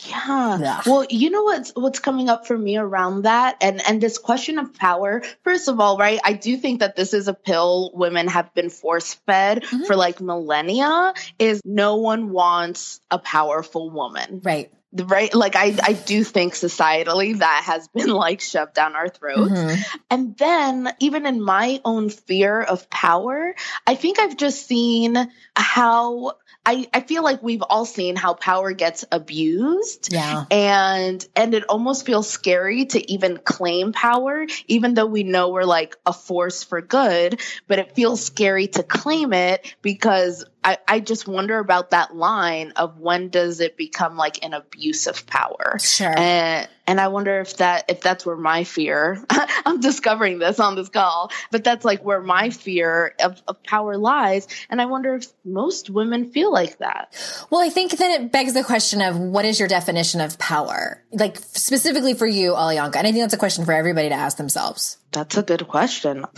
Yeah. 0.00 0.58
Yeah. 0.58 0.82
Well, 0.86 1.06
you 1.10 1.30
know 1.30 1.42
what's 1.42 1.72
what's 1.74 1.98
coming 1.98 2.28
up 2.28 2.46
for 2.46 2.56
me 2.56 2.76
around 2.76 3.22
that 3.22 3.56
and 3.60 3.80
and 3.86 4.00
this 4.00 4.16
question 4.18 4.58
of 4.58 4.72
power. 4.74 5.22
First 5.42 5.68
of 5.68 5.80
all, 5.80 5.98
right? 5.98 6.20
I 6.24 6.32
do 6.34 6.56
think 6.56 6.80
that 6.80 6.94
this 6.96 7.12
is 7.14 7.26
a 7.28 7.34
pill 7.34 7.90
women 7.94 8.28
have 8.28 8.54
been 8.54 8.70
force 8.70 9.14
fed 9.26 9.62
Mm-hmm. 9.64 9.84
for 9.84 9.96
like 9.96 10.20
millennia 10.20 11.14
is 11.38 11.60
no 11.64 11.96
one 11.96 12.30
wants 12.30 13.00
a 13.10 13.18
powerful 13.18 13.90
woman. 13.90 14.40
right. 14.44 14.72
Right? 14.92 15.32
Like 15.34 15.54
I 15.54 15.76
I 15.82 15.92
do 15.92 16.24
think 16.24 16.54
societally 16.54 17.38
that 17.38 17.62
has 17.66 17.88
been 17.88 18.08
like 18.08 18.40
shoved 18.40 18.74
down 18.74 18.96
our 18.96 19.08
throats. 19.08 19.50
Mhm. 19.50 19.84
And 20.10 20.36
then, 20.36 20.90
even 21.00 21.26
in 21.26 21.42
my 21.42 21.80
own 21.84 22.08
fear 22.08 22.62
of 22.62 22.88
power, 22.88 23.54
I 23.86 23.94
think 23.96 24.18
I've 24.18 24.36
just 24.36 24.66
seen 24.66 25.30
how 25.54 26.32
I, 26.68 26.86
I 26.92 27.00
feel 27.00 27.22
like 27.22 27.42
we've 27.42 27.62
all 27.62 27.86
seen 27.86 28.14
how 28.14 28.34
power 28.34 28.72
gets 28.72 29.04
abused. 29.10 30.12
Yeah. 30.12 30.44
And 30.50 31.26
and 31.34 31.54
it 31.54 31.64
almost 31.64 32.04
feels 32.04 32.28
scary 32.28 32.84
to 32.86 33.12
even 33.12 33.38
claim 33.38 33.92
power, 33.92 34.46
even 34.66 34.92
though 34.92 35.06
we 35.06 35.22
know 35.22 35.48
we're 35.48 35.64
like 35.64 35.96
a 36.04 36.12
force 36.12 36.64
for 36.64 36.82
good, 36.82 37.40
but 37.66 37.78
it 37.78 37.94
feels 37.94 38.22
scary 38.22 38.68
to 38.68 38.82
claim 38.82 39.32
it 39.32 39.74
because 39.80 40.44
I, 40.64 40.78
I 40.86 41.00
just 41.00 41.28
wonder 41.28 41.58
about 41.58 41.90
that 41.90 42.14
line 42.14 42.72
of 42.76 42.98
when 42.98 43.28
does 43.28 43.60
it 43.60 43.76
become 43.76 44.16
like 44.16 44.44
an 44.44 44.54
abuse 44.54 45.06
of 45.06 45.26
power? 45.26 45.78
Sure. 45.80 46.12
And 46.16 46.68
and 46.86 47.00
I 47.00 47.08
wonder 47.08 47.40
if 47.40 47.58
that 47.58 47.84
if 47.88 48.00
that's 48.00 48.26
where 48.26 48.36
my 48.36 48.64
fear 48.64 49.24
I'm 49.66 49.80
discovering 49.80 50.38
this 50.38 50.58
on 50.58 50.74
this 50.74 50.88
call, 50.88 51.30
but 51.50 51.62
that's 51.62 51.84
like 51.84 52.04
where 52.04 52.20
my 52.20 52.50
fear 52.50 53.14
of, 53.20 53.40
of 53.46 53.62
power 53.62 53.96
lies. 53.96 54.48
And 54.68 54.80
I 54.80 54.86
wonder 54.86 55.14
if 55.14 55.26
most 55.44 55.90
women 55.90 56.30
feel 56.30 56.52
like 56.52 56.78
that. 56.78 57.14
Well, 57.50 57.60
I 57.60 57.68
think 57.68 57.92
then 57.92 58.10
it 58.22 58.32
begs 58.32 58.54
the 58.54 58.64
question 58.64 59.00
of 59.00 59.16
what 59.16 59.44
is 59.44 59.58
your 59.58 59.68
definition 59.68 60.20
of 60.20 60.38
power? 60.38 61.02
Like 61.12 61.36
specifically 61.36 62.14
for 62.14 62.26
you, 62.26 62.52
Alionka. 62.52 62.96
And 62.96 63.06
I 63.06 63.12
think 63.12 63.18
that's 63.18 63.34
a 63.34 63.38
question 63.38 63.64
for 63.64 63.72
everybody 63.72 64.08
to 64.08 64.14
ask 64.14 64.36
themselves. 64.36 64.98
That's 65.12 65.36
a 65.36 65.42
good 65.42 65.68
question. 65.68 66.24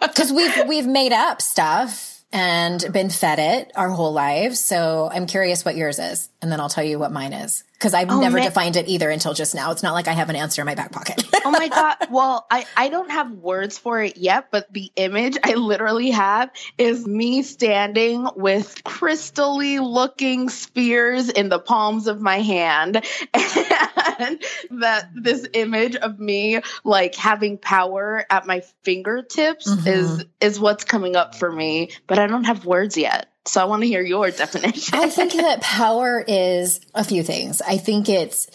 Because 0.00 0.32
we've 0.32 0.66
we've 0.66 0.86
made 0.86 1.12
up 1.12 1.40
stuff 1.40 2.17
and 2.32 2.84
been 2.92 3.10
fed 3.10 3.38
it 3.38 3.72
our 3.74 3.88
whole 3.88 4.12
lives. 4.12 4.60
So 4.62 5.08
I'm 5.12 5.26
curious 5.26 5.64
what 5.64 5.76
yours 5.76 5.98
is. 5.98 6.28
And 6.40 6.52
then 6.52 6.60
I'll 6.60 6.68
tell 6.68 6.84
you 6.84 7.00
what 7.00 7.10
mine 7.10 7.32
is. 7.32 7.64
Because 7.72 7.94
I've 7.94 8.10
oh, 8.10 8.20
never 8.20 8.36
man. 8.36 8.46
defined 8.46 8.76
it 8.76 8.88
either 8.88 9.10
until 9.10 9.34
just 9.34 9.54
now. 9.54 9.70
It's 9.70 9.82
not 9.82 9.92
like 9.92 10.08
I 10.08 10.12
have 10.12 10.30
an 10.30 10.36
answer 10.36 10.62
in 10.62 10.66
my 10.66 10.74
back 10.74 10.92
pocket. 10.92 11.22
oh 11.44 11.50
my 11.50 11.68
god. 11.68 11.96
Well, 12.10 12.46
I 12.50 12.64
I 12.76 12.88
don't 12.88 13.10
have 13.10 13.30
words 13.30 13.78
for 13.78 14.02
it 14.02 14.16
yet, 14.16 14.48
but 14.50 14.72
the 14.72 14.90
image 14.96 15.36
I 15.42 15.54
literally 15.54 16.10
have 16.10 16.50
is 16.76 17.06
me 17.06 17.42
standing 17.42 18.28
with 18.34 18.82
crystally 18.84 19.80
looking 19.80 20.48
spheres 20.48 21.28
in 21.28 21.48
the 21.48 21.60
palms 21.60 22.08
of 22.08 22.20
my 22.20 22.40
hand 22.40 22.96
and 23.34 24.42
that 24.70 25.10
this 25.14 25.46
image 25.54 25.94
of 25.94 26.18
me 26.18 26.60
like 26.82 27.14
having 27.14 27.58
power 27.58 28.24
at 28.28 28.46
my 28.46 28.62
fingertips 28.82 29.68
mm-hmm. 29.68 29.86
is 29.86 30.24
is 30.40 30.58
what's 30.58 30.84
coming 30.84 31.14
up 31.14 31.36
for 31.36 31.50
me, 31.50 31.90
but 32.08 32.18
I 32.18 32.26
don't 32.26 32.44
have 32.44 32.64
words 32.64 32.96
yet. 32.96 33.27
So 33.48 33.60
I 33.60 33.64
want 33.64 33.82
to 33.82 33.88
hear 33.88 34.02
your 34.02 34.30
definition. 34.30 34.98
I 34.98 35.08
think 35.08 35.32
that 35.32 35.60
power 35.60 36.22
is 36.26 36.80
a 36.94 37.02
few 37.02 37.22
things. 37.22 37.62
I 37.62 37.78
think 37.78 38.08
it's 38.08 38.46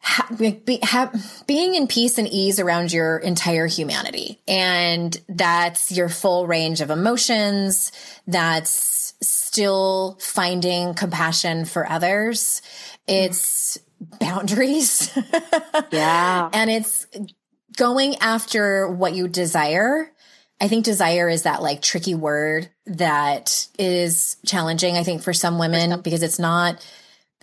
ha- 0.00 0.28
be, 0.36 0.78
ha- 0.82 1.12
being 1.46 1.74
in 1.74 1.86
peace 1.86 2.18
and 2.18 2.28
ease 2.28 2.60
around 2.60 2.92
your 2.92 3.16
entire 3.18 3.66
humanity. 3.66 4.40
And 4.46 5.16
that's 5.28 5.90
your 5.90 6.08
full 6.08 6.46
range 6.46 6.80
of 6.80 6.90
emotions. 6.90 7.90
That's 8.26 9.14
still 9.22 10.18
finding 10.20 10.94
compassion 10.94 11.64
for 11.64 11.88
others. 11.88 12.60
It's 13.06 13.78
boundaries. 14.20 15.16
yeah. 15.90 16.50
and 16.52 16.70
it's 16.70 17.06
going 17.76 18.16
after 18.16 18.88
what 18.88 19.14
you 19.14 19.26
desire. 19.26 20.10
I 20.60 20.68
think 20.68 20.84
desire 20.84 21.28
is 21.28 21.42
that 21.42 21.62
like 21.62 21.80
tricky 21.80 22.14
word 22.14 22.68
that 22.86 23.66
is 23.78 24.36
challenging, 24.44 24.96
I 24.96 25.02
think, 25.02 25.22
for 25.22 25.32
some 25.32 25.58
women 25.58 26.00
because 26.00 26.22
it's 26.22 26.38
not 26.38 26.84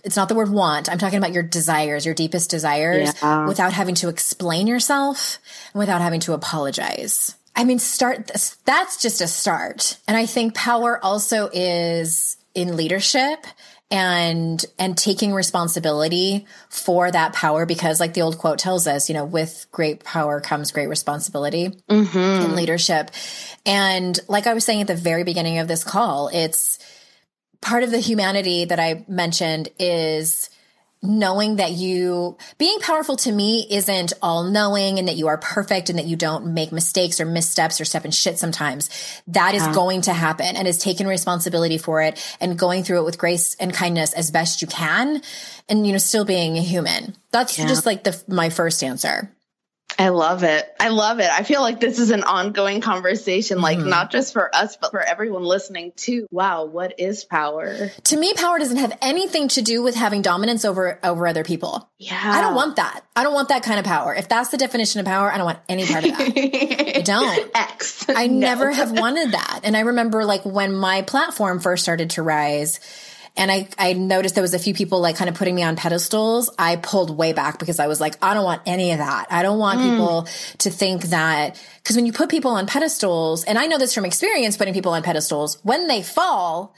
it's 0.04 0.16
not 0.16 0.28
the 0.28 0.34
word 0.34 0.50
want. 0.50 0.90
I'm 0.90 0.98
talking 0.98 1.18
about 1.18 1.32
your 1.32 1.44
desires, 1.44 2.04
your 2.04 2.14
deepest 2.14 2.50
desires 2.50 3.12
Yeah. 3.22 3.46
without 3.46 3.72
having 3.72 3.94
to 3.96 4.08
explain 4.08 4.66
yourself 4.66 5.38
and 5.72 5.78
without 5.78 6.00
having 6.00 6.18
to 6.20 6.32
apologize. 6.32 7.36
I 7.54 7.62
mean, 7.64 7.78
start 7.78 8.26
this, 8.26 8.56
that's 8.64 9.00
just 9.00 9.20
a 9.20 9.28
start. 9.28 9.98
And 10.08 10.16
I 10.16 10.26
think 10.26 10.54
power 10.54 10.98
also 11.04 11.50
is 11.52 12.36
in 12.54 12.76
leadership 12.76 13.46
and 13.92 14.64
and 14.78 14.96
taking 14.96 15.34
responsibility 15.34 16.46
for 16.70 17.10
that 17.10 17.34
power 17.34 17.66
because 17.66 18.00
like 18.00 18.14
the 18.14 18.22
old 18.22 18.38
quote 18.38 18.58
tells 18.58 18.86
us 18.86 19.10
you 19.10 19.14
know 19.14 19.26
with 19.26 19.66
great 19.70 20.02
power 20.02 20.40
comes 20.40 20.72
great 20.72 20.88
responsibility 20.88 21.68
mm-hmm. 21.88 22.18
in 22.18 22.56
leadership. 22.56 23.10
And 23.66 24.18
like 24.28 24.46
i 24.46 24.54
was 24.54 24.64
saying 24.64 24.80
at 24.80 24.86
the 24.86 24.96
very 24.96 25.24
beginning 25.24 25.58
of 25.58 25.68
this 25.68 25.84
call 25.84 26.28
it's 26.32 26.78
part 27.60 27.84
of 27.84 27.90
the 27.90 28.00
humanity 28.00 28.64
that 28.64 28.80
i 28.80 29.04
mentioned 29.06 29.68
is 29.78 30.48
knowing 31.02 31.56
that 31.56 31.72
you 31.72 32.36
being 32.58 32.78
powerful 32.80 33.16
to 33.16 33.32
me 33.32 33.66
isn't 33.70 34.12
all 34.22 34.44
knowing 34.44 34.98
and 34.98 35.08
that 35.08 35.16
you 35.16 35.26
are 35.26 35.38
perfect 35.38 35.90
and 35.90 35.98
that 35.98 36.06
you 36.06 36.16
don't 36.16 36.54
make 36.54 36.70
mistakes 36.70 37.20
or 37.20 37.26
missteps 37.26 37.80
or 37.80 37.84
step 37.84 38.04
in 38.04 38.10
shit 38.10 38.38
sometimes. 38.38 38.88
That 39.26 39.54
is 39.54 39.66
going 39.68 40.02
to 40.02 40.12
happen 40.12 40.56
and 40.56 40.68
is 40.68 40.78
taking 40.78 41.08
responsibility 41.08 41.78
for 41.78 42.02
it 42.02 42.22
and 42.40 42.58
going 42.58 42.84
through 42.84 43.00
it 43.00 43.04
with 43.04 43.18
grace 43.18 43.56
and 43.56 43.74
kindness 43.74 44.12
as 44.12 44.30
best 44.30 44.62
you 44.62 44.68
can 44.68 45.22
and 45.68 45.86
you 45.86 45.92
know 45.92 45.98
still 45.98 46.24
being 46.24 46.56
a 46.56 46.62
human. 46.62 47.16
That's 47.32 47.56
just 47.56 47.86
like 47.86 48.04
the 48.04 48.22
my 48.28 48.50
first 48.50 48.84
answer. 48.84 49.30
I 50.02 50.08
love 50.08 50.42
it. 50.42 50.68
I 50.80 50.88
love 50.88 51.20
it. 51.20 51.30
I 51.30 51.42
feel 51.44 51.60
like 51.60 51.78
this 51.80 51.98
is 51.98 52.10
an 52.10 52.24
ongoing 52.24 52.80
conversation, 52.80 53.60
like 53.60 53.78
Mm-hmm. 53.78 53.88
not 53.88 54.10
just 54.10 54.32
for 54.32 54.54
us, 54.54 54.76
but 54.76 54.90
for 54.90 55.00
everyone 55.00 55.44
listening 55.44 55.92
too. 55.96 56.26
Wow, 56.30 56.64
what 56.66 56.98
is 56.98 57.24
power? 57.24 57.90
To 58.04 58.16
me 58.16 58.34
power 58.34 58.58
doesn't 58.58 58.76
have 58.78 58.96
anything 59.00 59.48
to 59.48 59.62
do 59.62 59.82
with 59.82 59.94
having 59.94 60.22
dominance 60.22 60.64
over 60.64 60.98
over 61.04 61.26
other 61.26 61.44
people. 61.44 61.88
Yeah. 61.98 62.20
I 62.22 62.40
don't 62.40 62.54
want 62.54 62.76
that. 62.76 63.02
I 63.14 63.22
don't 63.22 63.34
want 63.34 63.48
that 63.50 63.62
kind 63.62 63.78
of 63.78 63.84
power. 63.84 64.14
If 64.14 64.28
that's 64.28 64.50
the 64.50 64.56
definition 64.58 65.00
of 65.00 65.06
power, 65.06 65.30
I 65.32 65.36
don't 65.36 65.46
want 65.46 65.60
any 65.68 65.86
part 65.86 66.04
of 66.04 66.10
that. 66.18 66.96
I 66.96 67.00
don't. 67.04 67.50
X. 67.54 68.06
I 68.08 68.26
No. 68.26 68.38
never 68.38 68.72
have 68.72 68.90
wanted 68.98 69.32
that. 69.32 69.60
And 69.64 69.76
I 69.76 69.80
remember 69.80 70.24
like 70.24 70.44
when 70.44 70.74
my 70.74 71.02
platform 71.02 71.60
first 71.60 71.82
started 71.82 72.10
to 72.10 72.22
rise 72.22 72.80
and 73.36 73.50
I, 73.50 73.68
I 73.78 73.94
noticed 73.94 74.34
there 74.34 74.42
was 74.42 74.54
a 74.54 74.58
few 74.58 74.74
people 74.74 75.00
like 75.00 75.16
kind 75.16 75.30
of 75.30 75.36
putting 75.36 75.54
me 75.54 75.62
on 75.62 75.74
pedestals. 75.74 76.50
I 76.58 76.76
pulled 76.76 77.16
way 77.16 77.32
back 77.32 77.58
because 77.58 77.78
I 77.78 77.86
was 77.86 78.00
like, 78.00 78.16
I 78.22 78.34
don't 78.34 78.44
want 78.44 78.62
any 78.66 78.92
of 78.92 78.98
that. 78.98 79.26
I 79.30 79.42
don't 79.42 79.58
want 79.58 79.80
mm. 79.80 79.90
people 79.90 80.28
to 80.58 80.70
think 80.70 81.04
that 81.04 81.60
because 81.82 81.96
when 81.96 82.04
you 82.04 82.12
put 82.12 82.28
people 82.28 82.50
on 82.52 82.66
pedestals, 82.66 83.44
and 83.44 83.58
I 83.58 83.66
know 83.66 83.78
this 83.78 83.94
from 83.94 84.04
experience 84.04 84.56
putting 84.56 84.74
people 84.74 84.92
on 84.92 85.02
pedestals, 85.02 85.58
when 85.62 85.88
they 85.88 86.02
fall, 86.02 86.74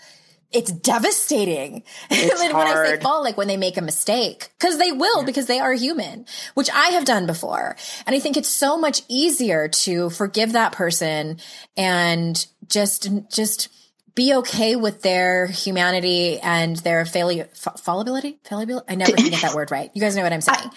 it's 0.52 0.70
devastating. 0.70 1.82
It's 2.10 2.40
when 2.40 2.54
I 2.54 2.74
say 2.86 3.00
fall, 3.00 3.24
like 3.24 3.36
when 3.36 3.48
they 3.48 3.56
make 3.56 3.76
a 3.76 3.82
mistake, 3.82 4.50
because 4.58 4.78
they 4.78 4.92
will, 4.92 5.24
because 5.24 5.46
they 5.46 5.58
are 5.58 5.72
human, 5.72 6.24
which 6.54 6.70
I 6.70 6.90
have 6.90 7.04
done 7.04 7.26
before. 7.26 7.74
And 8.06 8.14
I 8.14 8.20
think 8.20 8.36
it's 8.36 8.48
so 8.48 8.78
much 8.78 9.02
easier 9.08 9.66
to 9.66 10.10
forgive 10.10 10.52
that 10.52 10.70
person 10.70 11.38
and 11.76 12.46
just, 12.68 13.10
just 13.28 13.68
be 14.14 14.34
okay 14.34 14.76
with 14.76 15.02
their 15.02 15.46
humanity 15.46 16.38
and 16.40 16.76
their 16.76 17.04
failure, 17.04 17.48
fa- 17.52 17.74
fallibility, 17.78 18.38
fallibility. 18.44 18.86
I 18.88 18.94
never 18.94 19.12
can 19.12 19.30
get 19.30 19.42
that 19.42 19.54
word 19.54 19.70
right. 19.70 19.90
You 19.92 20.00
guys 20.00 20.14
know 20.14 20.22
what 20.22 20.32
I'm 20.32 20.40
saying. 20.40 20.70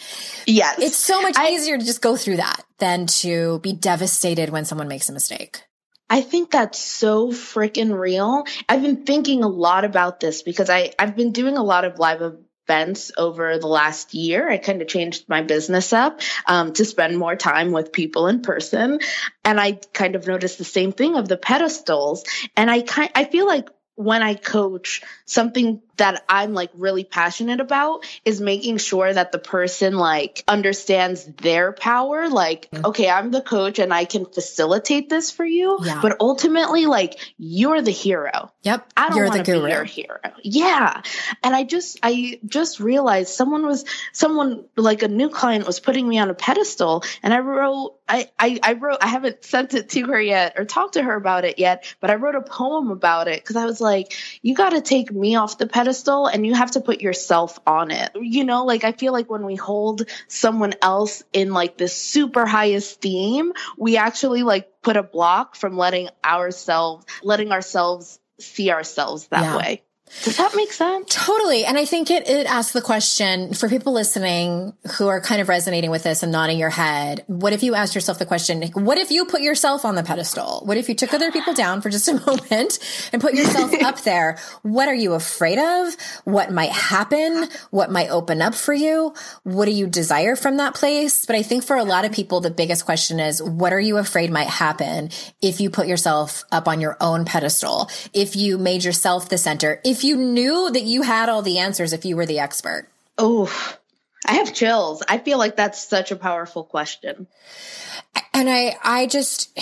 Yes. 0.47 0.79
it's 0.79 0.95
so 0.95 1.21
much 1.21 1.35
I- 1.37 1.49
easier 1.49 1.77
to 1.77 1.85
just 1.85 2.01
go 2.01 2.15
through 2.15 2.37
that 2.37 2.63
than 2.79 3.05
to 3.07 3.59
be 3.59 3.73
devastated 3.73 4.49
when 4.49 4.65
someone 4.65 4.87
makes 4.87 5.09
a 5.09 5.13
mistake. 5.13 5.61
I 6.09 6.21
think 6.21 6.51
that's 6.51 6.79
so 6.79 7.31
freaking 7.31 7.97
real. 7.97 8.45
I've 8.69 8.81
been 8.81 9.05
thinking 9.05 9.43
a 9.43 9.47
lot 9.49 9.83
about 9.83 10.21
this 10.21 10.41
because 10.41 10.69
I, 10.69 10.93
I've 10.97 11.17
been 11.17 11.33
doing 11.33 11.57
a 11.57 11.63
lot 11.63 11.83
of 11.83 11.99
live 11.99 12.21
events 12.67 13.11
over 13.17 13.57
the 13.57 13.67
last 13.67 14.13
year. 14.13 14.49
I 14.49 14.57
kind 14.57 14.81
of 14.81 14.87
changed 14.87 15.29
my 15.29 15.41
business 15.41 15.93
up 15.93 16.21
um, 16.45 16.73
to 16.73 16.83
spend 16.83 17.17
more 17.17 17.35
time 17.35 17.71
with 17.71 17.93
people 17.93 18.27
in 18.27 18.41
person. 18.41 18.99
And 19.45 19.59
I 19.59 19.79
kind 19.93 20.15
of 20.15 20.27
noticed 20.27 20.57
the 20.57 20.65
same 20.65 20.91
thing 20.91 21.15
of 21.15 21.27
the 21.27 21.37
pedestals. 21.37 22.25
And 22.57 22.69
I 22.69 22.81
kind 22.81 23.09
I 23.15 23.23
feel 23.23 23.47
like 23.47 23.69
when 23.95 24.21
I 24.21 24.35
coach, 24.35 25.01
something 25.25 25.81
that 25.97 26.23
I'm 26.29 26.53
like 26.53 26.71
really 26.75 27.03
passionate 27.03 27.59
about 27.59 28.05
is 28.25 28.39
making 28.41 28.77
sure 28.77 29.11
that 29.11 29.31
the 29.31 29.39
person 29.39 29.97
like 29.97 30.43
understands 30.47 31.25
their 31.25 31.71
power. 31.71 32.29
Like, 32.29 32.69
mm-hmm. 32.71 32.85
okay, 32.87 33.09
I'm 33.09 33.31
the 33.31 33.41
coach 33.41 33.79
and 33.79 33.93
I 33.93 34.05
can 34.05 34.25
facilitate 34.25 35.09
this 35.09 35.31
for 35.31 35.45
you, 35.45 35.79
Yeah. 35.83 35.99
but 36.01 36.17
ultimately, 36.19 36.85
like, 36.85 37.17
you're 37.37 37.81
the 37.81 37.91
hero. 37.91 38.51
Yep. 38.63 38.91
I 38.95 39.09
don't 39.09 39.17
You're 39.17 39.27
want 39.27 39.45
the 39.45 39.53
to 39.53 39.61
be 39.61 39.69
your 39.69 39.83
hero. 39.83 40.19
Yeah. 40.43 41.01
And 41.43 41.55
I 41.55 41.63
just 41.63 41.99
I 42.03 42.39
just 42.45 42.79
realized 42.79 43.29
someone 43.29 43.65
was 43.65 43.85
someone 44.11 44.65
like 44.75 45.03
a 45.03 45.07
new 45.07 45.29
client 45.29 45.65
was 45.65 45.79
putting 45.79 46.07
me 46.07 46.19
on 46.19 46.29
a 46.29 46.33
pedestal 46.33 47.03
and 47.23 47.33
I 47.33 47.39
wrote 47.39 47.95
I, 48.09 48.29
I, 48.39 48.59
I 48.63 48.73
wrote 48.73 48.97
I 49.01 49.07
haven't 49.07 49.43
sent 49.43 49.73
it 49.73 49.89
to 49.89 50.07
her 50.07 50.19
yet 50.19 50.53
or 50.57 50.65
talked 50.65 50.93
to 50.93 51.03
her 51.03 51.15
about 51.15 51.45
it 51.45 51.59
yet, 51.59 51.93
but 51.99 52.09
I 52.09 52.15
wrote 52.15 52.35
a 52.35 52.41
poem 52.41 52.91
about 52.91 53.27
it 53.27 53.41
because 53.41 53.55
I 53.55 53.65
was 53.65 53.81
like, 53.81 54.13
you 54.41 54.53
gotta 54.53 54.81
take 54.81 55.11
me 55.11 55.35
off 55.35 55.57
the 55.57 55.67
pedestal 55.67 55.86
and 56.27 56.45
you 56.45 56.53
have 56.53 56.71
to 56.71 56.81
put 56.81 57.01
yourself 57.01 57.59
on 57.65 57.91
it. 57.91 58.11
You 58.19 58.43
know, 58.43 58.65
like 58.65 58.83
I 58.83 58.91
feel 58.91 59.13
like 59.13 59.29
when 59.29 59.45
we 59.45 59.55
hold 59.55 60.03
someone 60.27 60.73
else 60.81 61.23
in 61.33 61.53
like 61.53 61.77
this 61.77 61.95
super 61.95 62.45
high 62.45 62.71
esteem, 62.75 63.53
we 63.77 63.97
actually 63.97 64.43
like 64.43 64.81
put 64.81 64.97
a 64.97 65.03
block 65.03 65.55
from 65.55 65.77
letting 65.77 66.09
ourselves 66.23 67.05
letting 67.23 67.51
ourselves 67.51 68.19
see 68.39 68.71
ourselves 68.71 69.27
that 69.27 69.41
Yeah. 69.41 69.57
way. 69.57 69.83
Does 70.23 70.37
that 70.37 70.55
make 70.55 70.71
sense? 70.71 71.13
Totally. 71.13 71.65
And 71.65 71.77
I 71.77 71.85
think 71.85 72.09
it, 72.09 72.27
it 72.27 72.47
asks 72.47 72.73
the 72.73 72.81
question 72.81 73.53
for 73.53 73.69
people 73.69 73.93
listening 73.93 74.73
who 74.97 75.07
are 75.07 75.21
kind 75.21 75.41
of 75.41 75.49
resonating 75.49 75.91
with 75.91 76.03
this 76.03 76.23
and 76.23 76.31
nodding 76.31 76.57
your 76.57 76.69
head. 76.69 77.23
What 77.27 77.53
if 77.53 77.61
you 77.61 77.75
asked 77.75 77.93
yourself 77.93 78.17
the 78.17 78.25
question, 78.25 78.63
what 78.73 78.97
if 78.97 79.11
you 79.11 79.25
put 79.25 79.41
yourself 79.41 79.85
on 79.85 79.95
the 79.95 80.03
pedestal? 80.03 80.61
What 80.65 80.77
if 80.77 80.89
you 80.89 80.95
took 80.95 81.13
other 81.13 81.31
people 81.31 81.53
down 81.53 81.81
for 81.81 81.89
just 81.89 82.07
a 82.07 82.13
moment 82.25 82.79
and 83.13 83.21
put 83.21 83.33
yourself 83.33 83.73
up 83.83 84.01
there? 84.01 84.37
What 84.63 84.87
are 84.87 84.95
you 84.95 85.13
afraid 85.13 85.59
of? 85.59 85.95
What 86.23 86.51
might 86.51 86.71
happen? 86.71 87.47
What 87.69 87.91
might 87.91 88.09
open 88.09 88.41
up 88.41 88.55
for 88.55 88.73
you? 88.73 89.13
What 89.43 89.65
do 89.65 89.71
you 89.71 89.87
desire 89.87 90.35
from 90.35 90.57
that 90.57 90.73
place? 90.73 91.25
But 91.25 91.35
I 91.35 91.43
think 91.43 91.63
for 91.63 91.75
a 91.75 91.83
lot 91.83 92.05
of 92.05 92.11
people, 92.11 92.39
the 92.39 92.51
biggest 92.51 92.85
question 92.85 93.19
is, 93.19 93.41
what 93.41 93.73
are 93.73 93.79
you 93.79 93.97
afraid 93.97 94.31
might 94.31 94.47
happen 94.47 95.09
if 95.41 95.59
you 95.61 95.69
put 95.69 95.87
yourself 95.87 96.43
up 96.51 96.67
on 96.67 96.81
your 96.81 96.97
own 97.01 97.25
pedestal? 97.25 97.89
If 98.13 98.35
you 98.35 98.57
made 98.57 98.83
yourself 98.83 99.29
the 99.29 99.37
center? 99.37 99.79
If 99.83 99.96
you 100.03 100.17
knew 100.17 100.69
that 100.71 100.83
you 100.83 101.01
had 101.01 101.29
all 101.29 101.41
the 101.41 101.59
answers, 101.59 101.93
if 101.93 102.05
you 102.05 102.15
were 102.15 102.25
the 102.25 102.39
expert? 102.39 102.89
Oh, 103.17 103.51
I 104.25 104.35
have 104.35 104.53
chills. 104.53 105.03
I 105.07 105.17
feel 105.17 105.37
like 105.37 105.55
that's 105.55 105.83
such 105.83 106.11
a 106.11 106.15
powerful 106.15 106.63
question. 106.63 107.27
And 108.33 108.49
I, 108.49 108.75
I 108.83 109.07
just, 109.07 109.57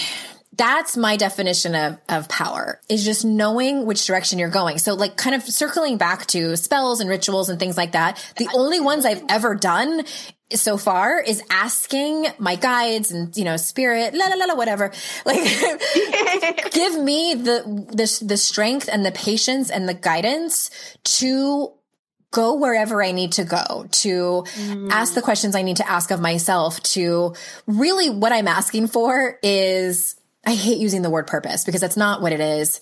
that's 0.53 0.97
my 0.97 1.17
definition 1.17 1.75
of, 1.75 1.97
of 2.09 2.29
power 2.29 2.79
is 2.89 3.03
just 3.03 3.25
knowing 3.25 3.85
which 3.85 4.05
direction 4.05 4.39
you're 4.39 4.49
going. 4.49 4.77
So 4.77 4.93
like 4.93 5.17
kind 5.17 5.35
of 5.35 5.43
circling 5.43 5.97
back 5.97 6.25
to 6.27 6.55
spells 6.57 6.99
and 6.99 7.09
rituals 7.09 7.49
and 7.49 7.59
things 7.59 7.77
like 7.77 7.91
that. 7.91 8.23
The 8.37 8.49
only 8.53 8.79
ones 8.79 9.05
I've 9.05 9.23
ever 9.29 9.55
done 9.55 10.03
so 10.53 10.77
far 10.77 11.19
is 11.21 11.41
asking 11.49 12.27
my 12.37 12.55
guides 12.55 13.11
and, 13.11 13.35
you 13.35 13.43
know, 13.43 13.57
spirit, 13.57 14.13
la 14.13 14.27
la 14.27 14.35
la 14.35 14.45
la, 14.45 14.55
whatever. 14.55 14.91
Like 15.25 15.41
give 16.71 17.01
me 17.01 17.33
the, 17.33 17.87
the, 17.89 18.25
the 18.25 18.37
strength 18.37 18.89
and 18.91 19.05
the 19.05 19.11
patience 19.11 19.71
and 19.71 19.89
the 19.89 19.93
guidance 19.93 20.69
to 21.03 21.71
go 22.31 22.55
wherever 22.55 23.01
I 23.01 23.11
need 23.11 23.31
to 23.33 23.45
go, 23.45 23.87
to 23.89 24.43
ask 24.91 25.13
the 25.13 25.21
mm. 25.21 25.23
questions 25.23 25.55
I 25.55 25.61
need 25.61 25.77
to 25.77 25.89
ask 25.89 26.11
of 26.11 26.19
myself, 26.19 26.81
to 26.83 27.33
really 27.65 28.09
what 28.09 28.33
I'm 28.33 28.47
asking 28.47 28.87
for 28.87 29.39
is 29.41 30.15
I 30.45 30.53
hate 30.53 30.77
using 30.77 31.01
the 31.01 31.09
word 31.09 31.25
purpose 31.25 31.63
because 31.65 31.81
that's 31.81 31.97
not 31.97 32.21
what 32.21 32.31
it 32.31 32.39
is. 32.39 32.79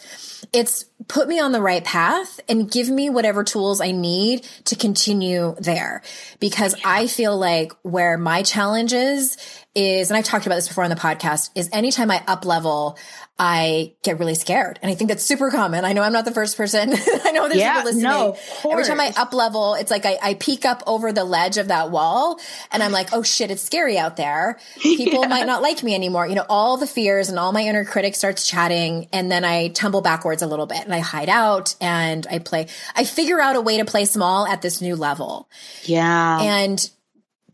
It's 0.52 0.84
put 1.08 1.28
me 1.28 1.40
on 1.40 1.54
the 1.54 1.62
right 1.62 1.84
path 1.84 2.42
and 2.50 2.70
give 2.70 2.90
me 2.90 3.10
whatever 3.10 3.44
tools 3.44 3.80
I 3.80 3.92
need 3.92 4.44
to 4.66 4.76
continue 4.76 5.56
there. 5.60 6.02
Because 6.40 6.76
I 6.84 7.08
feel 7.08 7.38
like 7.38 7.72
where 7.82 8.18
my 8.18 8.44
challenge 8.44 8.92
is, 8.92 9.38
is, 9.76 10.12
and 10.12 10.18
I've 10.18 10.26
talked 10.26 10.46
about 10.46 10.56
this 10.56 10.68
before 10.68 10.84
on 10.84 10.90
the 10.90 10.98
podcast, 10.98 11.52
is 11.56 11.70
anytime 11.72 12.12
I 12.12 12.22
up 12.28 12.46
level, 12.46 12.98
I 13.40 13.94
get 14.04 14.20
really 14.20 14.36
scared. 14.36 14.78
And 14.84 14.92
I 14.92 14.96
think 14.96 15.10
that's 15.10 15.24
super 15.24 15.50
common. 15.50 15.86
I 15.86 15.94
know 15.94 16.04
I'm 16.04 16.14
not 16.14 16.24
the 16.24 16.32
first 16.32 16.56
person. 16.56 16.94
I 17.26 17.32
know 17.32 17.48
there's 17.50 17.60
Yeah, 17.60 17.74
people 17.82 17.86
listening. 17.86 18.04
no, 18.04 18.38
Every 18.70 18.84
time 18.84 19.00
I 19.00 19.12
up 19.18 19.34
level, 19.34 19.74
it's 19.74 19.90
like 19.90 20.06
I, 20.06 20.20
I 20.22 20.34
peek 20.36 20.66
up 20.66 20.84
over 20.86 21.12
the 21.12 21.24
ledge 21.24 21.58
of 21.58 21.70
that 21.70 21.90
wall 21.90 22.40
and 22.72 22.84
I'm 22.84 22.92
like, 22.92 23.10
oh 23.12 23.24
shit, 23.24 23.50
it's 23.50 23.64
scary 23.64 23.98
out 23.98 24.18
there. 24.18 24.60
People 24.82 25.26
might 25.26 25.48
not 25.48 25.64
like 25.64 25.82
me 25.82 25.96
anymore. 25.96 26.28
You 26.28 26.36
know, 26.36 26.46
all 26.48 26.78
the 26.78 26.86
fears 26.86 27.30
and 27.30 27.40
all 27.40 27.52
my 27.52 27.62
inner 27.64 27.86
critic 27.86 28.14
starts 28.16 28.46
chatting. 28.46 29.08
And 29.12 29.32
then 29.32 29.44
I 29.44 29.70
tumble 29.70 30.02
backwards 30.02 30.44
a 30.44 30.48
little 30.48 30.68
bit 30.68 30.82
and 30.84 30.94
I 30.94 31.00
hide 31.00 31.30
out 31.30 31.76
and 31.82 32.28
I 32.30 32.38
play, 32.38 32.68
I 32.96 33.04
figure 33.04 33.42
out 33.42 33.56
a 33.56 33.62
way 33.62 33.78
to 33.78 33.86
play 33.86 34.06
small 34.06 34.46
at 34.46 34.62
this 34.62 34.80
new 34.80 34.96
level. 34.96 35.50
Yeah. 35.86 36.40
And 36.40 36.90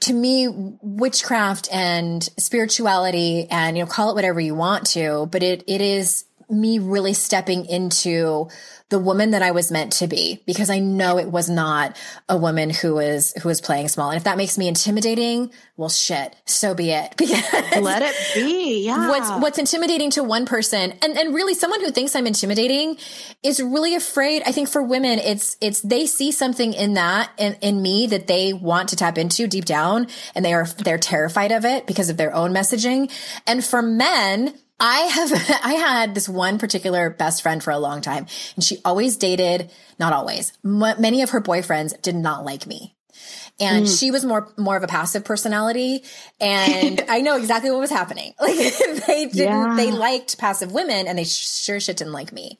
to 0.01 0.13
me, 0.13 0.47
witchcraft 0.81 1.67
and 1.71 2.23
spirituality 2.37 3.47
and, 3.49 3.77
you 3.77 3.83
know, 3.83 3.89
call 3.89 4.11
it 4.11 4.15
whatever 4.15 4.39
you 4.39 4.55
want 4.55 4.87
to, 4.87 5.27
but 5.31 5.43
it, 5.43 5.63
it 5.67 5.81
is 5.81 6.25
me 6.49 6.79
really 6.79 7.13
stepping 7.13 7.65
into 7.65 8.47
the 8.89 8.99
woman 8.99 9.31
that 9.31 9.41
I 9.41 9.51
was 9.51 9.71
meant 9.71 9.93
to 9.93 10.07
be 10.07 10.41
because 10.45 10.69
I 10.69 10.79
know 10.79 11.17
it 11.17 11.31
was 11.31 11.49
not 11.49 11.95
a 12.27 12.37
woman 12.37 12.69
who 12.69 12.95
was, 12.95 13.33
who 13.41 13.47
was 13.47 13.61
playing 13.61 13.87
small. 13.87 14.09
And 14.09 14.17
if 14.17 14.23
that 14.23 14.37
makes 14.37 14.57
me 14.57 14.67
intimidating, 14.67 15.51
well, 15.77 15.89
shit, 15.89 16.35
so 16.45 16.73
be 16.73 16.91
it. 16.91 17.15
Because 17.29 17.81
Let 17.81 18.01
it 18.01 18.15
be. 18.33 18.85
Yeah. 18.85 19.09
what's 19.09 19.29
what's 19.41 19.57
intimidating 19.57 20.09
to 20.11 20.23
one 20.23 20.45
person 20.45 20.93
and 21.01 21.17
and 21.17 21.33
really 21.33 21.53
someone 21.53 21.81
who 21.81 21.91
thinks 21.91 22.15
i'm 22.15 22.27
intimidating 22.27 22.97
is 23.43 23.61
really 23.61 23.95
afraid 23.95 24.41
i 24.45 24.51
think 24.51 24.69
for 24.69 24.81
women 24.81 25.19
it's 25.19 25.57
it's 25.61 25.81
they 25.81 26.05
see 26.05 26.31
something 26.31 26.73
in 26.73 26.93
that 26.93 27.29
in, 27.37 27.55
in 27.61 27.81
me 27.81 28.07
that 28.07 28.27
they 28.27 28.53
want 28.53 28.89
to 28.89 28.95
tap 28.95 29.17
into 29.17 29.47
deep 29.47 29.65
down 29.65 30.07
and 30.35 30.43
they 30.43 30.53
are 30.53 30.65
they're 30.65 30.97
terrified 30.97 31.51
of 31.51 31.65
it 31.65 31.85
because 31.87 32.09
of 32.09 32.17
their 32.17 32.33
own 32.33 32.51
messaging 32.51 33.11
and 33.45 33.63
for 33.63 33.81
men 33.81 34.53
I 34.79 34.99
have, 35.01 35.31
I 35.63 35.73
had 35.73 36.15
this 36.15 36.29
one 36.29 36.57
particular 36.57 37.09
best 37.09 37.41
friend 37.41 37.63
for 37.63 37.71
a 37.71 37.79
long 37.79 38.01
time 38.01 38.27
and 38.55 38.63
she 38.63 38.77
always 38.85 39.17
dated, 39.17 39.69
not 39.99 40.13
always, 40.13 40.53
m- 40.63 40.79
many 41.01 41.21
of 41.21 41.31
her 41.31 41.41
boyfriends 41.41 41.99
did 42.01 42.15
not 42.15 42.45
like 42.45 42.65
me 42.67 42.95
and 43.61 43.89
she 43.89 44.09
was 44.11 44.23
more 44.23 44.47
more 44.57 44.77
of 44.77 44.83
a 44.83 44.87
passive 44.87 45.25
personality 45.25 46.01
and 46.39 47.03
i 47.09 47.19
know 47.19 47.35
exactly 47.35 47.69
what 47.69 47.81
was 47.81 47.89
happening 47.89 48.33
like 48.39 48.55
they 48.55 49.25
didn't 49.25 49.35
Yeah. 49.35 49.73
they 49.75 49.91
liked 49.91 50.37
passive 50.37 50.71
women 50.71 51.05
and 51.07 51.17
they 51.17 51.25
sure 51.25 51.77
shit 51.81 51.97
didn't 51.97 52.13
like 52.13 52.31
me 52.31 52.57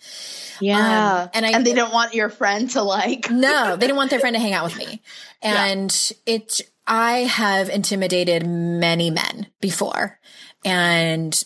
yeah. 0.59 1.22
um, 1.24 1.30
and 1.34 1.45
I- 1.45 1.51
and 1.51 1.65
they 1.65 1.74
don't 1.74 1.93
want 1.93 2.13
your 2.13 2.28
friend 2.30 2.70
to 2.72 2.82
like. 2.84 3.32
no 3.32 3.78
they 3.78 3.88
didn't 3.88 3.95
want 3.95 4.09
their 4.09 4.20
friend 4.20 4.36
to 4.36 4.41
hang 4.41 4.51
out 4.51 4.65
with 4.65 4.78
me 4.78 5.01
and 5.41 6.11
it 6.26 6.59
i 6.86 7.20
have 7.20 7.70
intimidated 7.70 8.45
many 8.45 9.09
men 9.09 9.47
before 9.61 10.20
and 10.65 11.41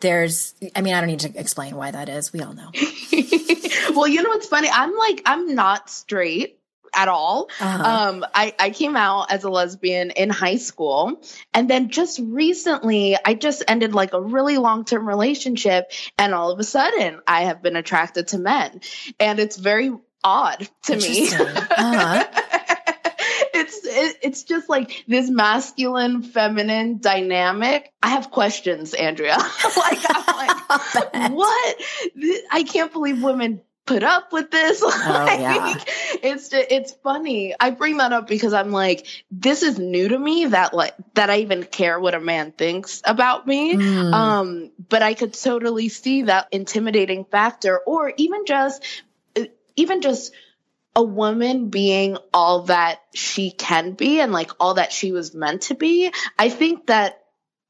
there's 0.00 0.54
i 0.74 0.80
mean 0.80 0.94
i 0.94 1.00
don't 1.00 1.08
need 1.08 1.20
to 1.20 1.38
explain 1.38 1.76
why 1.76 1.90
that 1.90 2.08
is 2.08 2.32
we 2.32 2.40
all 2.40 2.54
know 2.54 2.70
well, 3.94 4.08
you 4.08 4.22
know 4.22 4.30
what's 4.30 4.46
funny? 4.46 4.68
I'm 4.72 4.96
like, 4.96 5.22
I'm 5.26 5.54
not 5.54 5.90
straight 5.90 6.58
at 6.94 7.08
all. 7.08 7.48
Uh-huh. 7.60 7.84
Um, 7.84 8.24
I, 8.34 8.54
I 8.58 8.70
came 8.70 8.96
out 8.96 9.30
as 9.30 9.44
a 9.44 9.50
lesbian 9.50 10.10
in 10.10 10.28
high 10.28 10.56
school. 10.56 11.22
And 11.54 11.70
then 11.70 11.90
just 11.90 12.18
recently, 12.22 13.16
I 13.24 13.34
just 13.34 13.62
ended 13.68 13.94
like 13.94 14.12
a 14.12 14.20
really 14.20 14.58
long 14.58 14.84
term 14.84 15.06
relationship. 15.06 15.92
And 16.18 16.34
all 16.34 16.50
of 16.50 16.58
a 16.58 16.64
sudden, 16.64 17.20
I 17.26 17.42
have 17.42 17.62
been 17.62 17.76
attracted 17.76 18.28
to 18.28 18.38
men. 18.38 18.80
And 19.20 19.38
it's 19.38 19.56
very 19.56 19.92
odd 20.24 20.68
to 20.84 20.96
me. 20.96 21.28
Uh-huh. 21.32 22.24
it's 24.00 24.14
it, 24.14 24.18
it's 24.22 24.42
just 24.44 24.68
like 24.68 25.04
this 25.06 25.30
masculine 25.30 26.22
feminine 26.22 26.98
dynamic. 26.98 27.92
I 28.02 28.10
have 28.10 28.30
questions, 28.30 28.94
Andrea. 28.94 29.36
like 29.76 29.98
I'm 30.08 30.36
like, 30.36 31.32
what? 31.32 31.76
I 32.50 32.64
can't 32.64 32.92
believe 32.92 33.22
women 33.22 33.60
put 33.90 34.02
up 34.04 34.32
with 34.32 34.50
this. 34.50 34.82
Oh, 35.12 35.24
yeah. 35.24 35.74
It's 36.22 36.50
it's 36.52 36.92
funny. 37.02 37.54
I 37.58 37.70
bring 37.70 37.96
that 37.96 38.12
up 38.12 38.26
because 38.26 38.52
I'm 38.52 38.70
like, 38.70 39.06
this 39.30 39.62
is 39.62 39.78
new 39.78 40.08
to 40.08 40.18
me 40.18 40.46
that 40.46 40.72
like 40.72 40.94
that 41.14 41.30
I 41.30 41.38
even 41.38 41.64
care 41.64 41.98
what 41.98 42.14
a 42.14 42.20
man 42.20 42.52
thinks 42.52 43.02
about 43.04 43.46
me. 43.46 43.74
Mm. 43.74 44.12
Um, 44.12 44.70
but 44.88 45.02
I 45.02 45.14
could 45.14 45.34
totally 45.34 45.88
see 45.88 46.22
that 46.22 46.48
intimidating 46.52 47.24
factor, 47.24 47.78
or 47.78 48.12
even 48.16 48.44
just 48.46 48.84
even 49.76 50.00
just 50.02 50.32
a 50.96 51.02
woman 51.02 51.68
being 51.70 52.16
all 52.34 52.62
that 52.62 53.00
she 53.14 53.50
can 53.50 53.92
be 53.92 54.20
and 54.20 54.32
like 54.32 54.50
all 54.58 54.74
that 54.74 54.92
she 54.92 55.12
was 55.12 55.34
meant 55.34 55.62
to 55.62 55.74
be. 55.74 56.12
I 56.38 56.48
think 56.48 56.86
that 56.88 57.18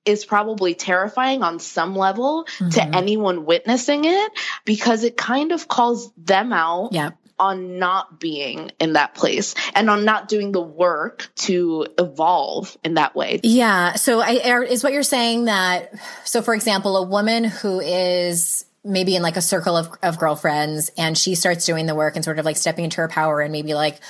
is 0.06 0.24
probably 0.24 0.74
terrifying 0.74 1.42
on 1.42 1.58
some 1.58 1.94
level 1.94 2.44
to 2.58 2.64
Mhm. 2.64 2.96
anyone 2.96 3.44
witnessing 3.44 4.06
it 4.06 4.32
because 4.64 5.04
it 5.04 5.16
kind 5.16 5.52
of 5.52 5.68
calls 5.68 6.10
them 6.16 6.54
out 6.54 6.88
Yeah. 6.92 7.10
on 7.38 7.78
not 7.78 8.18
being 8.18 8.70
in 8.80 8.94
that 8.94 9.14
place 9.14 9.54
and 9.74 9.90
on 9.90 10.06
not 10.06 10.26
doing 10.28 10.52
the 10.52 10.60
work 10.60 11.30
to 11.36 11.86
evolve 11.98 12.76
in 12.82 12.94
that 12.94 13.14
way. 13.14 13.40
Yeah. 13.42 13.94
So 13.94 14.20
I, 14.20 14.32
is 14.64 14.82
what 14.82 14.94
you're 14.94 15.02
saying 15.02 15.44
that, 15.44 15.92
so 16.24 16.40
for 16.40 16.54
example, 16.54 16.96
a 16.96 17.02
woman 17.06 17.44
who 17.44 17.80
is 17.80 18.64
maybe 18.84 19.16
in 19.16 19.22
like 19.22 19.36
a 19.36 19.42
circle 19.42 19.76
of, 19.76 19.90
of 20.02 20.18
girlfriends 20.18 20.90
and 20.96 21.16
she 21.16 21.34
starts 21.34 21.66
doing 21.66 21.86
the 21.86 21.94
work 21.94 22.16
and 22.16 22.24
sort 22.24 22.38
of 22.38 22.44
like 22.44 22.56
stepping 22.56 22.84
into 22.84 22.98
her 22.98 23.08
power 23.08 23.40
and 23.40 23.52
maybe 23.52 23.74
like 23.74 24.00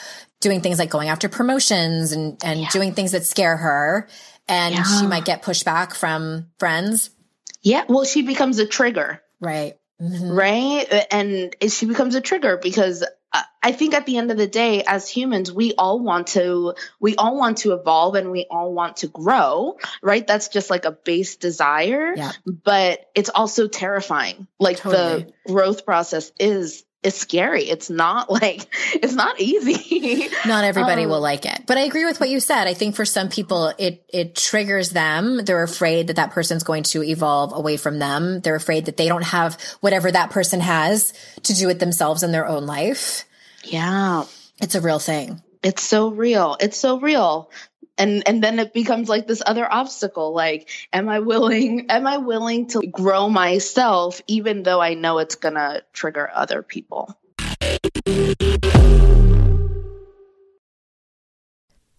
doing 0.40 0.60
things 0.60 0.78
like 0.78 0.90
going 0.90 1.08
after 1.08 1.28
promotions 1.28 2.12
and, 2.12 2.40
and 2.44 2.68
doing 2.68 2.94
things 2.94 3.12
that 3.12 3.26
scare 3.26 3.56
her. 3.56 4.08
And 4.48 4.74
she 4.74 5.06
might 5.06 5.24
get 5.24 5.42
pushback 5.42 5.94
from 5.94 6.46
friends. 6.58 7.10
Yeah, 7.62 7.84
well 7.88 8.04
she 8.04 8.22
becomes 8.22 8.58
a 8.58 8.66
trigger. 8.66 9.22
Right. 9.40 9.74
Mhm. 10.00 10.34
right? 10.34 11.06
And 11.10 11.54
she 11.70 11.86
becomes 11.86 12.14
a 12.14 12.20
trigger 12.20 12.56
because 12.56 13.04
I- 13.32 13.44
I 13.62 13.72
think 13.72 13.94
at 13.94 14.06
the 14.06 14.16
end 14.16 14.30
of 14.30 14.36
the 14.38 14.46
day, 14.46 14.82
as 14.82 15.08
humans, 15.08 15.52
we 15.52 15.74
all 15.76 16.00
want 16.00 16.28
to, 16.28 16.74
we 16.98 17.14
all 17.16 17.36
want 17.36 17.58
to 17.58 17.72
evolve 17.74 18.14
and 18.14 18.30
we 18.30 18.46
all 18.50 18.72
want 18.72 18.98
to 18.98 19.06
grow, 19.06 19.76
right? 20.02 20.26
That's 20.26 20.48
just 20.48 20.70
like 20.70 20.84
a 20.84 20.90
base 20.92 21.36
desire, 21.36 22.14
Yeah. 22.16 22.32
but 22.46 23.08
it's 23.14 23.28
also 23.30 23.68
terrifying. 23.68 24.46
Like 24.58 24.78
Totally. 24.78 25.24
the 25.46 25.52
growth 25.52 25.84
process 25.84 26.32
is, 26.40 26.84
is 27.02 27.14
scary. 27.14 27.64
It's 27.64 27.88
not 27.90 28.30
like, 28.42 28.66
it's 28.94 29.14
not 29.14 29.40
easy. 29.40 30.28
Not 30.46 30.64
everybody 30.64 31.04
Um, 31.04 31.10
will 31.10 31.20
like 31.20 31.46
it. 31.46 31.62
But 31.66 31.76
I 31.78 31.82
agree 31.82 32.04
with 32.04 32.20
what 32.20 32.28
you 32.30 32.40
said. 32.40 32.66
I 32.66 32.74
think 32.74 32.94
for 32.96 33.04
some 33.04 33.28
people 33.28 33.72
it 33.78 34.04
it 34.08 34.34
triggers 34.34 34.90
them. 34.90 35.44
They're 35.44 35.62
afraid 35.62 36.06
that 36.08 36.16
that 36.16 36.30
person's 36.32 36.62
going 36.64 36.82
to 36.84 37.02
evolve 37.02 37.52
away 37.52 37.76
from 37.76 37.98
them. 37.98 38.40
They're 38.40 38.54
afraid 38.56 38.86
that 38.86 38.96
they 38.96 39.08
don't 39.08 39.24
have 39.24 39.58
whatever 39.80 40.10
that 40.10 40.30
person 40.30 40.60
has 40.60 41.12
to 41.44 41.54
do 41.54 41.68
it 41.68 41.78
themselves 41.78 42.22
in 42.22 42.32
their 42.32 42.46
own 42.46 42.66
life. 42.66 43.24
yeah. 43.64 44.24
It's 44.62 44.74
a 44.74 44.80
real 44.82 44.98
thing. 44.98 45.40
it's 45.62 45.82
so 45.82 46.08
real 46.10 46.56
it's 46.60 46.76
so 46.76 46.98
real 47.00 47.50
and 48.00 48.26
and 48.26 48.42
then 48.42 48.58
it 48.58 48.72
becomes 48.72 49.08
like 49.08 49.26
this 49.26 49.42
other 49.44 49.70
obstacle 49.70 50.32
like 50.32 50.68
am 50.92 51.08
i 51.08 51.20
willing 51.20 51.86
am 51.90 52.06
i 52.06 52.16
willing 52.16 52.66
to 52.66 52.80
grow 52.80 53.28
myself 53.28 54.20
even 54.26 54.62
though 54.62 54.80
i 54.80 54.94
know 54.94 55.18
it's 55.18 55.36
gonna 55.36 55.82
trigger 55.92 56.28
other 56.34 56.62
people 56.62 57.14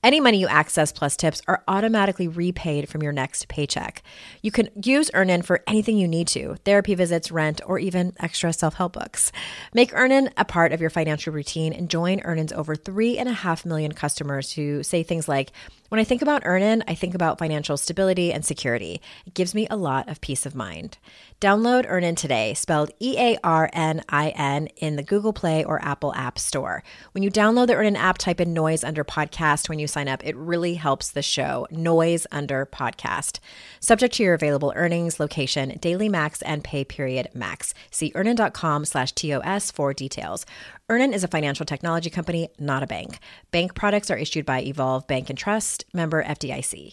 Any 0.00 0.20
money 0.20 0.38
you 0.38 0.46
access 0.46 0.92
plus 0.92 1.16
tips 1.16 1.42
are 1.48 1.64
automatically 1.66 2.28
repaid 2.28 2.88
from 2.88 3.02
your 3.02 3.10
next 3.10 3.48
paycheck. 3.48 4.04
You 4.42 4.52
can 4.52 4.68
use 4.80 5.10
Earnin 5.12 5.42
for 5.42 5.64
anything 5.66 5.98
you 5.98 6.06
need 6.06 6.28
to 6.28 6.54
therapy 6.64 6.94
visits, 6.94 7.32
rent, 7.32 7.60
or 7.66 7.80
even 7.80 8.12
extra 8.20 8.52
self 8.52 8.74
help 8.74 8.92
books. 8.92 9.32
Make 9.74 9.92
Earnin 9.92 10.30
a 10.36 10.44
part 10.44 10.72
of 10.72 10.80
your 10.80 10.90
financial 10.90 11.32
routine 11.32 11.72
and 11.72 11.90
join 11.90 12.20
Earnin's 12.20 12.52
over 12.52 12.76
three 12.76 13.18
and 13.18 13.28
a 13.28 13.32
half 13.32 13.64
million 13.64 13.90
customers 13.90 14.52
who 14.52 14.84
say 14.84 15.02
things 15.02 15.26
like, 15.26 15.50
when 15.88 16.00
I 16.00 16.04
think 16.04 16.20
about 16.20 16.42
Earnin, 16.44 16.84
I 16.86 16.94
think 16.94 17.14
about 17.14 17.38
financial 17.38 17.78
stability 17.78 18.30
and 18.30 18.44
security. 18.44 19.00
It 19.26 19.32
gives 19.32 19.54
me 19.54 19.66
a 19.70 19.76
lot 19.76 20.06
of 20.08 20.20
peace 20.20 20.44
of 20.44 20.54
mind. 20.54 20.98
Download 21.40 21.86
Earnin 21.88 22.14
today, 22.14 22.52
spelled 22.52 22.90
E 23.00 23.16
A 23.18 23.38
R 23.42 23.70
N 23.72 24.04
I 24.08 24.28
N, 24.30 24.66
in 24.76 24.96
the 24.96 25.02
Google 25.02 25.32
Play 25.32 25.64
or 25.64 25.82
Apple 25.82 26.14
App 26.14 26.38
Store. 26.38 26.84
When 27.12 27.22
you 27.22 27.30
download 27.30 27.68
the 27.68 27.74
Earnin 27.74 27.96
app, 27.96 28.18
type 28.18 28.38
in 28.38 28.52
noise 28.52 28.84
under 28.84 29.02
podcast 29.02 29.70
when 29.70 29.78
you 29.78 29.87
sign 29.88 30.08
up. 30.08 30.24
It 30.24 30.36
really 30.36 30.74
helps 30.74 31.10
the 31.10 31.22
show. 31.22 31.66
Noise 31.70 32.26
under 32.30 32.66
podcast. 32.66 33.40
Subject 33.80 34.14
to 34.14 34.22
your 34.22 34.34
available 34.34 34.72
earnings, 34.76 35.18
location, 35.18 35.78
daily 35.80 36.08
max, 36.08 36.42
and 36.42 36.62
pay 36.62 36.84
period 36.84 37.28
max. 37.34 37.74
See 37.90 38.12
earnin.com 38.14 38.84
slash 38.84 39.12
TOS 39.12 39.70
for 39.70 39.92
details. 39.92 40.46
Earnin 40.88 41.12
is 41.12 41.24
a 41.24 41.28
financial 41.28 41.66
technology 41.66 42.10
company, 42.10 42.48
not 42.58 42.82
a 42.82 42.86
bank. 42.86 43.18
Bank 43.50 43.74
products 43.74 44.10
are 44.10 44.16
issued 44.16 44.46
by 44.46 44.62
Evolve 44.62 45.06
Bank 45.06 45.28
and 45.28 45.38
Trust, 45.38 45.84
member 45.92 46.22
FDIC. 46.22 46.92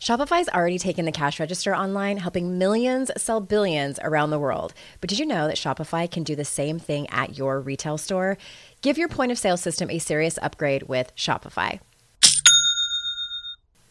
Shopify's 0.00 0.48
already 0.48 0.78
taken 0.78 1.04
the 1.04 1.12
cash 1.12 1.38
register 1.38 1.76
online, 1.76 2.16
helping 2.16 2.56
millions 2.56 3.10
sell 3.18 3.38
billions 3.38 3.98
around 4.02 4.30
the 4.30 4.38
world. 4.38 4.72
But 5.02 5.10
did 5.10 5.18
you 5.18 5.26
know 5.26 5.46
that 5.46 5.56
Shopify 5.56 6.10
can 6.10 6.22
do 6.22 6.34
the 6.34 6.42
same 6.42 6.78
thing 6.78 7.06
at 7.10 7.36
your 7.36 7.60
retail 7.60 7.98
store? 7.98 8.38
Give 8.80 8.96
your 8.96 9.08
point 9.08 9.30
of 9.30 9.36
sale 9.36 9.58
system 9.58 9.90
a 9.90 9.98
serious 9.98 10.38
upgrade 10.40 10.84
with 10.84 11.14
Shopify. 11.16 11.80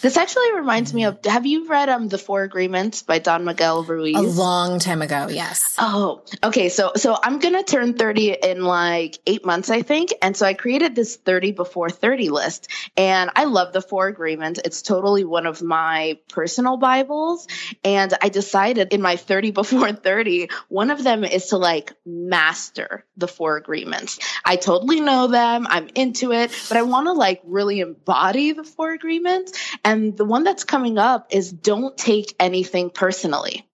This 0.00 0.16
actually 0.16 0.54
reminds 0.54 0.94
me 0.94 1.04
of 1.04 1.18
have 1.26 1.44
you 1.44 1.68
read 1.68 1.90
um 1.90 2.08
The 2.08 2.16
Four 2.16 2.42
Agreements 2.42 3.02
by 3.02 3.18
Don 3.18 3.44
Miguel 3.44 3.84
Ruiz? 3.84 4.16
A 4.16 4.22
long 4.22 4.78
time 4.78 5.02
ago, 5.02 5.28
yes. 5.28 5.74
Oh, 5.78 6.22
okay. 6.42 6.70
So, 6.70 6.92
so 6.96 7.16
I'm 7.22 7.38
gonna 7.38 7.62
turn 7.62 7.94
30 7.94 8.36
in 8.42 8.64
like 8.64 9.18
eight 9.26 9.44
months, 9.44 9.68
I 9.68 9.82
think. 9.82 10.14
And 10.22 10.34
so 10.34 10.46
I 10.46 10.54
created 10.54 10.94
this 10.94 11.16
30 11.16 11.52
before 11.52 11.90
30 11.90 12.30
list, 12.30 12.68
and 12.96 13.30
I 13.36 13.44
love 13.44 13.72
the 13.74 13.82
Four 13.82 14.08
Agreements. 14.08 14.60
It's 14.64 14.80
totally 14.80 15.24
one 15.24 15.46
of 15.46 15.62
my 15.62 16.18
personal 16.30 16.78
Bibles. 16.78 17.46
And 17.84 18.14
I 18.22 18.30
decided 18.30 18.94
in 18.94 19.02
my 19.02 19.16
30 19.16 19.50
before 19.60 19.92
30, 19.92 20.48
one 20.68 20.90
of 20.90 21.04
them 21.04 21.24
is 21.24 21.48
to 21.48 21.58
like 21.58 21.92
master 22.06 23.04
the 23.18 23.28
Four 23.28 23.58
Agreements. 23.58 24.18
I 24.44 24.56
totally 24.56 25.00
know 25.00 25.26
them. 25.26 25.66
I'm 25.68 25.88
into 25.94 26.32
it, 26.32 26.50
but 26.68 26.78
I 26.78 26.82
want 26.82 27.06
to 27.06 27.12
like 27.12 27.42
really 27.44 27.80
embody 27.80 28.52
the 28.52 28.64
Four 28.64 28.92
Agreements. 28.92 29.52
And 29.84 29.89
the 30.16 30.24
one 30.24 30.44
that's 30.44 30.64
coming 30.64 30.98
up 30.98 31.28
is 31.30 31.50
don't 31.50 31.96
take 31.96 32.34
anything 32.40 32.90
personally 32.90 33.66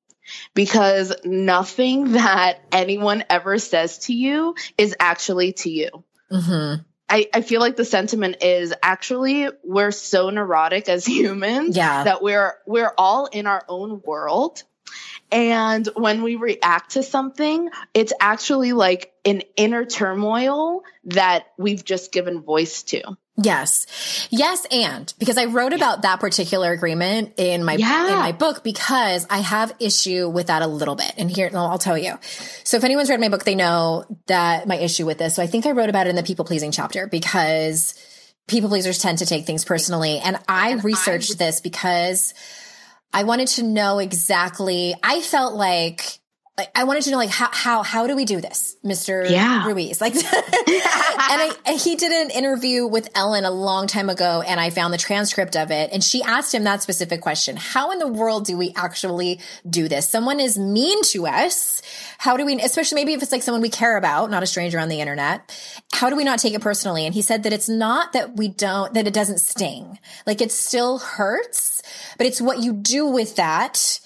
because 0.55 1.12
nothing 1.25 2.12
that 2.12 2.61
anyone 2.73 3.25
ever 3.31 3.59
says 3.59 3.99
to 4.07 4.14
you 4.14 4.55
is 4.77 4.95
actually 4.99 5.53
to 5.53 5.71
you. 5.71 6.05
Mm-hmm. 6.31 6.83
I, 7.09 7.29
I 7.33 7.41
feel 7.43 7.61
like 7.61 7.77
the 7.77 7.85
sentiment 7.85 8.43
is 8.43 8.75
actually 8.83 9.49
we're 9.62 9.93
so 9.93 10.31
neurotic 10.31 10.89
as 10.89 11.07
humans 11.19 11.77
Yeah. 11.77 12.05
that 12.05 12.23
we're 12.23 12.55
we're 12.67 12.93
all 12.99 13.27
in 13.27 13.47
our 13.47 13.64
own 13.69 14.03
world 14.05 14.62
And 15.33 15.87
when 15.97 16.22
we 16.22 16.37
react 16.37 16.93
to 16.93 17.03
something, 17.03 17.68
it's 17.95 18.12
actually 18.20 18.72
like 18.72 19.12
an 19.24 19.43
inner 19.57 19.85
turmoil 19.85 20.83
that 21.07 21.47
we've 21.59 21.85
just 21.85 22.12
given 22.12 22.43
voice 22.43 22.85
to. 22.85 23.16
Yes. 23.37 24.29
Yes. 24.31 24.66
And 24.70 25.12
because 25.18 25.37
I 25.37 25.45
wrote 25.45 25.74
about 25.74 26.03
that 26.03 26.20
particular 26.20 26.72
agreement 26.72 27.35
in 27.37 27.64
my, 27.64 27.74
Yeah. 27.74 28.12
in 28.12 28.18
my 28.18 28.33
book 28.33 28.64
because 28.64 29.27
I 29.29 29.39
have 29.39 29.74
issue 29.79 30.29
with 30.29 30.47
that 30.47 30.62
a 30.62 30.66
little 30.66 30.95
bit. 30.95 31.12
And 31.18 31.31
here, 31.31 31.51
I'll 31.53 31.77
tell 31.77 31.99
you. 31.99 32.18
So 32.64 32.79
if 32.79 32.85
anyone's 32.85 33.11
read 33.11 33.20
my 33.20 33.29
book, 33.29 33.45
they 33.45 33.55
know 33.55 34.05
that 34.27 34.66
my 34.66 34.77
issue 34.79 35.05
with 35.05 35.18
this. 35.18 35.35
So 35.35 35.43
I 35.43 35.49
think 35.49 35.66
I 35.66 35.72
wrote 35.72 35.91
about 35.91 36.07
it 36.07 36.11
in 36.11 36.16
the 36.16 36.22
people 36.22 36.47
pleasing 36.47 36.72
chapter 36.72 37.07
because 37.07 37.95
people 38.47 38.70
pleasers 38.70 38.99
tend 38.99 39.18
to 39.18 39.27
take 39.27 39.45
things 39.45 39.64
personally. 39.64 40.18
And 40.18 40.39
I 40.49 40.74
researched 40.74 41.37
this 41.37 41.61
because 41.61 42.33
I 43.17 43.23
wanted 43.23 43.49
to 43.49 43.62
know 43.62 43.99
exactly, 43.99 44.95
I 45.03 45.23
felt 45.23 45.55
like, 45.55 46.19
like, 46.59 46.71
I 46.75 46.85
wanted 46.85 47.03
to 47.03 47.11
know 47.11 47.19
like 47.19 47.29
how 47.29 47.51
how 47.53 47.83
how 47.83 48.07
do 48.07 48.17
we 48.17 48.25
do 48.25 48.41
this, 48.41 48.79
Mr. 48.83 49.29
Yeah. 49.29 49.67
Ruiz? 49.67 50.01
Like, 50.01 50.15
and 50.25 50.25
I 50.25 51.53
and 51.67 51.79
he 51.79 51.97
did 51.97 52.11
an 52.11 52.31
interview 52.31 52.87
with 52.87 53.11
Ellen 53.15 53.45
a 53.45 53.51
long 53.51 53.87
time 53.87 54.09
ago, 54.09 54.43
and 54.47 54.59
I 54.59 54.71
found 54.71 54.95
the 54.95 54.99
transcript 54.99 55.55
of 55.55 55.71
it. 55.71 55.91
And 55.93 56.03
she 56.03 56.23
asked 56.23 56.55
him 56.55 56.65
that 56.65 56.83
specific 56.83 57.21
question: 57.21 57.57
How 57.57 57.91
in 57.91 57.99
the 57.99 58.09
world 58.09 58.47
do 58.47 58.57
we 58.57 58.73
actually 58.75 59.41
do 59.69 59.87
this? 59.87 60.09
Someone 60.09 60.41
is 60.41 60.57
mean 60.57 61.03
to 61.05 61.27
us. 61.27 61.83
How 62.17 62.39
do 62.39 62.47
we, 62.47 62.59
especially 62.59 62.97
maybe 62.97 63.13
if 63.13 63.23
it's 63.23 63.33
like 63.33 63.43
someone 63.43 63.61
we 63.61 63.69
care 63.69 63.99
about, 63.99 64.31
not 64.31 64.43
a 64.43 64.47
stranger 64.47 64.79
on 64.79 64.89
the 64.89 65.03
internet? 65.03 65.55
How 65.93 66.09
do 66.09 66.17
we 66.17 66.25
not 66.25 66.39
take 66.39 66.55
it 66.55 66.63
personally? 66.63 67.05
And 67.05 67.13
he 67.13 67.21
said 67.21 67.43
that 67.43 67.53
it's 67.53 67.69
not 67.69 68.15
that 68.15 68.35
we 68.39 68.49
don't 68.49 68.95
that 68.95 69.07
it 69.07 69.13
doesn't 69.13 69.41
sting, 69.41 69.99
like 70.27 70.41
it 70.41 70.51
still 70.51 71.01
hurts, 71.01 71.83
but 72.17 72.27
it's 72.27 72.41
what 72.41 72.61
you 72.61 72.73
do 72.73 73.07
with 73.07 73.37
that 73.37 74.01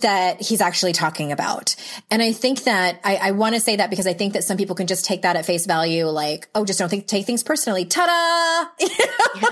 that 0.00 0.40
he's 0.40 0.60
actually 0.60 0.92
talking 0.92 1.32
about. 1.32 1.76
And 2.10 2.22
I 2.22 2.32
think 2.32 2.64
that 2.64 3.00
I, 3.04 3.16
I 3.16 3.30
want 3.32 3.54
to 3.54 3.60
say 3.60 3.76
that 3.76 3.90
because 3.90 4.06
I 4.06 4.12
think 4.12 4.32
that 4.32 4.44
some 4.44 4.56
people 4.56 4.74
can 4.74 4.86
just 4.86 5.04
take 5.04 5.22
that 5.22 5.36
at 5.36 5.46
face 5.46 5.66
value, 5.66 6.06
like, 6.06 6.48
oh, 6.54 6.64
just 6.64 6.78
don't 6.78 6.88
think, 6.88 7.06
take 7.06 7.26
things 7.26 7.42
personally. 7.42 7.84
Ta-da! 7.84 8.86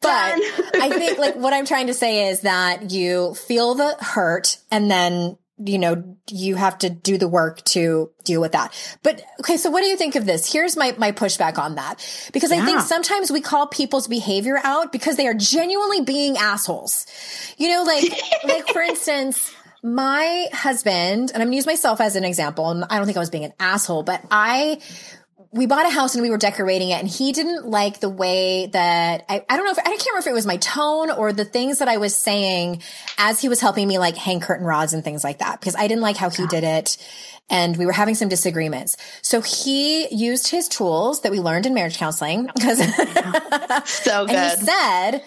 but 0.00 0.10
I 0.74 0.90
think 0.92 1.18
like 1.18 1.36
what 1.36 1.52
I'm 1.52 1.66
trying 1.66 1.88
to 1.88 1.94
say 1.94 2.28
is 2.28 2.40
that 2.40 2.90
you 2.90 3.34
feel 3.34 3.74
the 3.74 3.96
hurt 4.00 4.58
and 4.70 4.90
then 4.90 5.36
you 5.56 5.78
know, 5.78 6.16
you 6.28 6.56
have 6.56 6.78
to 6.78 6.90
do 6.90 7.16
the 7.16 7.28
work 7.28 7.62
to 7.62 8.10
deal 8.24 8.40
with 8.40 8.52
that. 8.52 8.74
But 9.04 9.22
okay, 9.38 9.56
so 9.56 9.70
what 9.70 9.82
do 9.82 9.86
you 9.86 9.96
think 9.96 10.16
of 10.16 10.26
this? 10.26 10.52
Here's 10.52 10.76
my, 10.76 10.96
my 10.98 11.12
pushback 11.12 11.58
on 11.58 11.76
that. 11.76 12.04
Because 12.32 12.50
I 12.50 12.64
think 12.64 12.80
sometimes 12.80 13.30
we 13.30 13.40
call 13.40 13.68
people's 13.68 14.08
behavior 14.08 14.58
out 14.64 14.90
because 14.90 15.16
they 15.16 15.28
are 15.28 15.34
genuinely 15.34 16.00
being 16.00 16.36
assholes. 16.36 17.06
You 17.56 17.68
know, 17.68 17.84
like, 17.84 18.12
like 18.44 18.68
for 18.70 18.82
instance, 18.82 19.54
my 19.84 20.46
husband, 20.52 21.30
and 21.30 21.42
I'm 21.42 21.48
gonna 21.48 21.56
use 21.56 21.66
myself 21.66 22.00
as 22.00 22.16
an 22.16 22.24
example, 22.24 22.70
and 22.70 22.84
I 22.88 22.96
don't 22.96 23.04
think 23.04 23.18
I 23.18 23.20
was 23.20 23.30
being 23.30 23.44
an 23.44 23.52
asshole, 23.60 24.02
but 24.02 24.22
I, 24.30 24.80
we 25.52 25.66
bought 25.66 25.86
a 25.86 25.90
house 25.90 26.14
and 26.14 26.22
we 26.22 26.30
were 26.30 26.38
decorating 26.38 26.88
it 26.88 26.98
and 26.98 27.06
he 27.06 27.30
didn't 27.30 27.66
like 27.66 28.00
the 28.00 28.08
way 28.08 28.66
that 28.72 29.24
I, 29.28 29.44
I 29.48 29.56
don't 29.56 29.64
know 29.64 29.70
if 29.70 29.78
I 29.78 29.82
can't 29.82 30.06
remember 30.06 30.18
if 30.20 30.26
it 30.26 30.32
was 30.32 30.46
my 30.46 30.56
tone 30.56 31.12
or 31.12 31.32
the 31.32 31.44
things 31.44 31.78
that 31.78 31.86
I 31.86 31.98
was 31.98 32.16
saying 32.16 32.82
as 33.18 33.40
he 33.40 33.48
was 33.48 33.60
helping 33.60 33.86
me 33.86 33.98
like 33.98 34.16
hang 34.16 34.40
curtain 34.40 34.66
rods 34.66 34.94
and 34.94 35.04
things 35.04 35.22
like 35.22 35.38
that 35.38 35.60
because 35.60 35.76
I 35.76 35.86
didn't 35.86 36.02
like 36.02 36.16
how 36.16 36.28
he 36.28 36.48
did 36.48 36.64
it 36.64 36.96
and 37.48 37.76
we 37.76 37.86
were 37.86 37.92
having 37.92 38.16
some 38.16 38.28
disagreements. 38.28 38.96
So 39.22 39.42
he 39.42 40.12
used 40.12 40.48
his 40.48 40.66
tools 40.66 41.20
that 41.22 41.30
we 41.30 41.38
learned 41.38 41.66
in 41.66 41.74
marriage 41.74 41.98
counseling 41.98 42.46
because 42.46 42.78
So 43.88 44.22
and 44.26 44.30
good. 44.30 44.58
he 44.58 44.64
said, 44.64 45.22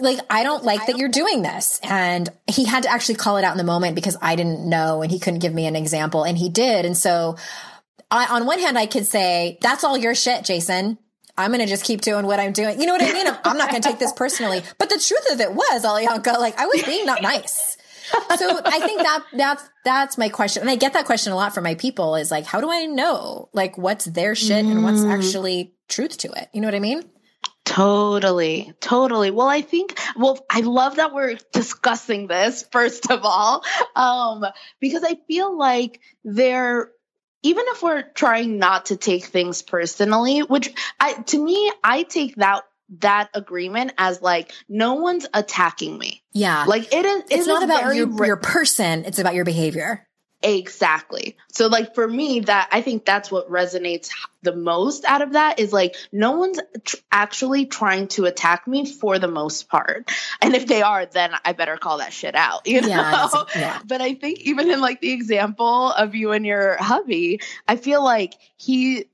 like, 0.00 0.18
I 0.30 0.42
don't 0.42 0.64
like 0.64 0.86
that 0.86 0.96
you're 0.96 1.08
doing 1.08 1.42
this. 1.42 1.80
And 1.82 2.28
he 2.46 2.64
had 2.64 2.84
to 2.84 2.90
actually 2.90 3.16
call 3.16 3.36
it 3.36 3.44
out 3.44 3.52
in 3.52 3.58
the 3.58 3.64
moment 3.64 3.94
because 3.94 4.16
I 4.22 4.36
didn't 4.36 4.68
know 4.68 5.02
and 5.02 5.10
he 5.10 5.18
couldn't 5.18 5.40
give 5.40 5.52
me 5.52 5.66
an 5.66 5.76
example 5.76 6.24
and 6.24 6.38
he 6.38 6.48
did. 6.48 6.84
And 6.84 6.96
so 6.96 7.36
I, 8.10 8.26
on 8.26 8.46
one 8.46 8.58
hand, 8.58 8.78
I 8.78 8.86
could 8.86 9.06
say, 9.06 9.58
that's 9.60 9.84
all 9.84 9.96
your 9.96 10.14
shit, 10.14 10.44
Jason. 10.44 10.98
I'm 11.36 11.50
going 11.50 11.60
to 11.60 11.66
just 11.66 11.84
keep 11.84 12.02
doing 12.02 12.26
what 12.26 12.40
I'm 12.40 12.52
doing. 12.52 12.80
You 12.80 12.86
know 12.86 12.92
what 12.92 13.02
I 13.02 13.12
mean? 13.12 13.26
I'm, 13.26 13.36
I'm 13.44 13.56
not 13.56 13.70
going 13.70 13.80
to 13.80 13.88
take 13.88 13.98
this 13.98 14.12
personally. 14.12 14.62
But 14.78 14.90
the 14.90 14.98
truth 14.98 15.32
of 15.32 15.40
it 15.40 15.54
was, 15.54 15.84
Alionka, 15.84 16.38
like 16.38 16.58
I 16.58 16.66
was 16.66 16.82
being 16.82 17.06
not 17.06 17.22
nice. 17.22 17.78
So 18.36 18.60
I 18.64 18.80
think 18.80 19.00
that 19.02 19.24
that's 19.32 19.68
that's 19.84 20.18
my 20.18 20.28
question, 20.28 20.60
and 20.60 20.68
I 20.68 20.76
get 20.76 20.92
that 20.92 21.06
question 21.06 21.32
a 21.32 21.36
lot 21.36 21.54
from 21.54 21.64
my 21.64 21.76
people. 21.76 22.16
Is 22.16 22.30
like, 22.30 22.44
how 22.44 22.60
do 22.60 22.70
I 22.70 22.84
know 22.84 23.48
like 23.54 23.78
what's 23.78 24.04
their 24.04 24.34
shit 24.34 24.64
and 24.64 24.84
what's 24.84 25.00
mm. 25.00 25.10
actually 25.10 25.74
truth 25.88 26.18
to 26.18 26.32
it? 26.32 26.50
You 26.52 26.60
know 26.60 26.66
what 26.66 26.74
I 26.74 26.80
mean? 26.80 27.04
Totally, 27.72 28.74
totally. 28.80 29.30
Well, 29.30 29.48
I 29.48 29.62
think, 29.62 29.98
well, 30.14 30.44
I 30.50 30.60
love 30.60 30.96
that 30.96 31.14
we're 31.14 31.38
discussing 31.54 32.26
this, 32.26 32.66
first 32.70 33.10
of 33.10 33.20
all, 33.24 33.64
um, 33.96 34.44
because 34.78 35.02
I 35.02 35.16
feel 35.26 35.56
like 35.56 36.00
there, 36.22 36.90
even 37.42 37.64
if 37.68 37.82
we're 37.82 38.02
trying 38.02 38.58
not 38.58 38.86
to 38.86 38.98
take 38.98 39.24
things 39.24 39.62
personally, 39.62 40.40
which 40.40 40.70
I, 41.00 41.14
to 41.14 41.42
me, 41.42 41.72
I 41.82 42.02
take 42.02 42.36
that, 42.36 42.64
that 42.98 43.30
agreement 43.32 43.92
as 43.96 44.20
like, 44.20 44.52
no 44.68 44.96
one's 44.96 45.26
attacking 45.32 45.96
me. 45.96 46.22
Yeah, 46.34 46.66
Like 46.68 46.92
it 46.92 47.06
is, 47.06 47.22
it 47.22 47.26
it's 47.30 47.46
not 47.46 47.62
about 47.62 47.94
your, 47.94 48.26
your 48.26 48.36
person; 48.36 49.06
it's 49.06 49.18
about 49.18 49.34
your 49.34 49.46
behavior. 49.46 50.06
Exactly. 50.42 51.36
So 51.52 51.68
like 51.68 51.94
for 51.94 52.06
me 52.06 52.40
that 52.40 52.68
I 52.72 52.82
think 52.82 53.04
that's 53.04 53.30
what 53.30 53.50
resonates 53.50 54.10
the 54.42 54.54
most 54.54 55.04
out 55.04 55.22
of 55.22 55.34
that 55.34 55.60
is 55.60 55.72
like 55.72 55.94
no 56.10 56.32
one's 56.32 56.58
tr- 56.84 56.96
actually 57.12 57.66
trying 57.66 58.08
to 58.08 58.24
attack 58.24 58.66
me 58.66 58.86
for 58.86 59.18
the 59.18 59.28
most 59.28 59.68
part. 59.68 60.10
And 60.40 60.54
if 60.54 60.66
they 60.66 60.82
are 60.82 61.06
then 61.06 61.32
I 61.44 61.52
better 61.52 61.76
call 61.76 61.98
that 61.98 62.12
shit 62.12 62.34
out, 62.34 62.66
you 62.66 62.80
know. 62.80 62.88
Yeah, 62.88 63.28
yeah. 63.54 63.80
But 63.86 64.00
I 64.00 64.14
think 64.14 64.40
even 64.40 64.70
in 64.70 64.80
like 64.80 65.00
the 65.00 65.12
example 65.12 65.92
of 65.92 66.14
you 66.14 66.32
and 66.32 66.44
your 66.44 66.76
hubby, 66.82 67.40
I 67.68 67.76
feel 67.76 68.02
like 68.02 68.34
he 68.56 69.06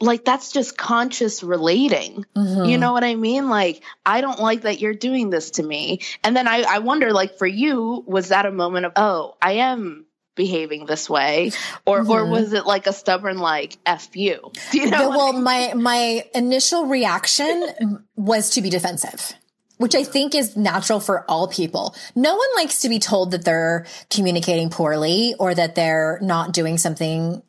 like 0.00 0.24
that's 0.24 0.52
just 0.52 0.76
conscious 0.76 1.42
relating. 1.42 2.24
Mm-hmm. 2.36 2.64
You 2.64 2.78
know 2.78 2.92
what 2.92 3.04
I 3.04 3.14
mean? 3.14 3.48
Like, 3.48 3.82
I 4.04 4.20
don't 4.20 4.38
like 4.38 4.62
that 4.62 4.80
you're 4.80 4.94
doing 4.94 5.30
this 5.30 5.52
to 5.52 5.62
me. 5.62 6.00
And 6.22 6.36
then 6.36 6.48
I, 6.48 6.62
I 6.62 6.78
wonder, 6.80 7.12
like, 7.12 7.38
for 7.38 7.46
you, 7.46 8.04
was 8.06 8.28
that 8.28 8.46
a 8.46 8.52
moment 8.52 8.86
of, 8.86 8.92
oh, 8.96 9.36
I 9.40 9.52
am 9.52 10.06
behaving 10.34 10.86
this 10.86 11.08
way? 11.08 11.52
Or 11.84 12.00
or 12.00 12.02
mm-hmm. 12.04 12.30
was 12.30 12.52
it 12.52 12.66
like 12.66 12.86
a 12.86 12.92
stubborn 12.92 13.38
like 13.38 13.76
F 13.86 14.16
you? 14.16 14.50
Do 14.72 14.78
you 14.78 14.90
know? 14.90 14.98
The- 14.98 15.08
what 15.08 15.34
well, 15.34 15.42
my 15.42 15.74
my 15.74 16.24
initial 16.34 16.86
reaction 16.86 17.66
was 18.16 18.50
to 18.50 18.62
be 18.62 18.70
defensive, 18.70 19.34
which 19.82 19.94
I 19.94 20.04
think 20.04 20.34
is 20.34 20.56
natural 20.56 21.00
for 21.00 21.28
all 21.30 21.48
people. 21.48 21.94
No 22.14 22.36
one 22.36 22.48
likes 22.56 22.80
to 22.82 22.88
be 22.88 22.98
told 22.98 23.32
that 23.32 23.44
they're 23.44 23.86
communicating 24.10 24.70
poorly 24.70 25.34
or 25.38 25.54
that 25.54 25.74
they're 25.74 26.18
not 26.22 26.52
doing 26.52 26.78
something 26.78 27.42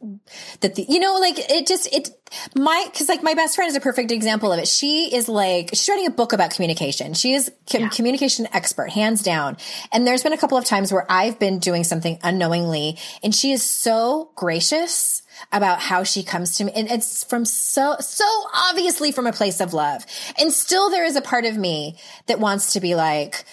that 0.61 0.75
the, 0.75 0.85
you 0.89 0.99
know, 0.99 1.19
like 1.19 1.35
it 1.37 1.67
just 1.67 1.93
it 1.93 2.09
my 2.55 2.87
because 2.91 3.09
like 3.09 3.23
my 3.23 3.33
best 3.33 3.55
friend 3.55 3.69
is 3.69 3.75
a 3.75 3.79
perfect 3.79 4.11
example 4.11 4.51
of 4.51 4.59
it. 4.59 4.67
She 4.67 5.13
is 5.15 5.29
like 5.29 5.69
she's 5.69 5.87
writing 5.89 6.07
a 6.07 6.11
book 6.11 6.33
about 6.33 6.51
communication. 6.51 7.13
She 7.13 7.33
is 7.33 7.51
com- 7.71 7.89
communication 7.89 8.47
expert, 8.53 8.89
hands 8.89 9.21
down. 9.21 9.57
And 9.91 10.05
there's 10.05 10.23
been 10.23 10.33
a 10.33 10.37
couple 10.37 10.57
of 10.57 10.65
times 10.65 10.91
where 10.91 11.05
I've 11.09 11.39
been 11.39 11.59
doing 11.59 11.83
something 11.83 12.19
unknowingly, 12.23 12.97
and 13.23 13.33
she 13.33 13.51
is 13.51 13.63
so 13.63 14.31
gracious 14.35 15.22
about 15.51 15.79
how 15.79 16.03
she 16.03 16.23
comes 16.23 16.57
to 16.57 16.65
me. 16.65 16.71
And 16.75 16.89
it's 16.89 17.23
from 17.23 17.45
so, 17.45 17.95
so 17.99 18.25
obviously 18.69 19.11
from 19.11 19.27
a 19.27 19.33
place 19.33 19.59
of 19.59 19.73
love. 19.73 20.05
And 20.39 20.51
still 20.51 20.89
there 20.89 21.05
is 21.05 21.15
a 21.15 21.21
part 21.21 21.45
of 21.45 21.57
me 21.57 21.97
that 22.27 22.39
wants 22.39 22.73
to 22.73 22.79
be 22.79 22.95
like, 22.95 23.45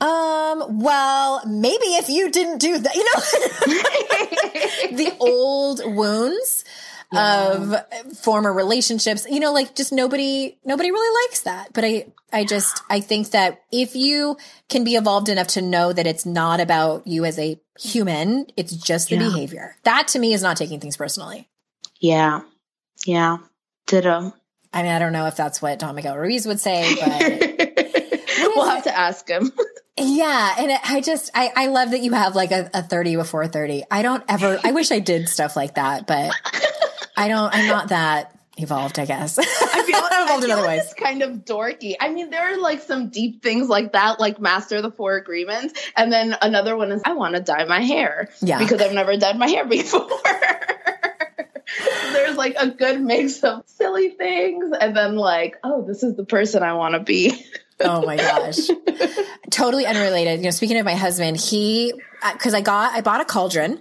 um, 0.00 0.80
well, 0.80 1.44
maybe 1.46 1.84
if 1.84 2.08
you 2.08 2.30
didn't 2.30 2.58
do 2.58 2.78
that, 2.78 2.94
you 2.94 3.04
know, 3.04 4.96
the 4.96 5.16
old 5.20 5.82
wounds 5.84 6.64
of 7.12 7.72
uh, 7.72 7.82
former 8.22 8.52
relationships, 8.52 9.26
you 9.28 9.40
know, 9.40 9.52
like 9.52 9.74
just 9.74 9.92
nobody, 9.92 10.56
nobody 10.64 10.90
really 10.90 11.26
likes 11.28 11.42
that. 11.42 11.72
But 11.72 11.84
I, 11.84 12.06
I 12.32 12.44
just, 12.44 12.82
I 12.88 13.00
think 13.00 13.30
that 13.32 13.62
if 13.72 13.96
you 13.96 14.36
can 14.68 14.84
be 14.84 14.94
evolved 14.94 15.28
enough 15.28 15.48
to 15.48 15.62
know 15.62 15.92
that 15.92 16.06
it's 16.06 16.24
not 16.24 16.60
about 16.60 17.06
you 17.06 17.24
as 17.24 17.38
a 17.38 17.60
human, 17.80 18.46
it's 18.56 18.72
just 18.74 19.08
the 19.08 19.16
Yeah. 19.16 19.22
behavior. 19.28 19.76
That 19.82 20.08
to 20.08 20.18
me 20.18 20.32
is 20.34 20.42
not 20.42 20.56
taking 20.56 20.78
things 20.80 20.96
personally. 20.96 21.48
yeah. 22.00 22.40
Yeah. 23.06 23.38
Ditto. 23.86 24.32
I 24.72 24.82
mean, 24.84 24.92
I 24.92 24.98
don't 25.00 25.12
know 25.12 25.26
if 25.26 25.34
that's 25.34 25.60
what 25.60 25.78
Don 25.80 25.94
Miguel 25.96 26.16
Ruiz 26.16 26.46
would 26.46 26.60
say, 26.60 26.94
but 27.00 28.54
we'll 28.54 28.68
have 28.68 28.84
to 28.84 28.96
ask 28.96 29.26
him. 29.28 29.50
yeah. 29.98 30.54
And 30.58 30.70
it, 30.70 30.80
I 30.88 31.00
just, 31.00 31.30
I, 31.34 31.50
I 31.56 31.66
love 31.66 31.90
that 31.92 32.00
you 32.02 32.12
have 32.12 32.36
like 32.36 32.52
a, 32.52 32.70
a 32.74 32.82
30 32.82 33.16
before 33.16 33.48
30. 33.48 33.84
I 33.90 34.02
don't 34.02 34.22
ever, 34.28 34.60
I 34.62 34.72
wish 34.72 34.92
I 34.92 35.00
did 35.00 35.28
stuff 35.28 35.56
like 35.56 35.74
that, 35.74 36.06
but 36.06 36.30
I 37.20 37.28
don't, 37.28 37.54
I'm 37.54 37.66
not 37.68 37.88
that 37.88 38.36
evolved, 38.56 38.98
I 38.98 39.06
guess. 39.06 39.38
I 39.38 39.42
feel, 39.44 39.96
evolved 40.24 40.42
I 40.42 40.44
in 40.44 40.50
other 40.50 40.66
ways. 40.66 40.82
it's 40.84 40.94
kind 40.94 41.22
of 41.22 41.44
dorky. 41.44 41.94
I 42.00 42.10
mean, 42.10 42.30
there 42.30 42.52
are 42.54 42.58
like 42.60 42.82
some 42.82 43.08
deep 43.10 43.42
things 43.42 43.68
like 43.68 43.92
that, 43.92 44.20
like 44.20 44.40
master 44.40 44.82
the 44.82 44.90
four 44.90 45.16
agreements, 45.16 45.80
and 45.96 46.12
then 46.12 46.36
another 46.42 46.76
one 46.76 46.92
is 46.92 47.00
I 47.04 47.12
want 47.14 47.34
to 47.36 47.40
dye 47.40 47.64
my 47.64 47.80
hair, 47.80 48.28
Yeah. 48.42 48.58
because 48.58 48.80
I've 48.80 48.92
never 48.92 49.16
dyed 49.16 49.38
my 49.38 49.48
hair 49.48 49.64
before. 49.66 50.08
There's 52.12 52.36
like 52.36 52.56
a 52.58 52.68
good 52.68 53.00
mix 53.00 53.42
of 53.44 53.62
silly 53.66 54.10
things, 54.10 54.72
and 54.78 54.96
then 54.96 55.16
like, 55.16 55.56
oh, 55.62 55.84
this 55.86 56.02
is 56.02 56.16
the 56.16 56.24
person 56.24 56.62
I 56.62 56.74
want 56.74 56.94
to 56.94 57.00
be. 57.00 57.44
Oh 57.82 58.04
my 58.04 58.18
gosh. 58.18 58.58
totally 59.50 59.86
unrelated. 59.86 60.40
You 60.40 60.44
know, 60.44 60.50
speaking 60.50 60.76
of 60.76 60.84
my 60.84 60.96
husband, 60.96 61.38
he 61.38 61.94
uh, 62.20 62.34
because 62.34 62.52
I 62.52 62.60
got 62.60 62.92
I 62.92 63.00
bought 63.00 63.22
a 63.22 63.24
cauldron. 63.24 63.80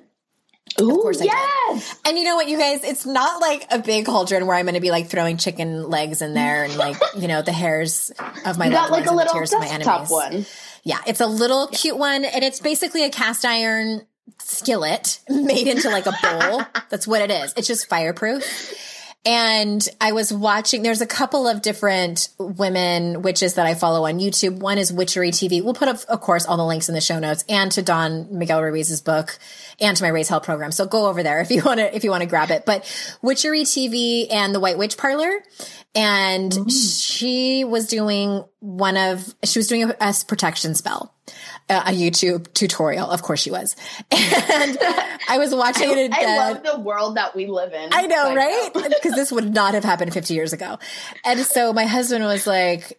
Ooh, 0.82 0.90
of 0.90 1.02
course 1.02 1.18
I 1.22 1.24
did. 1.24 1.34
yes. 1.34 1.96
And 2.06 2.18
you 2.18 2.24
know 2.24 2.36
what, 2.36 2.48
you 2.48 2.58
guys? 2.58 2.84
It's 2.84 3.06
not 3.06 3.42
like 3.42 3.66
a 3.72 3.80
big 3.80 4.06
cauldron 4.06 4.46
where 4.48 4.56
I'm 4.56 4.66
going 4.66 4.76
to 4.76 4.82
be 4.82 4.92
like 4.92 5.08
throwing 5.08 5.38
chicken 5.38 5.90
legs 5.90 6.22
in 6.22 6.34
there 6.34 6.64
and 6.64 6.76
like 6.78 6.98
you 7.18 7.28
know 7.28 7.42
the 7.42 7.52
hairs 7.52 8.12
of 8.46 8.58
my 8.58 8.70
loved 8.70 8.92
like 8.92 9.06
a 9.06 9.08
ones 9.08 9.08
and 9.08 9.08
the 9.08 9.14
little 9.14 9.34
tears 9.34 9.54
of 9.54 9.60
my 9.60 9.68
desktop 9.68 9.96
enemies. 9.96 10.12
one. 10.12 10.46
Yeah, 10.84 11.00
it's 11.06 11.22
a 11.22 11.28
little 11.28 11.68
cute 11.68 11.98
one, 11.98 12.24
and 12.26 12.44
it's 12.44 12.60
basically 12.60 13.04
a 13.04 13.10
cast 13.10 13.46
iron 13.46 14.06
skillet 14.40 15.20
made 15.30 15.68
into 15.68 15.90
like 15.90 16.06
a 16.06 16.14
bowl. 16.22 16.64
That's 16.90 17.08
what 17.08 17.22
it 17.22 17.32
is. 17.32 17.54
It's 17.58 17.68
just 17.68 17.88
fireproof. 17.90 18.74
And 19.26 19.86
I 20.00 20.14
was 20.14 20.32
watching, 20.32 20.82
there's 20.82 21.02
a 21.02 21.06
couple 21.06 21.46
of 21.46 21.62
different 21.62 22.30
women 22.40 23.22
witches 23.22 23.56
that 23.56 23.66
I 23.66 23.74
follow 23.76 24.06
on 24.06 24.20
YouTube. 24.20 24.60
One 24.60 24.78
is 24.78 24.94
Witchery 24.94 25.32
TV. 25.32 25.62
We'll 25.62 25.74
put 25.74 25.90
up, 25.90 25.98
of 26.08 26.22
course, 26.22 26.46
all 26.46 26.56
the 26.56 26.66
links 26.66 26.88
in 26.88 26.96
the 26.96 27.02
show 27.02 27.20
notes 27.20 27.44
and 27.50 27.70
to 27.74 27.82
Don 27.82 28.40
Miguel 28.40 28.64
Ruiz's 28.64 29.02
book 29.02 29.38
and 29.82 29.96
to 29.98 30.04
my 30.04 30.10
Raise 30.10 30.30
Hell 30.30 30.42
program. 30.42 30.72
So 30.72 30.86
go 30.86 31.08
over 31.08 31.24
there 31.24 31.40
if 31.40 31.52
you 31.52 31.64
want 31.64 31.80
to, 31.80 31.96
if 31.96 32.04
you 32.04 32.12
want 32.12 32.24
to 32.24 32.30
grab 32.30 32.52
it. 32.52 32.66
But 32.66 32.86
Witchery 33.22 33.64
TV 33.64 34.28
and 34.32 34.54
the 34.54 34.60
White 34.60 34.78
Witch 34.78 34.98
Parlor. 34.98 35.44
And 35.96 36.72
she 36.72 37.64
was 37.64 37.88
doing 37.88 38.44
one 38.60 38.96
of, 38.96 39.34
she 39.44 39.58
was 39.60 39.68
doing 39.68 39.84
a, 39.84 39.96
a 40.00 40.14
protection 40.28 40.76
spell 40.76 41.14
a 41.70 41.92
YouTube 41.92 42.52
tutorial. 42.54 43.10
Of 43.10 43.22
course 43.22 43.40
she 43.42 43.52
was. 43.52 43.76
And 44.52 44.78
I 45.30 45.38
was 45.38 45.54
watching 45.54 45.90
it. 45.92 46.12
I 46.12 46.38
love 46.38 46.64
the 46.64 46.80
world 46.80 47.18
that 47.18 47.36
we 47.36 47.46
live 47.46 47.72
in. 47.72 47.90
I 47.92 48.08
know, 48.08 48.24
Like, 48.24 48.38
right? 48.38 48.72
Oh. 48.74 48.90
Because 48.90 49.14
this 49.14 49.32
would 49.32 49.54
not 49.54 49.76
have 49.76 49.84
happened 49.84 50.12
50 50.14 50.34
years 50.34 50.54
ago. 50.54 50.80
And 51.24 51.40
so 51.42 51.72
my 51.72 51.86
husband 51.86 52.24
was 52.26 52.48
like, 52.48 52.99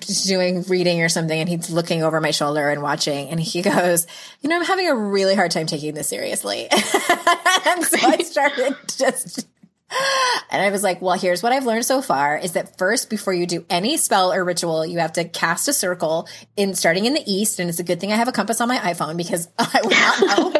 just 0.00 0.26
doing 0.26 0.62
reading 0.62 1.02
or 1.02 1.08
something 1.08 1.38
and 1.38 1.48
he's 1.48 1.70
looking 1.70 2.02
over 2.02 2.20
my 2.20 2.30
shoulder 2.30 2.68
and 2.68 2.82
watching 2.82 3.28
and 3.28 3.40
he 3.40 3.62
goes, 3.62 4.06
you 4.40 4.48
know, 4.48 4.56
I'm 4.56 4.64
having 4.64 4.88
a 4.88 4.94
really 4.94 5.34
hard 5.34 5.50
time 5.50 5.66
taking 5.66 5.94
this 5.94 6.08
seriously. 6.08 6.68
and 6.70 7.84
so 7.84 7.98
I 8.06 8.18
started 8.22 8.76
just 8.96 9.46
and 10.50 10.62
I 10.62 10.70
was 10.70 10.82
like, 10.82 11.02
well, 11.02 11.18
here's 11.18 11.42
what 11.42 11.52
I've 11.52 11.66
learned 11.66 11.84
so 11.84 12.00
far 12.00 12.36
is 12.36 12.52
that 12.52 12.78
first, 12.78 13.10
before 13.10 13.32
you 13.32 13.46
do 13.46 13.64
any 13.68 13.96
spell 13.96 14.32
or 14.32 14.44
ritual, 14.44 14.86
you 14.86 15.00
have 15.00 15.14
to 15.14 15.24
cast 15.24 15.66
a 15.68 15.72
circle 15.72 16.28
in 16.56 16.74
starting 16.74 17.06
in 17.06 17.14
the 17.14 17.22
east. 17.26 17.58
And 17.58 17.68
it's 17.68 17.80
a 17.80 17.84
good 17.84 18.00
thing 18.00 18.12
I 18.12 18.16
have 18.16 18.28
a 18.28 18.32
compass 18.32 18.60
on 18.60 18.68
my 18.68 18.78
iPhone 18.78 19.16
because 19.16 19.48
I 19.58 19.80
would 19.82 19.90
not 19.90 20.20
know. 20.20 20.52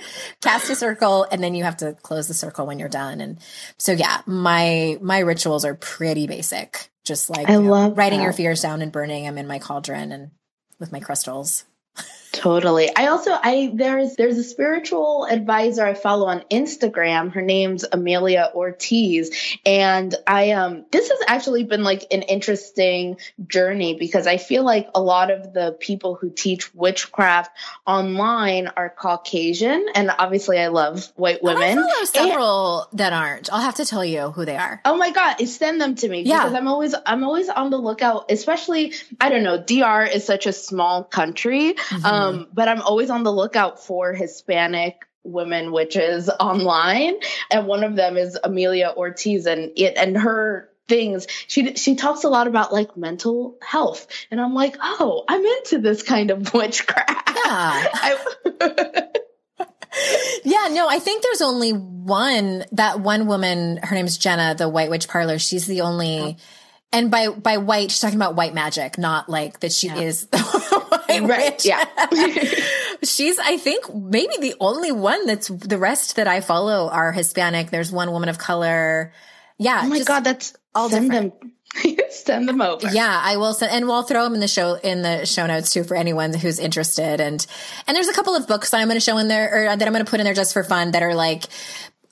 cast 0.40 0.70
a 0.70 0.74
circle 0.74 1.26
and 1.30 1.42
then 1.42 1.54
you 1.54 1.64
have 1.64 1.78
to 1.78 1.94
close 2.02 2.28
the 2.28 2.34
circle 2.34 2.66
when 2.66 2.78
you're 2.78 2.88
done. 2.88 3.20
And 3.20 3.38
so, 3.78 3.92
yeah, 3.92 4.20
my, 4.26 4.98
my 5.00 5.18
rituals 5.18 5.64
are 5.64 5.74
pretty 5.74 6.26
basic. 6.26 6.89
Just 7.10 7.28
like 7.28 7.48
I 7.48 7.54
you 7.54 7.62
know, 7.62 7.72
love 7.72 7.98
writing 7.98 8.20
that. 8.20 8.22
your 8.22 8.32
fears 8.32 8.62
down 8.62 8.82
and 8.82 8.92
burning 8.92 9.24
them 9.24 9.36
in 9.36 9.48
my 9.48 9.58
cauldron 9.58 10.12
and 10.12 10.30
with 10.78 10.92
my 10.92 11.00
crystals. 11.00 11.64
Totally. 12.32 12.94
I 12.94 13.06
also 13.08 13.32
I 13.32 13.72
there's 13.74 14.14
there's 14.16 14.38
a 14.38 14.44
spiritual 14.44 15.26
advisor 15.28 15.84
I 15.84 15.94
follow 15.94 16.26
on 16.28 16.44
Instagram. 16.50 17.32
Her 17.32 17.42
name's 17.42 17.84
Amelia 17.90 18.50
Ortiz 18.54 19.30
and 19.66 20.14
I 20.26 20.52
um 20.52 20.84
this 20.92 21.08
has 21.10 21.18
actually 21.26 21.64
been 21.64 21.82
like 21.82 22.06
an 22.12 22.22
interesting 22.22 23.16
journey 23.46 23.94
because 23.98 24.26
I 24.28 24.36
feel 24.36 24.62
like 24.62 24.88
a 24.94 25.00
lot 25.02 25.30
of 25.32 25.52
the 25.52 25.76
people 25.80 26.14
who 26.14 26.30
teach 26.30 26.72
witchcraft 26.74 27.50
online 27.86 28.68
are 28.76 28.90
Caucasian 28.90 29.86
and 29.94 30.10
obviously 30.16 30.58
I 30.60 30.68
love 30.68 31.10
white 31.16 31.42
women. 31.42 31.62
I 31.62 31.74
follow 31.74 31.98
And- 32.00 32.08
several 32.08 32.88
that 32.92 33.12
aren't. 33.12 33.52
I'll 33.52 33.60
have 33.60 33.76
to 33.76 33.84
tell 33.84 34.04
you 34.04 34.30
who 34.30 34.44
they 34.44 34.56
are. 34.56 34.80
Oh 34.84 34.96
my 34.96 35.10
god, 35.10 35.40
send 35.48 35.80
them 35.80 35.96
to 35.96 36.08
me 36.08 36.22
Yeah. 36.22 36.44
because 36.44 36.54
I'm 36.54 36.68
always 36.68 36.94
I'm 37.06 37.24
always 37.24 37.48
on 37.48 37.70
the 37.70 37.78
lookout. 37.78 38.30
Especially, 38.30 38.92
I 39.20 39.30
don't 39.30 39.42
know, 39.42 39.58
DR 39.58 40.04
is 40.04 40.24
such 40.24 40.46
a 40.46 40.52
small 40.52 41.02
country, 41.02 41.74
Mm-hmm. 41.74 42.06
um, 42.06 42.19
Um, 42.20 42.34
mm-hmm. 42.34 42.50
but 42.52 42.68
I'm 42.68 42.82
always 42.82 43.10
on 43.10 43.22
the 43.22 43.32
lookout 43.32 43.84
for 43.84 44.12
Hispanic 44.12 45.06
women 45.22 45.72
witches 45.72 46.28
online, 46.28 47.14
and 47.50 47.66
one 47.66 47.84
of 47.84 47.96
them 47.96 48.16
is 48.16 48.38
Amelia 48.42 48.92
Ortiz, 48.96 49.46
and 49.46 49.72
it 49.76 49.96
and 49.96 50.16
her 50.16 50.68
things 50.88 51.28
she 51.46 51.74
she 51.76 51.94
talks 51.94 52.24
a 52.24 52.28
lot 52.28 52.48
about 52.48 52.72
like 52.72 52.96
mental 52.96 53.56
health 53.62 54.08
and 54.32 54.40
i'm 54.40 54.54
like 54.54 54.76
oh 54.82 55.22
i'm 55.28 55.44
into 55.44 55.78
this 55.78 56.02
kind 56.02 56.32
of 56.32 56.52
witchcraft 56.54 57.28
Yeah. 57.28 57.86
I, 57.94 59.06
Yeah, 60.44 60.68
no, 60.70 60.88
I 60.88 60.98
think 61.00 61.22
there's 61.22 61.42
only 61.42 61.72
one 61.72 62.64
that 62.72 63.00
one 63.00 63.26
woman, 63.26 63.78
her 63.78 63.94
name's 63.94 64.16
Jenna, 64.16 64.54
the 64.54 64.68
White 64.68 64.88
Witch 64.88 65.08
Parlor. 65.08 65.38
She's 65.38 65.66
the 65.66 65.80
only 65.80 66.36
and 66.92 67.10
by 67.10 67.28
by 67.28 67.58
white, 67.58 67.90
she's 67.90 68.00
talking 68.00 68.16
about 68.16 68.36
white 68.36 68.54
magic, 68.54 68.98
not 68.98 69.28
like 69.28 69.60
that 69.60 69.72
she 69.72 69.88
is 69.88 70.26
the 71.20 71.26
right 71.26 71.64
yeah 71.64 71.84
She's 73.02 73.38
I 73.38 73.56
think 73.56 73.94
maybe 73.94 74.34
the 74.40 74.54
only 74.60 74.92
one 74.92 75.26
that's 75.26 75.48
the 75.48 75.78
rest 75.78 76.16
that 76.16 76.28
I 76.28 76.40
follow 76.40 76.88
are 76.90 77.12
Hispanic. 77.12 77.70
There's 77.70 77.90
one 77.90 78.10
woman 78.12 78.28
of 78.28 78.38
color. 78.38 79.12
Yeah. 79.58 79.82
oh 79.84 79.88
my 79.88 80.02
god 80.02 80.24
that's 80.24 80.54
all 80.74 80.88
send 80.90 81.10
different. 81.10 81.40
them 81.40 81.52
send 82.10 82.48
them 82.48 82.60
over 82.60 82.88
Yeah, 82.88 83.20
I 83.22 83.36
will 83.36 83.54
send, 83.54 83.72
and 83.72 83.86
we'll 83.86 84.02
throw 84.02 84.24
them 84.24 84.34
in 84.34 84.40
the 84.40 84.48
show 84.48 84.74
in 84.74 85.02
the 85.02 85.24
show 85.24 85.46
notes 85.46 85.72
too 85.72 85.84
for 85.84 85.96
anyone 85.96 86.34
who's 86.34 86.58
interested. 86.58 87.20
And 87.20 87.44
and 87.86 87.96
there's 87.96 88.08
a 88.08 88.12
couple 88.12 88.34
of 88.34 88.48
books 88.48 88.70
that 88.70 88.80
I'm 88.80 88.88
going 88.88 88.96
to 88.96 89.00
show 89.00 89.18
in 89.18 89.28
there, 89.28 89.66
or 89.72 89.76
that 89.76 89.86
I'm 89.86 89.92
going 89.92 90.04
to 90.04 90.10
put 90.10 90.20
in 90.20 90.24
there 90.24 90.34
just 90.34 90.52
for 90.52 90.64
fun 90.64 90.92
that 90.92 91.02
are 91.02 91.14
like. 91.14 91.44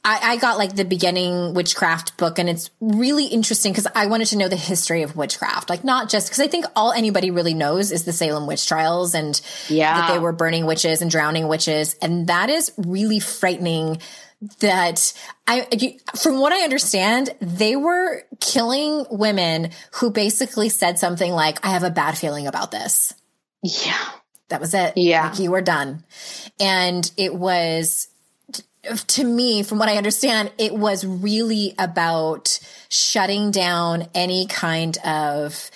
I, 0.09 0.32
I 0.32 0.36
got 0.38 0.56
like 0.56 0.74
the 0.74 0.84
beginning 0.86 1.52
witchcraft 1.52 2.16
book, 2.16 2.38
and 2.38 2.48
it's 2.48 2.70
really 2.80 3.26
interesting 3.26 3.72
because 3.72 3.86
I 3.94 4.06
wanted 4.06 4.28
to 4.28 4.38
know 4.38 4.48
the 4.48 4.56
history 4.56 5.02
of 5.02 5.16
witchcraft, 5.16 5.68
like 5.68 5.84
not 5.84 6.09
just 6.09 6.28
because 6.28 6.40
I 6.40 6.46
think 6.48 6.64
all 6.74 6.92
anybody 6.92 7.30
really 7.30 7.52
knows 7.52 7.92
is 7.92 8.04
the 8.04 8.12
Salem 8.12 8.46
witch 8.46 8.66
trials 8.66 9.14
and 9.14 9.38
Yeah. 9.68 9.94
that 10.00 10.12
they 10.12 10.18
were 10.18 10.32
burning 10.32 10.64
witches 10.64 11.02
and 11.02 11.11
drowning 11.11 11.46
witches, 11.46 11.94
and 12.00 12.26
that 12.28 12.48
is 12.48 12.72
really 12.78 13.20
frightening 13.20 13.98
that 14.61 15.12
I, 15.46 15.66
from 16.16 16.38
what 16.38 16.52
I 16.52 16.61
understand, 16.62 17.30
they 17.40 17.76
were 17.76 18.22
killing 18.40 19.04
women 19.11 19.70
who 19.96 20.11
basically 20.11 20.68
said 20.68 20.98
something 20.98 21.32
like, 21.32 21.64
I 21.66 21.70
have 21.70 21.82
a 21.82 21.90
bad 21.90 22.16
feeling 22.16 22.46
about 22.46 22.70
this. 22.70 23.12
yeah 23.62 23.98
That 24.48 24.61
was 24.61 24.74
it. 24.74 24.96
Yeah. 24.96 25.28
Like 25.30 25.40
you 25.40 25.50
were 25.50 25.61
done. 25.61 26.04
And 26.61 27.11
it 27.16 27.34
was, 27.34 28.06
to 28.97 29.24
me, 29.24 29.62
from 29.62 29.78
what 29.78 29.89
I 29.89 29.97
understand, 29.97 30.53
it 30.59 30.74
was 30.74 31.05
really 31.05 31.74
about 31.78 32.59
shutting 32.89 33.51
down 33.51 34.09
any 34.14 34.47
kind 34.47 34.97
of 34.99 35.70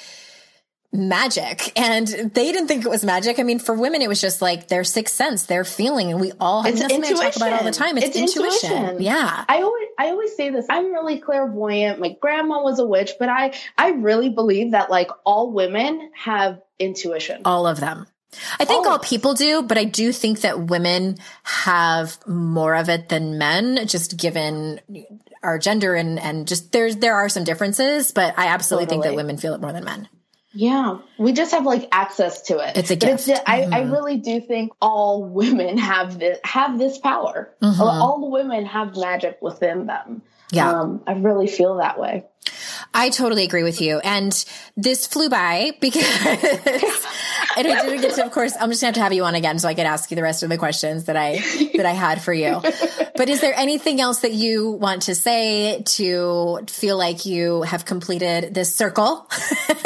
magic. 0.93 1.73
And 1.79 2.07
they 2.07 2.53
didn't 2.53 2.69
think 2.69 2.85
it 2.85 2.89
was 2.89 3.05
magic. 3.05 3.39
I 3.39 3.43
mean, 3.45 3.59
for 3.59 3.75
women, 3.75 4.03
it 4.03 4.09
was 4.09 4.21
just 4.21 4.43
like 4.43 4.69
their 4.69 4.85
sixth 4.85 5.15
sense, 5.15 5.47
their 5.47 5.65
feeling. 5.65 6.11
And 6.11 6.21
we 6.21 6.33
all, 6.39 6.67
It's 6.67 6.83
I 6.83 6.87
mean, 6.89 7.01
that's 7.01 7.09
something 7.09 7.27
I 7.27 7.31
talk 7.31 7.37
about 7.37 7.53
all 7.53 7.65
the 7.65 7.71
time. 7.71 7.97
It's, 7.97 8.09
It's 8.09 8.17
intuition. 8.17 8.73
intuition. 8.73 9.03
Yeah. 9.03 9.45
I 9.49 9.63
always 9.63 9.89
I 9.99 10.07
always 10.09 10.35
say 10.37 10.51
this. 10.51 10.67
I'm 10.69 10.93
really 10.93 11.19
clairvoyant. 11.19 12.01
My 12.01 12.17
grandma 12.21 12.63
was 12.63 12.79
a 12.79 12.87
witch, 12.87 13.13
but 13.19 13.29
I 13.29 13.55
I 13.79 13.91
really 13.91 14.29
believe 14.29 14.73
that 14.73 14.91
like 14.91 15.11
all 15.25 15.53
women 15.53 16.11
have 16.15 16.61
intuition. 16.79 17.43
All 17.45 17.67
of 17.67 17.81
them. 17.81 18.07
I 18.59 18.65
think 18.65 18.87
All 18.87 18.93
all 18.93 18.99
people 18.99 19.35
do, 19.35 19.63
but 19.63 19.79
I 19.79 19.85
do 19.85 20.13
think 20.13 20.41
that 20.41 20.59
women 20.67 21.19
have 21.43 22.19
more 22.27 22.75
of 22.75 22.89
it 22.89 23.09
than 23.09 23.39
men, 23.39 23.87
just 23.87 24.17
given 24.17 24.81
our 25.43 25.59
gender 25.59 25.95
and, 25.95 26.19
and 26.19 26.49
just 26.49 26.73
there's, 26.73 26.97
there 26.97 27.15
are 27.15 27.29
some 27.29 27.45
differences, 27.45 28.13
but 28.13 28.39
I 28.39 28.47
absolutely 28.49 28.87
think 28.87 29.05
that 29.05 29.15
women 29.15 29.37
feel 29.37 29.55
it 29.55 29.61
more 29.61 29.73
than 29.73 29.85
men. 29.85 30.09
Yeah, 30.55 30.99
we 31.19 31.33
just 31.33 31.53
have 31.53 31.65
like 31.65 31.89
access 31.93 32.43
to 32.43 32.59
it. 32.59 32.77
It's 32.77 32.91
a 32.91 32.97
gift. 32.97 33.27
Mm-hmm. 33.27 33.43
I, 33.47 33.79
I 33.79 33.83
really 33.85 34.19
do 34.19 34.41
think 34.41 34.73
all 34.83 35.25
women 35.25 35.79
have 35.79 36.19
this 36.19 36.39
have 36.45 36.79
this 36.79 36.99
power. 36.99 37.55
Mhm. 37.63 37.81
All 37.81 38.21
the 38.21 38.27
women 38.27 38.67
have 38.67 38.95
magic 38.95 39.39
within 39.41 39.87
them. 39.87 40.21
Yeah. 40.51 40.71
Um, 40.71 41.03
I 41.07 41.13
really 41.13 41.47
feel 41.47 41.79
that 41.79 41.99
way. 41.99 42.27
I 42.93 43.09
totally 43.09 43.45
agree 43.45 43.63
with 43.63 43.81
you. 43.81 44.01
And 44.01 44.33
this 44.77 45.07
flew 45.07 45.31
by 45.31 45.73
because, 45.81 46.05
and 47.57 47.67
I 47.69 47.83
didn't 47.83 48.01
get 48.01 48.15
to, 48.15 48.25
of 48.25 48.33
course, 48.33 48.55
I'm 48.59 48.71
just 48.71 48.81
gonna 48.81 48.89
have 48.89 48.95
to 48.95 49.01
have 49.03 49.13
you 49.13 49.25
on 49.25 49.35
again 49.35 49.59
so 49.59 49.69
I 49.69 49.75
could 49.75 49.87
ask 49.87 50.11
you 50.11 50.17
the 50.17 50.23
rest 50.23 50.43
of 50.43 50.49
the 50.49 50.59
questions 50.59 51.05
that 51.05 51.17
I, 51.17 51.39
that 51.77 51.87
I 51.87 51.93
had 51.93 52.23
for 52.23 52.33
you. 52.33 52.61
But 53.15 53.29
is 53.29 53.41
there 53.41 53.55
anything 53.55 54.01
else 54.01 54.21
that 54.21 54.33
you 54.33 54.71
want 54.71 55.03
to 55.03 55.15
say 55.15 55.83
to 55.83 56.65
feel 56.69 56.97
like 56.97 57.27
you 57.27 57.63
have 57.63 57.85
completed 57.85 58.55
this 58.55 58.75
circle? 58.75 59.29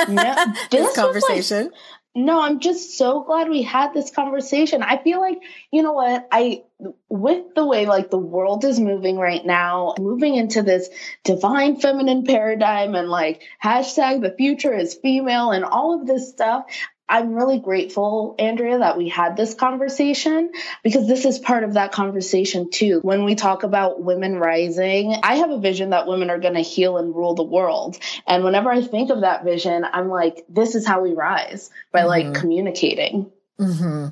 Yeah, 0.08 0.52
this 0.70 0.86
this 0.86 0.96
like, 0.96 1.06
conversation? 1.06 1.70
No, 2.14 2.40
I'm 2.40 2.60
just 2.60 2.96
so 2.96 3.24
glad 3.24 3.50
we 3.50 3.60
had 3.60 3.92
this 3.92 4.10
conversation. 4.10 4.82
I 4.82 4.96
feel 5.02 5.20
like, 5.20 5.38
you 5.70 5.82
know 5.82 5.92
what, 5.92 6.26
I 6.32 6.62
with 7.10 7.54
the 7.54 7.66
way 7.66 7.84
like 7.84 8.10
the 8.10 8.18
world 8.18 8.64
is 8.64 8.80
moving 8.80 9.18
right 9.18 9.44
now, 9.44 9.94
moving 9.98 10.34
into 10.34 10.62
this 10.62 10.88
divine 11.24 11.78
feminine 11.78 12.24
paradigm 12.24 12.94
and 12.94 13.08
like 13.08 13.42
hashtag 13.62 14.22
the 14.22 14.34
future 14.34 14.74
is 14.74 14.94
female 14.94 15.50
and 15.50 15.64
all 15.64 16.00
of 16.00 16.06
this 16.06 16.30
stuff. 16.30 16.64
I'm 17.08 17.34
really 17.34 17.60
grateful, 17.60 18.34
Andrea, 18.38 18.78
that 18.78 18.98
we 18.98 19.08
had 19.08 19.36
this 19.36 19.54
conversation 19.54 20.50
because 20.82 21.06
this 21.06 21.24
is 21.24 21.38
part 21.38 21.62
of 21.62 21.74
that 21.74 21.92
conversation 21.92 22.70
too. 22.70 22.98
When 23.00 23.24
we 23.24 23.36
talk 23.36 23.62
about 23.62 24.02
women 24.02 24.36
rising, 24.36 25.14
I 25.22 25.36
have 25.36 25.50
a 25.50 25.58
vision 25.58 25.90
that 25.90 26.08
women 26.08 26.30
are 26.30 26.40
going 26.40 26.54
to 26.54 26.60
heal 26.60 26.96
and 26.96 27.14
rule 27.14 27.34
the 27.34 27.44
world. 27.44 27.96
And 28.26 28.42
whenever 28.42 28.70
I 28.70 28.82
think 28.82 29.10
of 29.10 29.20
that 29.20 29.44
vision, 29.44 29.86
I'm 29.90 30.08
like, 30.08 30.44
this 30.48 30.74
is 30.74 30.84
how 30.84 31.00
we 31.00 31.12
rise 31.12 31.70
by 31.92 32.04
like 32.04 32.34
communicating. 32.34 33.30
Mm-hmm. 33.60 34.08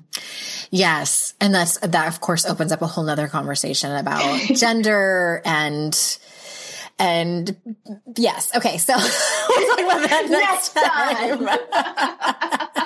Yes. 0.71 1.35
And 1.41 1.55
that's, 1.55 1.79
that 1.79 2.09
of 2.09 2.21
course 2.21 2.47
opens 2.47 2.71
up 2.71 2.81
a 2.83 2.87
whole 2.87 3.05
nother 3.05 3.27
conversation 3.27 3.95
about 3.95 4.41
gender 4.55 5.43
and, 5.45 6.19
and 6.99 7.57
yes. 8.17 8.55
Okay. 8.57 8.79
So 8.79 8.95
we'll 8.97 9.07
talk 9.07 9.81
about 9.81 10.09
that 10.09 10.27
next, 10.31 10.75
next 10.77 12.73
time. 12.73 12.81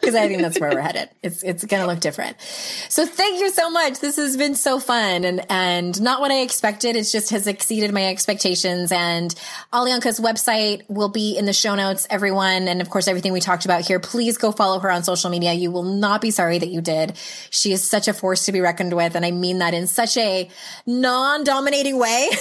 Because 0.00 0.14
I 0.14 0.28
think 0.28 0.42
that's 0.42 0.58
where 0.58 0.70
we're 0.70 0.80
headed. 0.80 1.08
It's, 1.22 1.42
it's 1.42 1.64
going 1.64 1.82
to 1.82 1.86
look 1.86 2.00
different. 2.00 2.36
So 2.88 3.06
thank 3.06 3.40
you 3.40 3.50
so 3.50 3.70
much. 3.70 4.00
This 4.00 4.16
has 4.16 4.36
been 4.36 4.54
so 4.54 4.78
fun 4.78 5.24
and, 5.24 5.44
and 5.50 6.00
not 6.02 6.20
what 6.20 6.30
I 6.30 6.40
expected. 6.40 6.96
It 6.96 7.04
just 7.04 7.30
has 7.30 7.46
exceeded 7.46 7.92
my 7.92 8.06
expectations 8.06 8.92
and 8.92 9.34
Alionka's 9.72 10.20
website 10.20 10.82
will 10.88 11.08
be 11.08 11.36
in 11.36 11.46
the 11.46 11.52
show 11.52 11.74
notes, 11.74 12.06
everyone. 12.10 12.68
And 12.68 12.80
of 12.80 12.90
course, 12.90 13.08
everything 13.08 13.32
we 13.32 13.40
talked 13.40 13.64
about 13.64 13.82
here, 13.82 14.00
please 14.00 14.36
go 14.36 14.52
follow 14.52 14.80
her 14.80 14.90
on 14.90 15.04
social 15.04 15.30
media. 15.30 15.52
You 15.52 15.70
will 15.70 15.84
not 15.84 16.20
be 16.20 16.30
sorry 16.30 16.58
that 16.58 16.68
you 16.68 16.80
did. 16.80 17.16
She 17.50 17.72
is 17.72 17.88
such 17.88 18.08
a 18.08 18.12
force 18.12 18.46
to 18.46 18.52
be 18.52 18.60
reckoned 18.60 18.94
with. 18.94 19.14
And 19.14 19.24
I 19.24 19.30
mean 19.30 19.58
that 19.58 19.74
in 19.74 19.86
such 19.86 20.16
a 20.16 20.48
non-dominating 20.86 21.98
way. 21.98 22.30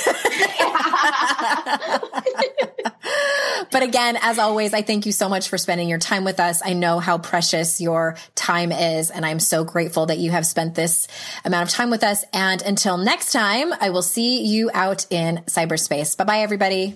but 3.72 3.84
again, 3.84 4.18
as 4.22 4.40
always, 4.40 4.74
I 4.74 4.82
thank 4.82 5.06
you 5.06 5.12
so 5.12 5.30
much 5.30 5.50
for 5.50 5.58
spending 5.58 5.88
your 5.88 6.00
time 6.00 6.24
with 6.24 6.40
us. 6.40 6.62
I 6.64 6.74
know 6.74 7.00
how 7.00 7.18
precious 7.18 7.43
your 7.82 8.16
time 8.36 8.72
is, 8.72 9.12
and 9.12 9.26
I'm 9.26 9.40
so 9.40 9.64
grateful 9.64 10.06
that 10.08 10.18
you 10.18 10.32
have 10.32 10.46
spent 10.46 10.76
this 10.76 11.08
amount 11.44 11.70
of 11.70 11.76
time 11.76 11.90
with 11.90 12.04
us. 12.04 12.24
And 12.34 12.62
until 12.62 12.98
next 12.98 13.32
time, 13.32 13.74
I 13.80 13.90
will 13.90 14.02
see 14.02 14.44
you 14.44 14.70
out 14.74 15.06
in 15.10 15.38
cyberspace. 15.48 16.16
Bye 16.18 16.24
bye, 16.24 16.40
everybody. 16.40 16.96